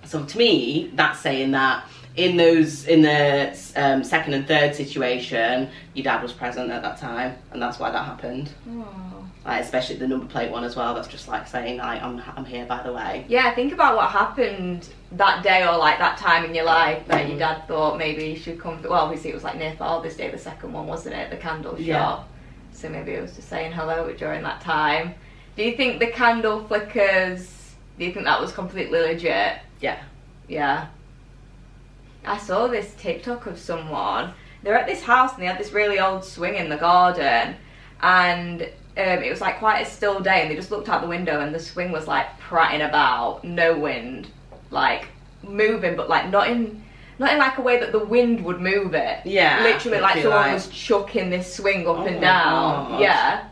So 0.06 0.24
to 0.24 0.38
me, 0.38 0.92
that's 0.94 1.20
saying 1.20 1.52
that 1.52 1.86
in 2.16 2.36
those 2.38 2.86
in 2.88 3.02
the 3.02 3.58
um, 3.76 4.04
second 4.04 4.34
and 4.34 4.48
third 4.48 4.76
situation, 4.76 5.70
your 5.94 6.04
dad 6.04 6.22
was 6.22 6.34
present 6.34 6.72
at 6.72 6.82
that 6.82 6.98
time, 6.98 7.36
and 7.52 7.62
that's 7.62 7.80
why 7.80 7.92
that 7.92 8.06
happened. 8.06 8.52
Oh. 8.70 9.26
Like, 9.46 9.62
especially 9.62 9.96
the 9.96 10.08
number 10.08 10.26
plate 10.26 10.52
one 10.52 10.64
as 10.64 10.76
well. 10.76 10.94
That's 10.94 11.08
just 11.08 11.28
like 11.28 11.48
saying, 11.48 11.78
like, 11.78 12.02
I'm 12.04 12.22
I'm 12.36 12.46
here 12.46 12.66
by 12.66 12.84
the 12.84 12.92
way. 12.92 13.26
Yeah, 13.30 13.54
think 13.56 13.72
about 13.74 13.96
what 13.96 14.10
happened 14.12 14.90
that 15.14 15.44
day 15.44 15.66
or 15.66 15.78
like 15.78 15.98
that 16.00 16.18
time 16.18 16.44
in 16.46 16.54
your 16.54 16.66
life 16.66 17.08
that 17.08 17.28
your 17.28 17.36
Mhm. 17.38 17.40
dad 17.40 17.68
thought 17.68 17.98
maybe 17.98 18.26
you 18.26 18.36
should 18.36 18.60
come. 18.60 18.82
Well, 18.84 18.94
obviously 18.94 19.30
it 19.32 19.34
was 19.34 19.44
like 19.44 19.58
near 19.58 19.74
Father's 19.74 20.16
Day, 20.18 20.30
the 20.30 20.38
second 20.38 20.74
one, 20.74 20.88
wasn't 20.88 21.16
it? 21.16 21.30
The 21.32 21.38
candle 21.38 21.76
shop. 21.76 21.80
Yeah. 21.80 22.20
So 22.74 22.90
maybe 22.90 23.12
it 23.14 23.22
was 23.22 23.36
just 23.36 23.50
saying 23.50 23.72
hello 23.72 24.14
during 24.14 24.44
that 24.44 24.62
time. 24.62 25.16
Do 25.56 25.64
you 25.64 25.76
think 25.76 26.00
the 26.00 26.08
candle 26.08 26.66
flickers? 26.68 27.74
Do 27.98 28.06
you 28.06 28.14
think 28.14 28.26
that 28.26 28.40
was 28.40 28.52
completely 28.52 29.00
legit? 29.00 29.58
Yeah. 29.82 29.98
Yeah. 30.48 30.88
I 32.30 32.38
saw 32.38 32.68
this 32.68 32.94
TikTok 32.98 33.46
of 33.46 33.58
someone. 33.58 34.34
They're 34.64 34.78
at 34.78 34.88
this 34.88 35.02
house 35.02 35.34
and 35.34 35.42
they 35.42 35.48
had 35.48 35.58
this 35.58 35.72
really 35.72 36.00
old 36.00 36.24
swing 36.24 36.56
in 36.56 36.70
the 36.70 36.78
garden, 36.78 37.56
and 38.02 38.62
um, 38.62 38.68
it 38.98 39.30
was 39.30 39.42
like 39.42 39.60
quite 39.60 39.82
a 39.82 39.86
still 39.90 40.20
day. 40.20 40.42
And 40.42 40.52
they 40.52 40.56
just 40.56 40.72
looked 40.72 40.90
out 40.90 41.02
the 41.02 41.08
window 41.08 41.40
and 41.42 41.54
the 41.56 41.60
swing 41.60 41.92
was 41.92 42.08
like 42.08 42.38
prattling 42.40 42.82
about, 42.82 43.44
no 43.44 43.78
wind, 43.78 44.28
like 44.72 45.08
moving, 45.44 45.96
but 45.96 46.10
like 46.10 46.30
not 46.30 46.50
in. 46.50 46.84
Not 47.22 47.34
in 47.34 47.38
like 47.38 47.58
a 47.58 47.62
way 47.62 47.78
that 47.82 47.92
the 47.92 48.00
wind 48.00 48.46
would 48.46 48.62
move 48.62 48.94
it. 48.94 49.26
Yeah, 49.26 49.62
Literally, 49.62 50.00
like 50.00 50.22
someone 50.22 50.40
like- 50.40 50.54
was 50.54 50.70
chucking 50.70 51.30
this 51.30 51.54
swing 51.54 51.86
up 51.86 51.98
Oh 51.98 52.06
and 52.06 52.22
down. 52.22 52.92
God. 52.92 53.02
Yeah. 53.02 53.50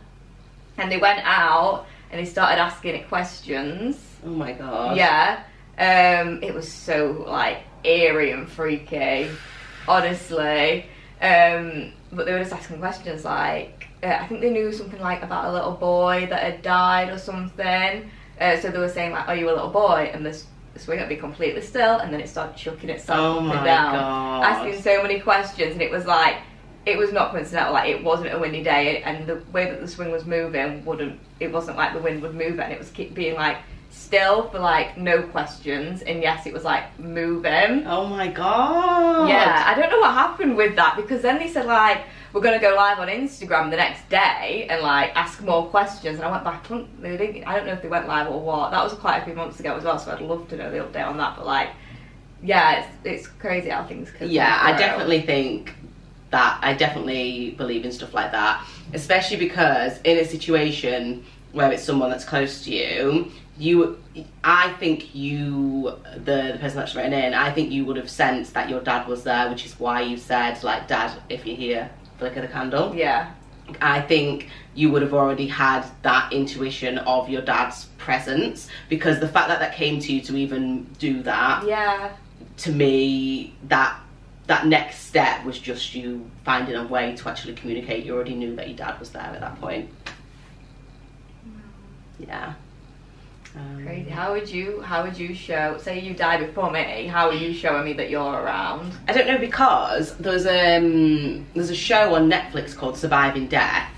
And 0.77 0.89
they 0.89 0.95
went 0.99 1.19
out 1.25 1.85
and 2.09 2.17
they 2.17 2.29
started 2.29 2.61
asking 2.61 2.95
it 2.95 3.09
questions. 3.09 3.97
Oh 4.25 4.29
my 4.29 4.53
god. 4.53 4.95
Yeah. 4.95 5.43
Um, 5.77 6.41
it 6.41 6.53
was 6.53 6.71
so 6.71 7.25
like 7.27 7.57
eerie 7.83 8.31
and 8.31 8.47
freaky, 8.49 9.29
honestly. 9.87 10.85
Um, 11.21 11.93
but 12.11 12.25
they 12.25 12.33
were 12.33 12.39
just 12.39 12.53
asking 12.53 12.79
questions 12.79 13.25
like, 13.25 13.87
uh, 14.03 14.07
I 14.07 14.27
think 14.27 14.41
they 14.41 14.51
knew 14.51 14.71
something 14.71 15.01
like 15.01 15.23
about 15.23 15.45
a 15.45 15.51
little 15.51 15.71
boy 15.73 16.27
that 16.29 16.43
had 16.43 16.61
died 16.61 17.09
or 17.09 17.17
something. 17.17 18.09
Uh, 18.39 18.57
so 18.59 18.69
they 18.69 18.77
were 18.77 18.87
saying 18.89 19.11
like, 19.11 19.27
"Are 19.27 19.35
you 19.35 19.49
a 19.49 19.53
little 19.53 19.69
boy?" 19.69 20.11
And 20.13 20.23
this 20.23 20.45
swing 20.75 20.99
would 20.99 21.09
be 21.09 21.15
completely 21.15 21.61
still, 21.61 21.97
and 21.97 22.13
then 22.13 22.21
it 22.21 22.29
started 22.29 22.55
chucking 22.55 22.89
itself 22.91 23.19
Oh 23.19 23.47
up 23.47 23.55
and 23.55 23.65
down, 23.65 23.93
God. 23.95 24.43
asking 24.43 24.79
so 24.81 25.01
many 25.01 25.19
questions, 25.19 25.73
and 25.73 25.81
it 25.81 25.91
was 25.91 26.05
like. 26.05 26.37
It 26.85 26.97
was 26.97 27.11
not 27.11 27.31
coincidental. 27.31 27.73
Like 27.73 27.89
it 27.89 28.01
wasn't 28.01 28.33
a 28.33 28.39
windy 28.39 28.63
day, 28.63 29.01
and 29.01 29.27
the 29.27 29.41
way 29.51 29.65
that 29.69 29.81
the 29.81 29.87
swing 29.89 30.09
was 30.09 30.23
moving 30.25 30.85
wouldn't. 30.85 31.19
It 31.41 31.51
wasn't 31.51 31.75
like 31.75 31.91
the 31.91 31.99
wind 31.99 32.21
would 32.21 32.33
move 32.33 32.59
it, 32.59 32.61
and 32.61 32.71
it 32.71 32.79
was 32.79 32.89
keep 32.91 33.13
being 33.13 33.35
like 33.35 33.57
still 34.07 34.49
for 34.49 34.59
like 34.59 34.97
no 34.97 35.21
questions. 35.21 36.01
And 36.01 36.21
yes, 36.21 36.47
it 36.47 36.53
was 36.53 36.63
like 36.63 36.97
moving. 36.97 37.85
Oh 37.85 38.05
my 38.07 38.27
god. 38.27 39.27
Yeah, 39.27 39.63
I 39.67 39.77
don't 39.77 39.89
know 39.89 39.99
what 39.99 40.13
happened 40.13 40.55
with 40.55 40.77
that 40.77 40.95
because 40.95 41.21
then 41.21 41.37
they 41.39 41.49
said 41.49 41.65
like 41.65 42.03
we're 42.31 42.41
gonna 42.41 42.59
go 42.59 42.73
live 42.73 42.99
on 42.99 43.09
Instagram 43.09 43.69
the 43.69 43.75
next 43.75 44.07
day 44.09 44.65
and 44.69 44.81
like 44.81 45.11
ask 45.15 45.43
more 45.43 45.67
questions. 45.67 46.19
And 46.19 46.25
I 46.25 46.31
went 46.31 46.45
back. 46.45 46.65
I 46.65 46.69
don't, 46.69 47.01
they 47.01 47.17
didn't, 47.17 47.43
I 47.43 47.57
don't 47.57 47.65
know 47.65 47.73
if 47.73 47.81
they 47.81 47.89
went 47.89 48.07
live 48.07 48.27
or 48.27 48.39
what. 48.39 48.71
That 48.71 48.81
was 48.81 48.93
quite 48.93 49.17
a 49.17 49.25
few 49.25 49.33
months 49.33 49.59
ago 49.59 49.75
as 49.75 49.83
well. 49.83 49.99
So 49.99 50.11
I'd 50.11 50.21
love 50.21 50.47
to 50.49 50.55
know 50.55 50.71
the 50.71 50.77
update 50.77 51.05
on 51.05 51.17
that. 51.17 51.35
But 51.35 51.45
like, 51.45 51.69
yeah, 52.41 52.79
it's 52.79 52.87
it's 53.03 53.27
crazy 53.27 53.69
how 53.69 53.83
things 53.83 54.09
can. 54.11 54.29
Yeah, 54.29 54.57
I 54.61 54.71
definitely 54.77 55.21
think 55.21 55.73
that 56.29 56.59
I 56.61 56.73
definitely 56.73 57.51
believe 57.57 57.83
in 57.83 57.91
stuff 57.91 58.13
like 58.13 58.31
that, 58.31 58.65
especially 58.93 59.37
because 59.37 59.99
in 60.03 60.17
a 60.17 60.25
situation 60.25 61.25
where 61.51 61.71
it's 61.71 61.83
someone 61.83 62.09
that's 62.09 62.25
close 62.25 62.63
to 62.65 62.71
you, 62.71 63.31
you, 63.59 64.01
I 64.43 64.73
think 64.73 65.15
you, 65.15 65.93
the, 66.15 66.51
the 66.53 66.57
person 66.59 66.77
that's 66.77 66.95
written 66.95 67.13
in, 67.13 67.33
I 67.33 67.51
think 67.51 67.71
you 67.71 67.85
would 67.85 67.97
have 67.97 68.09
sensed 68.09 68.53
that 68.53 68.69
your 68.69 68.81
dad 68.81 69.07
was 69.07 69.23
there, 69.23 69.49
which 69.49 69.65
is 69.65 69.79
why 69.79 70.01
you 70.01 70.17
said 70.17 70.61
like, 70.63 70.87
Dad, 70.87 71.19
if 71.29 71.45
you're 71.45 71.55
here, 71.55 71.89
flicker 72.19 72.41
the 72.41 72.47
candle. 72.47 72.95
Yeah, 72.95 73.31
I 73.81 74.01
think 74.01 74.49
you 74.75 74.91
would 74.91 75.01
have 75.01 75.13
already 75.13 75.47
had 75.47 75.85
that 76.03 76.31
intuition 76.31 76.99
of 76.99 77.29
your 77.29 77.41
dad's 77.41 77.85
presence 77.97 78.67
because 78.89 79.19
the 79.19 79.27
fact 79.27 79.47
that 79.49 79.59
that 79.59 79.75
came 79.75 79.99
to 79.99 80.13
you 80.13 80.21
to 80.21 80.37
even 80.37 80.83
do 80.99 81.23
that 81.23 81.65
Yeah. 81.67 82.15
to 82.57 82.71
me 82.71 83.55
that 83.63 83.99
that 84.45 84.65
next 84.65 84.99
step 84.99 85.43
was 85.43 85.59
just 85.59 85.93
you 85.93 86.29
finding 86.45 86.75
a 86.75 86.87
way 86.87 87.13
to 87.17 87.27
actually 87.27 87.53
communicate. 87.53 88.05
You 88.05 88.15
already 88.15 88.33
knew 88.35 88.55
that 88.55 88.69
your 88.69 88.77
dad 88.77 88.97
was 88.97 89.09
there 89.09 89.21
at 89.23 89.41
that 89.41 89.59
point. 89.59 89.89
Yeah 92.17 92.53
um, 93.57 93.83
Crazy. 93.85 94.09
How 94.09 94.33
would 94.33 94.49
you 94.49 94.81
how 94.81 95.03
would 95.03 95.17
you 95.17 95.33
show 95.33 95.77
say 95.77 95.99
you 95.99 96.13
die 96.13 96.37
before 96.37 96.71
me, 96.71 97.07
how 97.07 97.27
are 97.27 97.33
you 97.33 97.53
showing 97.53 97.85
me 97.85 97.93
that 97.93 98.09
you're 98.09 98.21
around? 98.21 98.93
I 99.07 99.13
don't 99.13 99.27
know 99.27 99.37
because 99.37 100.15
there's 100.17 100.45
um 100.45 101.45
there's 101.53 101.69
a 101.69 101.75
show 101.75 102.15
on 102.15 102.29
Netflix 102.29 102.75
called 102.75 102.97
Surviving 102.97 103.47
Death, 103.47 103.89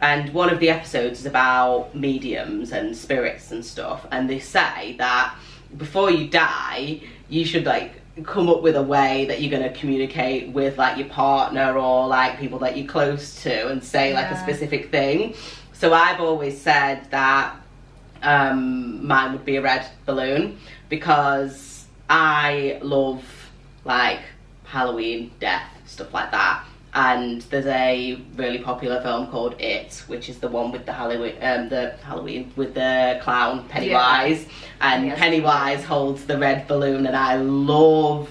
and 0.00 0.32
one 0.32 0.50
of 0.50 0.58
the 0.58 0.70
episodes 0.70 1.20
is 1.20 1.26
about 1.26 1.94
mediums 1.94 2.72
and 2.72 2.96
spirits 2.96 3.50
and 3.50 3.64
stuff, 3.64 4.06
and 4.10 4.28
they 4.28 4.38
say 4.38 4.96
that 4.98 5.36
before 5.76 6.10
you 6.10 6.28
die, 6.28 7.00
you 7.28 7.44
should 7.44 7.64
like 7.64 7.92
come 8.24 8.48
up 8.48 8.62
with 8.62 8.76
a 8.76 8.82
way 8.82 9.24
that 9.26 9.40
you're 9.40 9.50
going 9.50 9.62
to 9.62 9.78
communicate 9.78 10.48
with 10.48 10.76
like 10.78 10.98
your 10.98 11.08
partner 11.08 11.78
or 11.78 12.06
like 12.06 12.38
people 12.38 12.58
that 12.58 12.76
you're 12.76 12.86
close 12.86 13.42
to 13.42 13.68
and 13.68 13.82
say 13.82 14.12
like 14.12 14.30
a 14.30 14.38
specific 14.40 14.90
thing. 14.90 15.34
So 15.72 15.94
I've 15.94 16.20
always 16.20 16.60
said 16.60 17.10
that 17.10 17.59
um, 18.22 19.06
mine 19.06 19.32
would 19.32 19.44
be 19.44 19.56
a 19.56 19.62
red 19.62 19.86
balloon 20.06 20.58
because 20.88 21.86
I 22.08 22.78
love 22.82 23.22
like 23.84 24.20
Halloween, 24.64 25.30
death, 25.40 25.68
stuff 25.86 26.12
like 26.12 26.30
that. 26.30 26.64
And 26.92 27.42
there's 27.42 27.66
a 27.66 28.20
really 28.34 28.58
popular 28.58 29.00
film 29.00 29.28
called 29.28 29.54
It, 29.60 30.02
which 30.08 30.28
is 30.28 30.38
the 30.40 30.48
one 30.48 30.72
with 30.72 30.86
the 30.86 30.92
Halloween, 30.92 31.36
um, 31.40 31.68
the 31.68 31.94
Halloween 32.02 32.52
with 32.56 32.74
the 32.74 33.20
clown 33.22 33.68
Pennywise, 33.68 34.46
and 34.80 35.06
Yes. 35.06 35.18
Pennywise 35.18 35.84
holds 35.84 36.24
the 36.24 36.36
red 36.36 36.66
balloon, 36.66 37.06
and 37.06 37.16
I 37.16 37.36
love 37.36 38.28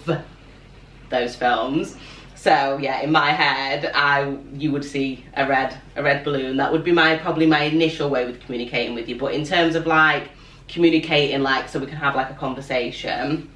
those 1.10 1.38
films. 1.38 1.96
So 2.40 2.78
yeah, 2.82 3.02
in 3.02 3.12
my 3.12 3.32
head, 3.32 3.92
I 3.94 4.38
you 4.54 4.72
would 4.72 4.86
see 4.86 5.26
a 5.34 5.46
red 5.46 5.78
a 5.98 6.02
red 6.02 6.24
balloon. 6.24 6.56
That 6.56 6.72
would 6.72 6.86
be 6.86 6.94
my 6.94 7.18
probably 7.18 7.46
my 7.46 7.64
initial 7.64 8.10
way 8.10 8.26
with 8.26 8.40
communicating 8.40 8.96
with 8.96 9.10
you. 9.10 9.18
But 9.18 9.34
in 9.34 9.44
terms 9.44 9.76
of 9.76 9.86
like 9.86 10.30
communicating, 10.70 11.44
like 11.44 11.68
so 11.68 11.80
we 11.80 11.86
can 11.86 11.98
have 11.98 12.16
like 12.16 12.30
a 12.30 12.36
conversation. 12.36 13.50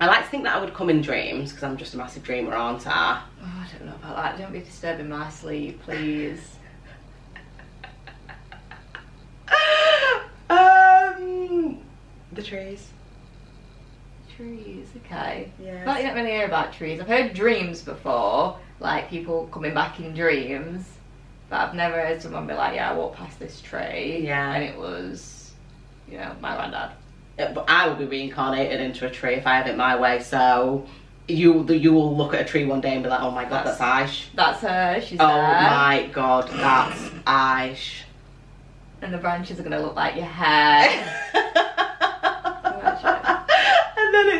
I 0.00 0.06
like 0.06 0.24
to 0.24 0.30
think 0.30 0.44
that 0.44 0.56
I 0.56 0.60
would 0.60 0.72
come 0.72 0.88
in 0.88 1.02
dreams 1.02 1.50
because 1.50 1.62
I'm 1.62 1.76
just 1.76 1.92
a 1.92 1.98
massive 1.98 2.22
dreamer, 2.22 2.54
aren't 2.54 2.86
I? 2.86 3.20
Oh, 3.42 3.44
I 3.44 3.68
don't 3.70 3.86
know 3.86 3.96
about 3.96 4.16
that. 4.16 4.38
Don't 4.38 4.52
be 4.52 4.60
disturbing 4.60 5.10
my 5.10 5.28
sleep, 5.28 5.82
please. 5.82 6.56
um, 10.48 11.82
the 12.32 12.42
trees. 12.42 12.93
Trees, 14.36 14.88
okay. 15.04 15.50
Yeah. 15.62 15.84
Not 15.84 16.02
yet 16.02 16.14
really 16.14 16.30
hear 16.30 16.46
about 16.46 16.72
trees. 16.72 17.00
I've 17.00 17.06
heard 17.06 17.34
dreams 17.34 17.82
before, 17.82 18.58
like 18.80 19.08
people 19.08 19.46
coming 19.52 19.74
back 19.74 20.00
in 20.00 20.14
dreams, 20.14 20.86
but 21.48 21.60
I've 21.60 21.74
never 21.74 22.00
heard 22.00 22.20
someone 22.20 22.46
be 22.46 22.54
like, 22.54 22.74
"Yeah, 22.74 22.90
I 22.90 22.94
walked 22.94 23.16
past 23.16 23.38
this 23.38 23.60
tree, 23.60 24.22
Yeah. 24.26 24.52
and 24.54 24.64
it 24.64 24.76
was, 24.76 25.52
you 26.10 26.18
know, 26.18 26.32
my 26.40 26.56
granddad." 26.56 26.90
Uh, 27.38 27.52
But 27.52 27.68
I 27.68 27.86
would 27.88 27.98
be 27.98 28.06
reincarnated 28.06 28.80
into 28.80 29.06
a 29.06 29.10
tree 29.10 29.34
if 29.34 29.46
I 29.46 29.56
have 29.56 29.66
it 29.66 29.76
my 29.76 29.94
way. 29.96 30.20
So 30.20 30.86
you 31.28 31.64
you 31.68 31.92
will 31.92 32.16
look 32.16 32.34
at 32.34 32.40
a 32.40 32.44
tree 32.44 32.64
one 32.64 32.80
day 32.80 32.94
and 32.94 33.02
be 33.02 33.08
like, 33.08 33.20
oh 33.22 33.30
my 33.30 33.44
god, 33.44 33.66
That's- 33.66 33.78
that's 33.78 34.12
Aish. 34.12 34.24
That's 34.34 34.60
her. 34.62 35.00
She's 35.00 35.18
Oh 35.20 35.26
there, 35.26 35.42
my 35.70 36.08
god, 36.12 36.48
that's 36.50 37.00
Aish. 37.26 38.02
and 39.00 39.12
the 39.14 39.18
branches 39.18 39.58
are 39.60 39.62
gonna 39.62 39.80
look 39.80 39.94
like 39.96 40.16
your 40.16 40.26
hair. 40.26 40.90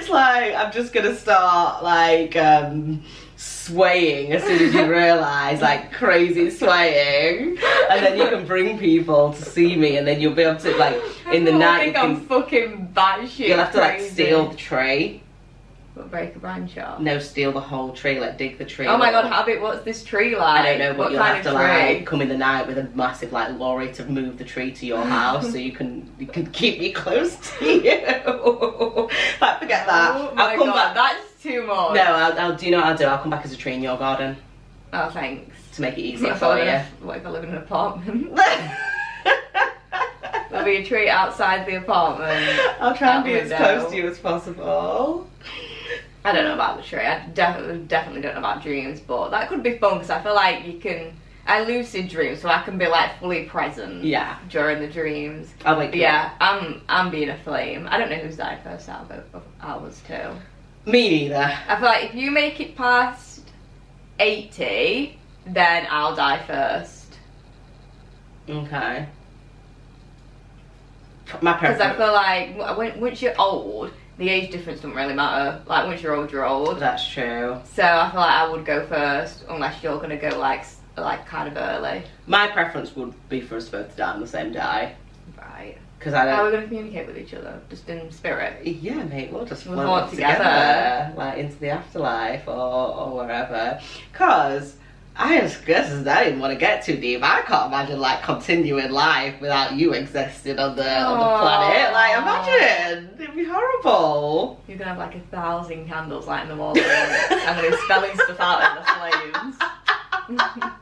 like 0.09 0.55
I'm 0.55 0.73
just 0.73 0.93
gonna 0.93 1.15
start 1.15 1.83
like 1.83 2.37
um 2.37 3.03
swaying 3.37 4.33
as 4.33 4.43
soon 4.45 4.63
as 4.69 4.75
you 4.75 4.87
realise 4.91 5.61
like 5.61 5.93
crazy 5.93 6.51
swaying 6.51 7.59
and 7.91 8.05
then 8.05 8.17
you 8.17 8.29
can 8.29 8.47
bring 8.47 8.79
people 8.79 9.33
to 9.33 9.43
see 9.43 9.75
me 9.77 9.97
and 9.97 10.07
then 10.07 10.21
you'll 10.21 10.35
be 10.35 10.43
able 10.43 10.61
to 10.61 10.77
like 10.77 10.97
in 11.33 11.45
the 11.45 11.53
I 11.53 11.57
night 11.59 11.79
you 11.87 11.93
think 11.93 11.97
I'm 12.05 12.17
can, 12.17 12.27
fucking 12.27 12.89
batshit. 12.95 13.49
you'll 13.49 13.59
have 13.59 13.73
to 13.73 13.79
like 13.79 13.97
crazy. 13.97 14.11
steal 14.15 14.49
the 14.51 14.57
tree 14.57 15.23
But 15.97 16.11
break 16.11 16.35
a 16.35 16.39
branch 16.41 16.77
off. 16.77 16.99
no 16.99 17.21
steal 17.21 17.53
the 17.53 17.61
whole 17.61 17.93
tree 17.93 18.19
like 18.19 18.37
dig 18.37 18.59
the 18.59 18.65
tree 18.65 18.89
Oh 18.89 18.97
my 18.99 19.13
god, 19.13 19.47
big? 19.47 19.63
What's 19.63 19.85
this 19.85 20.03
tree 20.03 20.35
like? 20.37 20.61
I 20.61 20.63
don't 20.71 20.79
know, 20.81 20.89
but 20.91 20.99
what 20.99 21.13
you'll 21.13 21.21
kind 21.21 21.35
have 21.37 21.45
to 21.45 21.51
of 21.51 21.57
tree? 21.57 21.97
like 21.99 22.07
come 22.07 22.21
in 22.21 22.29
the 22.29 22.37
night 22.37 22.67
with 22.67 22.79
a 22.79 22.85
massive 22.97 23.31
like 23.33 23.57
lorry 23.59 23.93
to 23.93 24.05
move 24.07 24.37
the 24.37 24.45
tree 24.45 24.73
to 24.73 24.87
your 24.87 25.05
house 25.19 25.53
so 25.53 25.57
you 25.57 25.71
can 25.71 26.11
you 26.19 26.27
can 26.27 26.47
keep 26.47 26.81
me 26.81 26.91
close 26.93 27.37
to 27.59 27.65
you. 27.65 28.01
like 29.41 29.61
forget 29.61 29.87
that. 29.87 30.17
Oh 30.17 30.33
I'll 30.37 30.57
come 30.59 30.67
god, 30.67 30.95
back. 30.95 31.15
that's 31.15 31.43
too 31.43 31.63
much. 31.65 31.95
No, 31.95 32.03
I'll, 32.03 32.39
I'll 32.41 32.57
do 32.57 32.65
you 32.67 32.73
know 32.73 32.79
what 32.79 32.87
I'll 32.89 32.97
do? 32.97 33.05
I'll 33.05 33.19
come 33.19 33.31
back 33.31 33.45
as 33.45 33.53
a 33.53 33.57
tree 33.57 33.75
in 33.75 33.83
your 33.83 33.97
garden 33.97 34.37
Oh, 34.93 35.11
thanks. 35.11 35.57
to 35.77 35.81
make 35.83 35.97
it 35.97 36.01
easier 36.03 36.35
for 36.35 36.59
you. 36.59 36.81
what 37.03 37.19
if 37.19 37.27
I 37.27 37.31
live 37.31 37.45
in 37.45 37.51
an 37.51 37.57
apartment? 37.59 38.37
There'll 40.51 40.65
be 40.65 40.77
a 40.77 40.85
tree 40.85 41.09
outside 41.09 41.67
the 41.67 41.77
apartment. 41.79 42.59
I'll 42.81 42.97
try 42.97 43.17
and 43.17 43.25
be 43.25 43.35
as 43.35 43.49
close 43.53 43.91
to 43.91 43.97
you 43.97 44.09
as 44.09 44.19
possible. 44.19 45.29
I 46.25 46.33
don't 46.33 46.45
know 46.45 46.55
about 46.55 46.79
the 46.79 46.83
tree. 46.83 47.01
I 47.01 47.27
definitely 47.35 47.81
definitely 47.81 48.23
don't 48.23 48.33
know 48.35 48.39
about 48.41 48.63
dreams, 48.63 49.01
but 49.01 49.29
that 49.31 49.49
could 49.49 49.63
be 49.63 49.77
fun 49.79 49.95
because 49.95 50.11
I 50.11 50.23
feel 50.23 50.35
like 50.35 50.67
you 50.67 50.79
can. 50.79 51.13
I 51.47 51.63
lucid 51.65 52.09
dream, 52.09 52.37
so 52.37 52.49
I 52.49 52.63
can 52.63 52.79
be 52.79 52.87
like 52.87 53.19
fully 53.21 53.45
present 53.45 54.03
Yeah, 54.03 54.39
during 54.49 54.81
the 54.81 54.89
dreams. 54.89 55.53
But 55.63 55.77
up. 55.89 55.95
yeah, 55.95 56.33
I'm 56.41 56.81
I'm 56.89 57.11
being 57.11 57.29
a 57.29 57.37
flame. 57.37 57.87
I 57.91 57.99
don't 57.99 58.09
know 58.09 58.17
who's 58.17 58.37
died 58.39 58.61
first 58.65 58.89
out 58.89 59.11
of, 59.11 59.25
of 59.35 59.43
ours 59.61 60.01
too. 60.07 60.31
Me 60.91 61.11
neither. 61.11 61.53
I 61.69 61.77
feel 61.77 61.85
like 61.85 62.05
if 62.05 62.15
you 62.15 62.31
make 62.31 62.61
it 62.61 62.75
past 62.75 63.51
eighty, 64.19 65.19
then 65.45 65.87
I'll 65.91 66.17
die 66.17 66.43
first. 66.47 67.19
Okay. 68.49 69.07
My 71.43 71.55
parents. 71.55 71.79
Because 71.79 71.81
I 71.81 71.97
feel 71.97 72.13
like 72.13 72.79
when, 72.79 73.01
once 73.01 73.21
you're 73.21 73.39
old, 73.39 73.91
the 74.19 74.29
age 74.29 74.51
difference 74.53 74.81
doesn't 74.81 74.97
really 74.97 75.15
matter. 75.15 75.61
Like 75.67 75.87
once 75.87 76.03
you're 76.03 76.15
old, 76.15 76.31
you're 76.33 76.47
old. 76.47 76.79
That's 76.79 77.07
true. 77.09 77.59
So 77.73 77.83
I 77.83 78.11
feel 78.11 78.21
like 78.21 78.31
I 78.35 78.49
would 78.49 78.65
go 78.65 78.87
first, 78.87 79.45
unless 79.49 79.83
you're 79.83 79.99
gonna 80.01 80.17
go 80.17 80.39
like 80.39 80.65
like 80.97 81.27
kind 81.27 81.49
of 81.49 81.57
early. 81.57 82.05
My 82.27 82.47
preference 82.49 82.95
would 82.95 83.13
be 83.29 83.41
for 83.41 83.57
us 83.57 83.69
both 83.69 83.91
to 83.91 83.97
die 83.97 84.13
on 84.13 84.21
the 84.21 84.27
same 84.29 84.53
day. 84.53 84.95
Right. 85.37 85.77
Because 85.99 86.15
I 86.15 86.21
How 86.21 86.27
are 86.27 86.37
don't. 86.37 86.47
we 86.47 86.53
gonna 86.53 86.67
communicate 86.69 87.07
with 87.07 87.19
each 87.19 87.35
other? 87.35 87.61
Just 87.71 87.89
in 87.89 88.11
spirit. 88.13 88.65
Yeah, 88.67 89.03
mate, 89.05 89.33
we'll 89.33 89.45
just 89.47 89.67
We'll 89.67 89.77
float 89.79 90.11
together, 90.11 90.37
together. 90.37 91.13
like 91.17 91.39
into 91.39 91.57
the 91.57 91.71
afterlife 91.71 92.47
or, 92.47 92.53
or 92.53 93.17
wherever. 93.17 93.81
Because 94.13 94.77
I 95.17 95.41
just 95.41 95.65
guess 95.65 95.93
I 96.07 96.25
didn't 96.25 96.41
want 96.41 96.53
to 96.53 96.59
get 96.59 96.85
too 96.85 96.97
deep. 96.97 97.23
I 97.23 97.43
can't 97.43 97.67
imagine 97.69 98.01
like 98.01 98.23
continuing 98.25 98.91
life 98.91 99.41
without 99.41 99.75
you 99.75 99.93
existing 99.93 100.59
on 100.59 100.75
the 100.75 101.01
on 101.01 101.19
the 101.19 101.25
planet. 101.39 101.93
Like, 101.93 102.19
imagine 102.19 103.11
it'd 103.21 103.37
be 103.37 103.45
horrible. 103.45 104.61
You're 104.67 104.77
gonna 104.77 104.91
have 104.91 104.99
like 104.99 105.15
a 105.15 105.21
thousand 105.21 105.87
candles 105.87 106.27
lighting 106.27 106.49
them 106.49 106.61
all 106.61 106.77
up. 106.77 106.85
I'm 107.31 107.57
gonna 107.57 107.71
be 107.71 107.77
spelling 107.85 108.15
stuff 108.15 108.41
out 108.41 108.63
in 108.69 108.75
the 108.77 108.83
flames. 108.91 109.57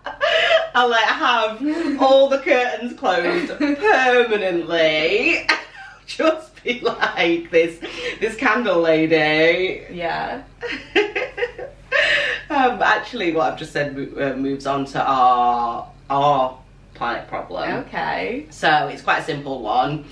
I'll 0.74 0.88
like 0.88 1.04
have 1.04 2.00
all 2.00 2.28
the 2.28 2.38
curtains 2.38 2.98
closed 2.98 3.52
permanently. 3.58 5.46
Just 6.06 6.62
be 6.64 6.80
like 6.80 7.50
this 7.50 7.78
this 8.18 8.34
candle 8.36 8.80
lady. 8.80 9.84
yeah. 9.90 10.42
um, 12.50 12.82
actually, 12.82 13.32
what 13.32 13.52
I've 13.52 13.58
just 13.58 13.72
said 13.72 13.96
uh, 13.96 14.34
moves 14.36 14.66
on 14.66 14.84
to 14.86 15.02
our 15.02 15.88
our 16.10 16.58
planet 16.94 17.28
problem. 17.28 17.84
Okay. 17.86 18.46
So 18.50 18.88
it's 18.88 19.02
quite 19.02 19.18
a 19.18 19.24
simple 19.24 19.62
one. 19.62 20.04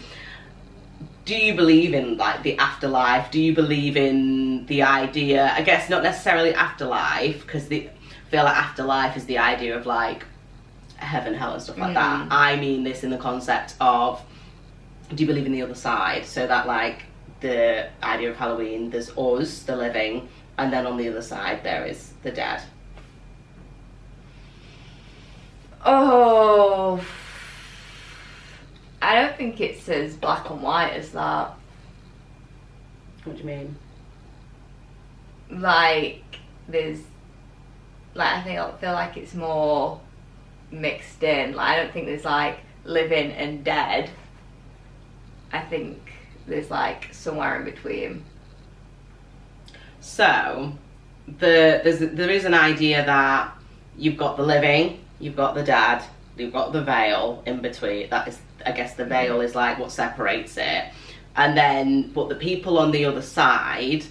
Do 1.24 1.36
you 1.36 1.54
believe 1.54 1.94
in 1.94 2.16
like 2.16 2.42
the 2.42 2.58
afterlife? 2.58 3.30
Do 3.30 3.40
you 3.40 3.54
believe 3.54 3.96
in 3.96 4.66
the 4.66 4.82
idea? 4.82 5.52
I 5.54 5.62
guess 5.62 5.88
not 5.88 6.02
necessarily 6.02 6.54
afterlife 6.54 7.42
because 7.42 7.68
the 7.68 7.88
I 7.88 8.30
feel 8.30 8.44
like 8.44 8.56
afterlife 8.56 9.16
is 9.16 9.26
the 9.26 9.38
idea 9.38 9.76
of 9.76 9.86
like 9.86 10.24
heaven, 10.96 11.34
hell, 11.34 11.54
and 11.54 11.62
stuff 11.62 11.78
like 11.78 11.94
that. 11.94 12.28
Mm. 12.28 12.28
I 12.30 12.56
mean 12.56 12.84
this 12.84 13.04
in 13.04 13.10
the 13.10 13.18
concept 13.18 13.74
of 13.80 14.22
do 15.14 15.22
you 15.22 15.26
believe 15.26 15.46
in 15.46 15.52
the 15.52 15.62
other 15.62 15.74
side? 15.74 16.26
So 16.26 16.46
that 16.46 16.66
like 16.66 17.04
the 17.40 17.88
idea 18.02 18.30
of 18.30 18.36
Halloween, 18.36 18.90
there's 18.90 19.10
us, 19.16 19.62
the 19.62 19.76
living, 19.76 20.28
and 20.60 20.70
then 20.70 20.86
on 20.86 20.98
the 20.98 21.08
other 21.08 21.22
side 21.22 21.64
there 21.64 21.86
is 21.86 22.12
the 22.22 22.30
dead. 22.30 22.62
Oh. 25.84 27.02
I 29.00 29.14
don't 29.14 29.34
think 29.36 29.58
it's 29.62 29.88
as 29.88 30.14
black 30.16 30.50
and 30.50 30.62
white 30.62 30.92
as 30.92 31.12
that. 31.12 31.54
What 33.24 33.36
do 33.36 33.38
you 33.38 33.46
mean? 33.46 33.76
Like, 35.50 36.22
there's. 36.68 37.00
Like, 38.12 38.34
I 38.34 38.42
think 38.42 38.58
I 38.58 38.70
feel 38.72 38.92
like 38.92 39.16
it's 39.16 39.34
more 39.34 39.98
mixed 40.70 41.22
in. 41.22 41.54
Like, 41.54 41.68
I 41.68 41.76
don't 41.82 41.92
think 41.92 42.06
there's 42.06 42.24
like 42.26 42.58
living 42.84 43.32
and 43.32 43.64
dead. 43.64 44.10
I 45.52 45.60
think 45.60 46.12
there's 46.46 46.70
like 46.70 47.08
somewhere 47.12 47.56
in 47.56 47.64
between. 47.64 48.24
So, 50.00 50.72
the 51.26 51.80
there's 51.84 51.98
there 51.98 52.30
is 52.30 52.44
an 52.44 52.54
idea 52.54 53.04
that 53.04 53.54
you've 53.96 54.16
got 54.16 54.36
the 54.36 54.42
living, 54.42 55.00
you've 55.18 55.36
got 55.36 55.54
the 55.54 55.62
dad, 55.62 56.02
you've 56.36 56.52
got 56.52 56.72
the 56.72 56.82
veil 56.82 57.42
in 57.46 57.60
between. 57.60 58.08
That 58.10 58.26
is, 58.28 58.38
I 58.64 58.72
guess, 58.72 58.94
the 58.94 59.04
veil 59.04 59.40
is 59.40 59.54
like 59.54 59.78
what 59.78 59.92
separates 59.92 60.56
it, 60.56 60.84
and 61.36 61.56
then 61.56 62.10
but 62.12 62.28
the 62.28 62.34
people 62.34 62.78
on 62.78 62.90
the 62.90 63.04
other 63.04 63.22
side 63.22 64.04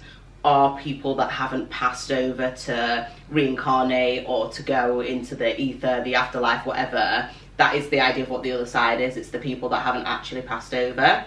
are 0.44 0.78
people 0.78 1.14
that 1.16 1.30
haven't 1.30 1.68
passed 1.68 2.10
over 2.10 2.50
to 2.52 3.10
reincarnate 3.28 4.24
or 4.26 4.48
to 4.50 4.62
go 4.62 5.00
into 5.00 5.34
the 5.34 5.60
ether, 5.60 6.00
the 6.02 6.14
afterlife, 6.14 6.64
whatever. 6.64 7.28
That 7.58 7.74
is 7.74 7.90
the 7.90 8.00
idea 8.00 8.22
of 8.24 8.30
what 8.30 8.42
the 8.42 8.52
other 8.52 8.64
side 8.64 9.02
is. 9.02 9.18
It's 9.18 9.28
the 9.28 9.38
people 9.38 9.68
that 9.68 9.82
haven't 9.82 10.06
actually 10.06 10.42
passed 10.42 10.72
over, 10.72 11.24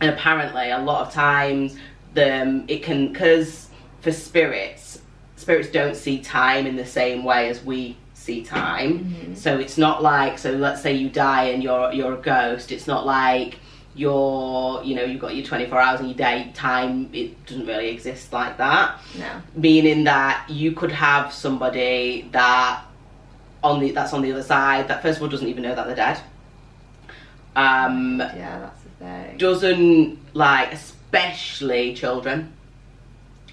and 0.00 0.10
apparently, 0.10 0.70
a 0.70 0.78
lot 0.78 1.06
of 1.06 1.12
times, 1.12 1.76
the 2.14 2.64
it 2.68 2.82
can 2.82 3.12
because 3.12 3.69
for 4.00 4.12
spirits, 4.12 5.00
spirits 5.36 5.68
don't 5.70 5.96
see 5.96 6.20
time 6.20 6.66
in 6.66 6.76
the 6.76 6.86
same 6.86 7.24
way 7.24 7.48
as 7.48 7.62
we 7.64 7.96
see 8.14 8.42
time. 8.44 9.34
So 9.36 9.58
it's 9.58 9.78
not 9.78 10.02
like 10.02 10.38
so. 10.38 10.52
Let's 10.52 10.82
say 10.82 10.94
you 10.94 11.08
die 11.08 11.44
and 11.44 11.62
you're 11.62 11.92
you're 11.92 12.14
a 12.14 12.22
ghost. 12.22 12.70
It's 12.72 12.86
not 12.86 13.06
like 13.06 13.58
you're 13.94 14.82
you 14.84 14.94
know 14.94 15.02
you've 15.02 15.20
got 15.20 15.34
your 15.34 15.44
24 15.44 15.78
hours 15.80 16.00
and 16.00 16.08
your 16.08 16.16
day 16.16 16.50
time. 16.54 17.10
It 17.12 17.44
doesn't 17.46 17.66
really 17.66 17.88
exist 17.88 18.32
like 18.32 18.56
that 18.58 19.00
No. 19.18 19.26
meaning 19.54 20.04
that 20.04 20.46
you 20.48 20.72
could 20.72 20.92
have 20.92 21.32
somebody 21.32 22.28
that 22.32 22.82
on 23.64 23.80
the 23.80 23.90
that's 23.90 24.12
on 24.12 24.22
the 24.22 24.30
other 24.32 24.42
side 24.44 24.86
that 24.88 25.02
first 25.02 25.16
of 25.18 25.22
all 25.24 25.28
doesn't 25.28 25.48
even 25.48 25.62
know 25.64 25.74
that 25.74 25.86
they're 25.86 25.96
dead 25.96 26.20
um 27.56 28.20
Yeah, 28.20 28.60
that's 28.60 28.80
the 28.82 29.04
thing. 29.04 29.36
doesn't 29.38 30.18
like 30.34 30.72
especially 30.72 31.94
children 31.94 32.52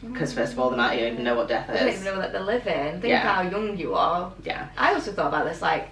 because 0.02 0.34
first 0.34 0.54
of 0.54 0.60
all 0.60 0.70
they 0.70 0.78
might 0.78 1.00
even 1.00 1.24
know 1.24 1.36
what 1.36 1.48
death 1.48 1.70
is. 1.70 1.74
They 1.80 1.86
don't 1.86 1.94
even 1.94 2.06
know 2.06 2.22
that 2.22 2.32
they're 2.32 2.42
living. 2.44 3.02
Think 3.02 3.06
Yeah. 3.06 3.20
how 3.34 3.42
young 3.42 3.78
you 3.78 3.94
are. 3.96 4.32
yeah 4.44 4.68
I 4.78 4.94
also 4.94 5.12
thought 5.12 5.28
about 5.28 5.46
this, 5.46 5.62
like, 5.62 5.90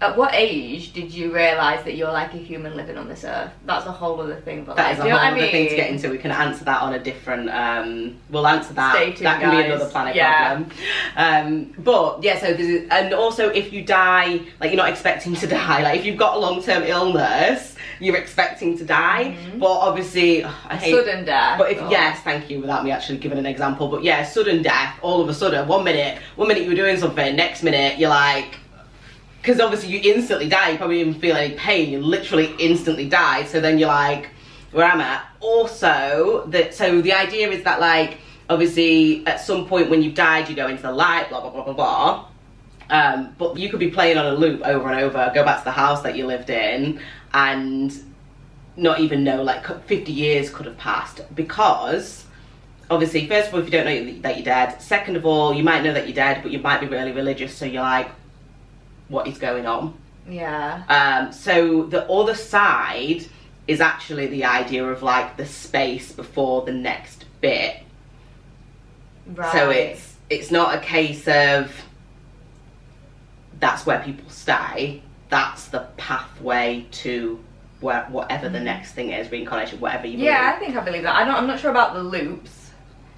at 0.00 0.16
what 0.16 0.32
age 0.32 0.92
did 0.92 1.12
you 1.12 1.34
realise 1.34 1.82
that 1.82 1.96
you're 1.96 2.12
like 2.12 2.32
a 2.32 2.36
human 2.36 2.76
living 2.76 2.96
on 2.96 3.08
this 3.08 3.24
earth? 3.24 3.50
That's 3.66 3.84
a 3.84 3.90
whole 3.90 4.20
other 4.20 4.36
thing, 4.36 4.62
but 4.64 4.76
that 4.76 4.84
like, 4.84 4.92
is 4.92 4.98
a 5.00 5.02
do 5.02 5.08
you 5.08 5.14
know 5.14 5.18
whole 5.18 5.26
what 5.32 5.38
I 5.40 5.42
other 5.42 5.50
thing 5.50 5.64
to 5.64 5.70
mean? 5.72 5.76
get 5.76 5.90
into 5.90 6.08
we 6.10 6.18
can 6.18 6.30
answer 6.30 6.64
that 6.66 6.82
on 6.82 6.94
a 6.94 7.00
different 7.00 7.50
um 7.50 8.16
we'll 8.30 8.46
answer 8.46 8.74
that 8.74 8.94
Stay 8.94 9.06
tuned, 9.10 9.26
that 9.26 9.40
can 9.40 9.50
be 9.50 9.64
another 9.72 9.90
planet 9.90 10.14
Yeah. 10.14 10.54
problem 10.54 10.70
um 11.16 11.74
but 11.78 12.22
yeah 12.22 12.38
so 12.38 12.46
and 12.46 13.12
also 13.12 13.48
if 13.48 13.72
you 13.72 13.82
die 13.84 14.40
like 14.60 14.70
you're 14.70 14.76
not 14.76 14.88
expecting 14.88 15.34
to 15.34 15.46
die 15.58 15.82
like 15.82 15.98
if 15.98 16.06
you've 16.06 16.16
got 16.16 16.36
a 16.36 16.38
long-term 16.38 16.84
illness 16.84 17.74
you're 18.00 18.16
expecting 18.16 18.76
to 18.78 18.84
die 18.84 19.34
Mhm. 19.52 19.58
but 19.58 19.66
obviously 19.88 20.44
I 20.44 20.76
hate 20.76 20.94
Sudden 20.94 21.24
death. 21.24 21.58
but 21.58 21.70
if 21.72 21.82
or- 21.82 21.88
yes, 21.90 22.20
thank 22.22 22.48
you, 22.50 22.60
without 22.60 22.84
me 22.84 22.90
actually 22.90 23.18
giving 23.18 23.38
an 23.38 23.46
example. 23.46 23.88
But 23.88 24.02
yeah, 24.04 24.22
sudden 24.24 24.62
death, 24.62 24.94
all 25.02 25.20
of 25.20 25.28
a 25.28 25.34
sudden, 25.34 25.66
one 25.66 25.84
minute, 25.84 26.18
one 26.36 26.48
minute 26.48 26.62
you 26.64 26.70
were 26.70 26.76
doing 26.76 26.96
something, 26.96 27.34
next 27.36 27.62
minute 27.62 27.98
you're 27.98 28.10
like, 28.10 28.56
because 29.42 29.60
obviously 29.60 29.88
you 29.90 30.00
instantly 30.14 30.48
die, 30.48 30.70
you 30.70 30.78
probably 30.78 31.00
even 31.00 31.14
feel 31.14 31.36
any 31.36 31.54
pain, 31.54 31.90
you 31.90 32.00
literally 32.00 32.54
instantly 32.58 33.08
died. 33.08 33.48
So 33.48 33.60
then 33.60 33.78
you're 33.78 33.88
like, 33.88 34.30
where 34.72 34.86
am 34.86 35.00
I? 35.00 35.20
Also, 35.40 36.44
that 36.48 36.74
so 36.74 37.00
the 37.00 37.12
idea 37.12 37.50
is 37.50 37.62
that 37.64 37.80
like 37.80 38.18
obviously 38.50 39.22
at 39.26 39.40
some 39.40 39.66
point 39.66 39.90
when 39.90 40.02
you've 40.02 40.14
died, 40.14 40.48
you 40.48 40.54
go 40.56 40.66
into 40.68 40.82
the 40.82 40.92
light, 40.92 41.28
blah 41.30 41.40
blah 41.40 41.50
blah 41.50 41.64
blah 41.64 41.72
blah. 41.74 42.24
Um, 42.90 43.34
but 43.36 43.58
you 43.58 43.68
could 43.68 43.80
be 43.80 43.90
playing 43.90 44.16
on 44.16 44.24
a 44.26 44.32
loop 44.32 44.62
over 44.64 44.88
and 44.88 44.98
over, 45.00 45.30
go 45.34 45.44
back 45.44 45.58
to 45.58 45.64
the 45.64 45.70
house 45.70 46.00
that 46.02 46.16
you 46.16 46.26
lived 46.26 46.48
in, 46.48 47.00
and 47.34 47.96
not 48.76 49.00
even 49.00 49.24
know 49.24 49.42
like 49.42 49.66
50 49.86 50.12
years 50.12 50.50
could 50.50 50.66
have 50.66 50.78
passed 50.78 51.20
because 51.34 52.24
obviously 52.90 53.26
first 53.26 53.48
of 53.48 53.54
all 53.54 53.60
if 53.60 53.66
you 53.66 53.72
don't 53.72 53.84
know 53.86 54.20
that 54.22 54.36
you're 54.36 54.44
dead 54.44 54.80
second 54.80 55.16
of 55.16 55.26
all 55.26 55.52
you 55.52 55.64
might 55.64 55.82
know 55.82 55.92
that 55.92 56.06
you're 56.06 56.14
dead 56.14 56.42
but 56.42 56.52
you 56.52 56.58
might 56.60 56.80
be 56.80 56.86
really 56.86 57.12
religious 57.12 57.54
so 57.54 57.64
you're 57.64 57.82
like 57.82 58.08
what 59.08 59.26
is 59.26 59.36
going 59.38 59.66
on 59.66 59.94
Yeah. 60.28 60.82
um, 60.88 61.32
so 61.32 61.84
the 61.84 62.08
other 62.08 62.34
side 62.34 63.24
is 63.66 63.80
actually 63.80 64.26
the 64.28 64.44
idea 64.44 64.84
of 64.86 65.02
like 65.02 65.36
the 65.36 65.44
space 65.44 66.12
before 66.12 66.62
the 66.64 66.72
next 66.72 67.24
bit 67.40 67.76
Right. 69.26 69.52
so 69.52 69.70
it's 69.70 70.14
it's 70.30 70.50
not 70.50 70.74
a 70.74 70.80
case 70.80 71.26
of 71.28 71.70
that's 73.60 73.84
where 73.84 73.98
people 74.00 74.30
stay. 74.30 75.02
That's 75.28 75.66
the 75.66 75.86
pathway 75.96 76.86
to 76.90 77.42
where 77.80 78.06
whatever 78.10 78.48
the 78.48 78.58
mm. 78.58 78.64
next 78.64 78.92
thing 78.92 79.10
is, 79.10 79.30
reincarnation, 79.30 79.80
whatever 79.80 80.06
you 80.06 80.18
want. 80.18 80.24
Yeah, 80.24 80.52
I 80.54 80.58
think 80.58 80.76
I 80.76 80.84
believe 80.84 81.02
that. 81.02 81.14
I 81.14 81.24
don't, 81.24 81.34
I'm 81.34 81.46
not 81.46 81.60
sure 81.60 81.70
about 81.70 81.94
the 81.94 82.02
loops, 82.02 82.70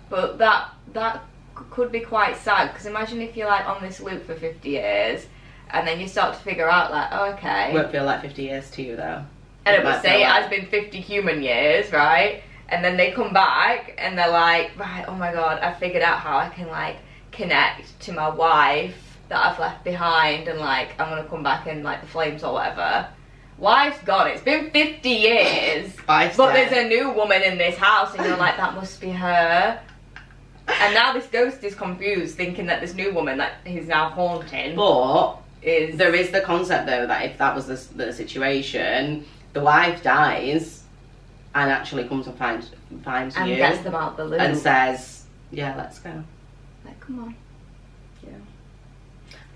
but 0.09 0.39
that 0.39 0.71
that 0.93 1.25
could 1.55 1.93
be 1.93 2.01
quite 2.01 2.37
sad. 2.37 2.73
Because 2.73 2.87
imagine 2.87 3.21
if 3.21 3.37
you're 3.37 3.49
like 3.49 3.67
on 3.67 3.81
this 3.83 4.01
loop 4.01 4.25
for 4.27 4.35
50 4.35 4.69
years, 4.69 5.27
and 5.71 5.87
then 5.87 6.01
you 6.01 6.09
start 6.09 6.37
to 6.37 6.43
figure 6.43 6.69
out 6.69 6.91
like, 6.91 7.09
oh, 7.13 7.33
okay, 7.33 7.71
It 7.71 7.75
won't 7.75 7.91
feel 7.91 8.05
like 8.05 8.23
50 8.23 8.43
years 8.43 8.71
to 8.73 8.83
you 8.83 8.97
though. 8.97 9.25
and 9.65 9.77
it 9.77 9.85
would 9.85 10.03
say 10.03 10.23
it 10.23 10.27
like- 10.27 10.43
has 10.43 10.51
been 10.51 10.67
50 10.67 11.01
human 11.01 11.43
years, 11.43 11.93
right? 11.93 12.43
And 12.69 12.85
then 12.85 12.97
they 12.97 13.11
come 13.11 13.33
back 13.33 13.95
and 13.99 14.17
they're 14.17 14.31
like, 14.31 14.79
right, 14.79 15.05
oh 15.09 15.15
my 15.15 15.33
god, 15.33 15.61
I 15.61 15.73
figured 15.73 16.03
out 16.03 16.19
how 16.19 16.39
I 16.39 16.49
can 16.49 16.69
like 16.69 16.99
connect 17.33 17.99
to 18.01 18.13
my 18.13 18.29
wife 18.29 19.10
that 19.31 19.47
I've 19.47 19.59
left 19.59 19.83
behind, 19.85 20.47
and 20.49 20.61
like 20.61 20.91
I'm 21.01 21.09
gonna 21.09 21.25
come 21.29 21.43
back 21.43 21.67
in 21.67 21.83
like 21.83 22.03
the 22.03 22.07
flames 22.07 22.45
or 22.45 22.53
whatever. 22.55 23.09
Wife's 23.57 24.03
gone. 24.05 24.27
It's 24.29 24.43
been 24.43 24.71
50 24.71 25.09
years. 25.09 25.93
But 26.07 26.37
there's 26.55 26.73
a 26.73 26.89
new 26.89 27.11
woman 27.11 27.43
in 27.43 27.59
this 27.59 27.77
house, 27.77 28.15
and 28.15 28.27
you're 28.27 28.37
like, 28.39 28.57
that 28.57 28.75
must 28.75 29.01
be 29.01 29.11
her. 29.11 29.81
And 30.67 30.95
now 30.95 31.13
this 31.13 31.27
ghost 31.27 31.63
is 31.65 31.75
confused, 31.75 32.37
thinking 32.37 32.67
that 32.67 32.81
this 32.81 32.95
new 32.95 33.13
woman 33.13 33.39
that 33.39 33.55
he's 33.65 33.87
now 33.87 34.09
haunting 34.11 34.77
But 34.77 35.37
is. 35.63 35.97
there 35.97 36.15
is 36.15 36.31
the 36.31 36.41
concept 36.41 36.87
though 36.87 37.07
that 37.07 37.25
if 37.25 37.39
that 37.39 37.55
was 37.55 37.67
the, 37.67 38.05
the 38.05 38.13
situation, 38.13 39.27
the 39.53 39.61
wife 39.61 40.03
dies 40.03 40.85
and 41.55 41.71
actually 41.71 42.05
comes 42.05 42.27
and 42.29 42.37
finds 42.39 42.71
finds 43.03 43.37
and 43.37 43.51
you 43.51 43.57
gets 43.57 43.83
them 43.83 43.95
out 43.95 44.17
the 44.17 44.25
loop. 44.25 44.41
and 44.41 44.57
says, 44.57 45.25
"Yeah, 45.51 45.75
let's 45.77 45.99
go." 45.99 46.23
like, 46.85 46.99
come 47.01 47.19
on. 47.21 47.35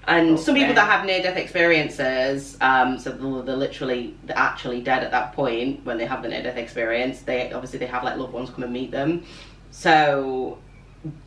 And 0.06 0.38
some 0.38 0.54
people 0.54 0.74
that 0.74 0.86
have 0.86 1.06
near 1.06 1.22
death 1.22 1.36
experiences, 1.36 2.56
um, 2.60 2.98
so 2.98 3.10
they're, 3.10 3.42
they're 3.42 3.56
literally 3.56 4.16
they're 4.24 4.38
actually 4.38 4.80
dead 4.80 5.02
at 5.02 5.10
that 5.10 5.32
point 5.32 5.84
when 5.84 5.98
they 5.98 6.06
have 6.06 6.22
the 6.22 6.28
near 6.28 6.42
death 6.42 6.56
experience. 6.56 7.22
They 7.22 7.52
obviously 7.52 7.78
they 7.78 7.86
have 7.86 8.04
like 8.04 8.16
loved 8.16 8.32
ones 8.32 8.50
come 8.50 8.64
and 8.64 8.72
meet 8.72 8.90
them, 8.90 9.24
so 9.70 10.58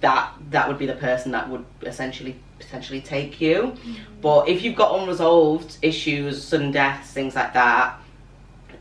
that 0.01 0.34
that 0.51 0.67
would 0.67 0.78
be 0.78 0.86
the 0.86 0.95
person 0.95 1.32
that 1.32 1.49
would 1.49 1.65
essentially 1.84 2.36
potentially 2.59 3.01
take 3.01 3.39
you. 3.39 3.75
But 4.21 4.47
if 4.47 4.63
you've 4.63 4.75
got 4.75 4.99
unresolved 4.99 5.78
issues, 5.82 6.43
sudden 6.43 6.71
deaths, 6.71 7.11
things 7.11 7.36
like 7.36 7.53
that, 7.53 7.99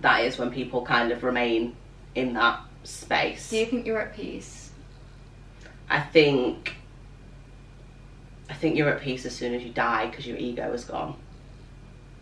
that 0.01 0.25
is 0.25 0.39
when 0.39 0.51
people 0.51 0.85
kind 0.85 1.13
of 1.13 1.23
remain 1.23 1.77
in 2.15 2.35
that 2.35 2.61
space. 2.85 3.51
Do 3.51 3.59
you 3.59 3.67
think 3.67 3.87
you're 3.87 4.01
at 4.01 4.15
peace? 4.17 4.71
I 5.89 6.01
think 6.01 6.66
I 8.49 8.55
think 8.55 8.77
you're 8.77 8.89
at 8.89 9.01
peace 9.03 9.27
as 9.27 9.35
soon 9.35 9.55
as 9.55 9.63
you 9.63 9.71
die 9.71 10.07
because 10.07 10.27
your 10.27 10.37
ego 10.37 10.73
is 10.73 10.85
gone. 10.85 11.17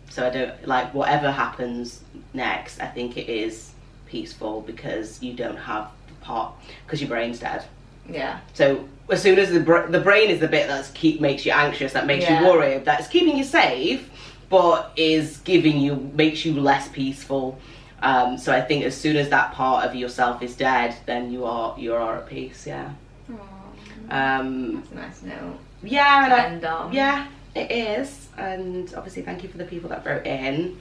So 0.09 0.25
I 0.25 0.29
don't 0.29 0.67
like 0.67 0.93
whatever 0.93 1.31
happens 1.31 2.01
next. 2.33 2.79
I 2.79 2.87
think 2.87 3.17
it 3.17 3.29
is 3.29 3.71
peaceful 4.07 4.61
because 4.61 5.21
you 5.21 5.33
don't 5.33 5.57
have 5.57 5.89
the 6.07 6.13
part 6.25 6.53
because 6.85 7.01
your 7.01 7.09
brain's 7.09 7.39
dead. 7.39 7.65
Yeah. 8.09 8.39
So 8.53 8.87
as 9.09 9.21
soon 9.21 9.39
as 9.39 9.51
the 9.51 9.59
br- 9.59 9.87
the 9.87 9.99
brain 9.99 10.29
is 10.29 10.39
the 10.39 10.47
bit 10.47 10.67
that's 10.67 10.89
keep 10.91 11.21
makes 11.21 11.45
you 11.45 11.51
anxious, 11.51 11.93
that 11.93 12.05
makes 12.05 12.23
Yeah. 12.25 12.41
you 12.41 12.47
worried, 12.47 12.85
that's 12.85 13.07
keeping 13.07 13.37
you 13.37 13.43
safe, 13.43 14.09
but 14.49 14.91
is 14.95 15.37
giving 15.37 15.79
you 15.79 16.11
makes 16.15 16.45
you 16.45 16.59
less 16.59 16.87
peaceful. 16.89 17.59
Um, 18.01 18.37
so 18.37 18.51
I 18.53 18.61
think 18.61 18.83
as 18.83 18.95
soon 18.95 19.15
as 19.15 19.29
that 19.29 19.53
part 19.53 19.85
of 19.85 19.95
yourself 19.95 20.41
is 20.43 20.55
dead, 20.55 20.95
then 21.05 21.31
you 21.31 21.45
are 21.45 21.75
you 21.79 21.93
are 21.95 22.17
at 22.17 22.27
peace. 22.29 22.65
Yeah. 22.67 22.91
Aw, 23.31 24.37
Um, 24.39 24.75
that's 24.75 24.91
a 24.91 24.95
nice 24.95 25.21
note. 25.23 25.57
Yeah, 25.83 26.51
and 26.51 26.65
I, 26.65 26.69
um, 26.69 26.93
yeah, 26.93 27.27
it 27.55 27.71
is. 27.71 28.27
And 28.37 28.93
obviously, 28.95 29.21
thank 29.21 29.43
you 29.43 29.49
for 29.49 29.57
the 29.57 29.65
people 29.65 29.89
that 29.89 30.05
wrote 30.05 30.25
in. 30.25 30.79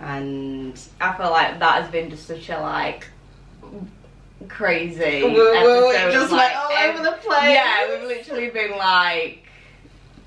And 0.00 0.78
I 1.00 1.16
feel 1.16 1.30
like 1.30 1.58
that 1.58 1.82
has 1.82 1.90
been 1.90 2.10
just 2.10 2.26
such 2.26 2.48
a 2.50 2.60
like 2.60 3.08
crazy 4.48 5.22
woo, 5.22 5.52
episode. 5.54 6.12
just 6.12 6.26
of, 6.26 6.32
like 6.32 6.54
all 6.54 6.70
over 6.70 7.02
the 7.02 7.12
place. 7.22 7.54
Yeah, 7.54 7.88
we've 7.88 8.08
literally 8.08 8.50
been 8.50 8.76
like 8.76 9.46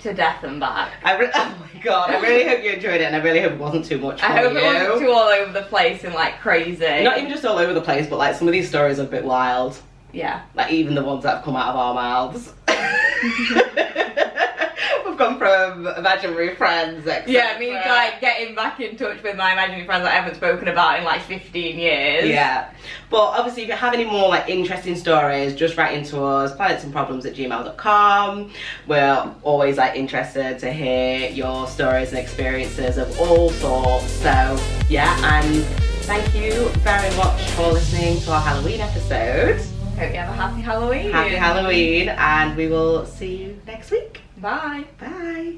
to 0.00 0.14
death 0.14 0.42
and 0.44 0.60
back. 0.60 0.92
Oh 1.04 1.56
my 1.74 1.82
god, 1.82 2.10
I 2.10 2.20
really 2.20 2.46
hope 2.46 2.62
you 2.62 2.72
enjoyed 2.72 3.00
it, 3.00 3.04
and 3.04 3.16
I 3.16 3.20
really 3.20 3.40
hope 3.40 3.52
it 3.52 3.58
wasn't 3.58 3.86
too 3.86 3.96
much 3.96 4.20
for 4.20 4.26
I 4.26 4.42
hope 4.42 4.52
you. 4.52 4.58
it 4.58 4.64
wasn't 4.64 5.00
too 5.00 5.10
all 5.12 5.28
over 5.28 5.52
the 5.52 5.62
place 5.62 6.04
and 6.04 6.14
like 6.14 6.38
crazy. 6.40 7.02
Not 7.02 7.16
even 7.16 7.30
just 7.30 7.44
all 7.44 7.56
over 7.56 7.72
the 7.72 7.80
place, 7.80 8.06
but 8.06 8.18
like 8.18 8.34
some 8.34 8.46
of 8.48 8.52
these 8.52 8.68
stories 8.68 8.98
are 8.98 9.04
a 9.04 9.06
bit 9.06 9.24
wild. 9.24 9.80
Yeah. 10.12 10.42
Like 10.54 10.72
even 10.72 10.94
the 10.94 11.04
ones 11.04 11.22
that 11.24 11.36
have 11.36 11.44
come 11.44 11.56
out 11.56 11.70
of 11.70 11.76
our 11.76 11.94
mouths. 11.94 12.52
We've 15.06 15.16
gone 15.18 15.38
from 15.38 15.86
imaginary 15.86 16.54
friends. 16.54 17.06
etc. 17.06 17.30
Yeah, 17.30 17.58
means 17.58 17.84
like 17.86 18.20
getting 18.20 18.54
back 18.54 18.80
in 18.80 18.96
touch 18.96 19.22
with 19.22 19.36
my 19.36 19.52
imaginary 19.52 19.84
friends 19.84 20.04
that 20.04 20.12
I 20.12 20.16
haven't 20.16 20.36
spoken 20.36 20.68
about 20.68 20.98
in 20.98 21.04
like 21.04 21.20
15 21.22 21.78
years. 21.78 22.28
Yeah. 22.28 22.72
But 23.10 23.22
obviously, 23.38 23.62
if 23.64 23.68
you 23.68 23.74
have 23.74 23.92
any 23.92 24.04
more 24.04 24.28
like 24.28 24.48
interesting 24.48 24.96
stories, 24.96 25.54
just 25.54 25.76
write 25.76 25.96
into 25.96 26.22
us, 26.22 26.54
planetsandproblems 26.56 27.26
at 27.26 27.34
gmail.com. 27.34 28.50
We're 28.86 29.34
always 29.42 29.76
like 29.76 29.96
interested 29.96 30.58
to 30.60 30.72
hear 30.72 31.28
your 31.30 31.66
stories 31.66 32.10
and 32.10 32.18
experiences 32.18 32.96
of 32.98 33.18
all 33.20 33.50
sorts. 33.50 34.10
So, 34.12 34.58
yeah, 34.88 35.38
and 35.38 35.64
thank 36.04 36.34
you 36.34 36.68
very 36.78 37.14
much 37.16 37.42
for 37.50 37.72
listening 37.72 38.20
to 38.22 38.32
our 38.32 38.40
Halloween 38.40 38.80
episode. 38.80 39.60
Hope 40.00 40.12
you 40.12 40.16
have 40.16 40.30
a 40.30 40.32
happy 40.32 40.62
Halloween. 40.62 41.12
Happy 41.12 41.34
Halloween, 41.34 42.08
and 42.08 42.56
we 42.56 42.68
will 42.68 43.04
see 43.04 43.36
you 43.36 43.60
next 43.66 43.90
week. 43.90 44.22
Bye. 44.38 44.86
Bye. 44.98 45.56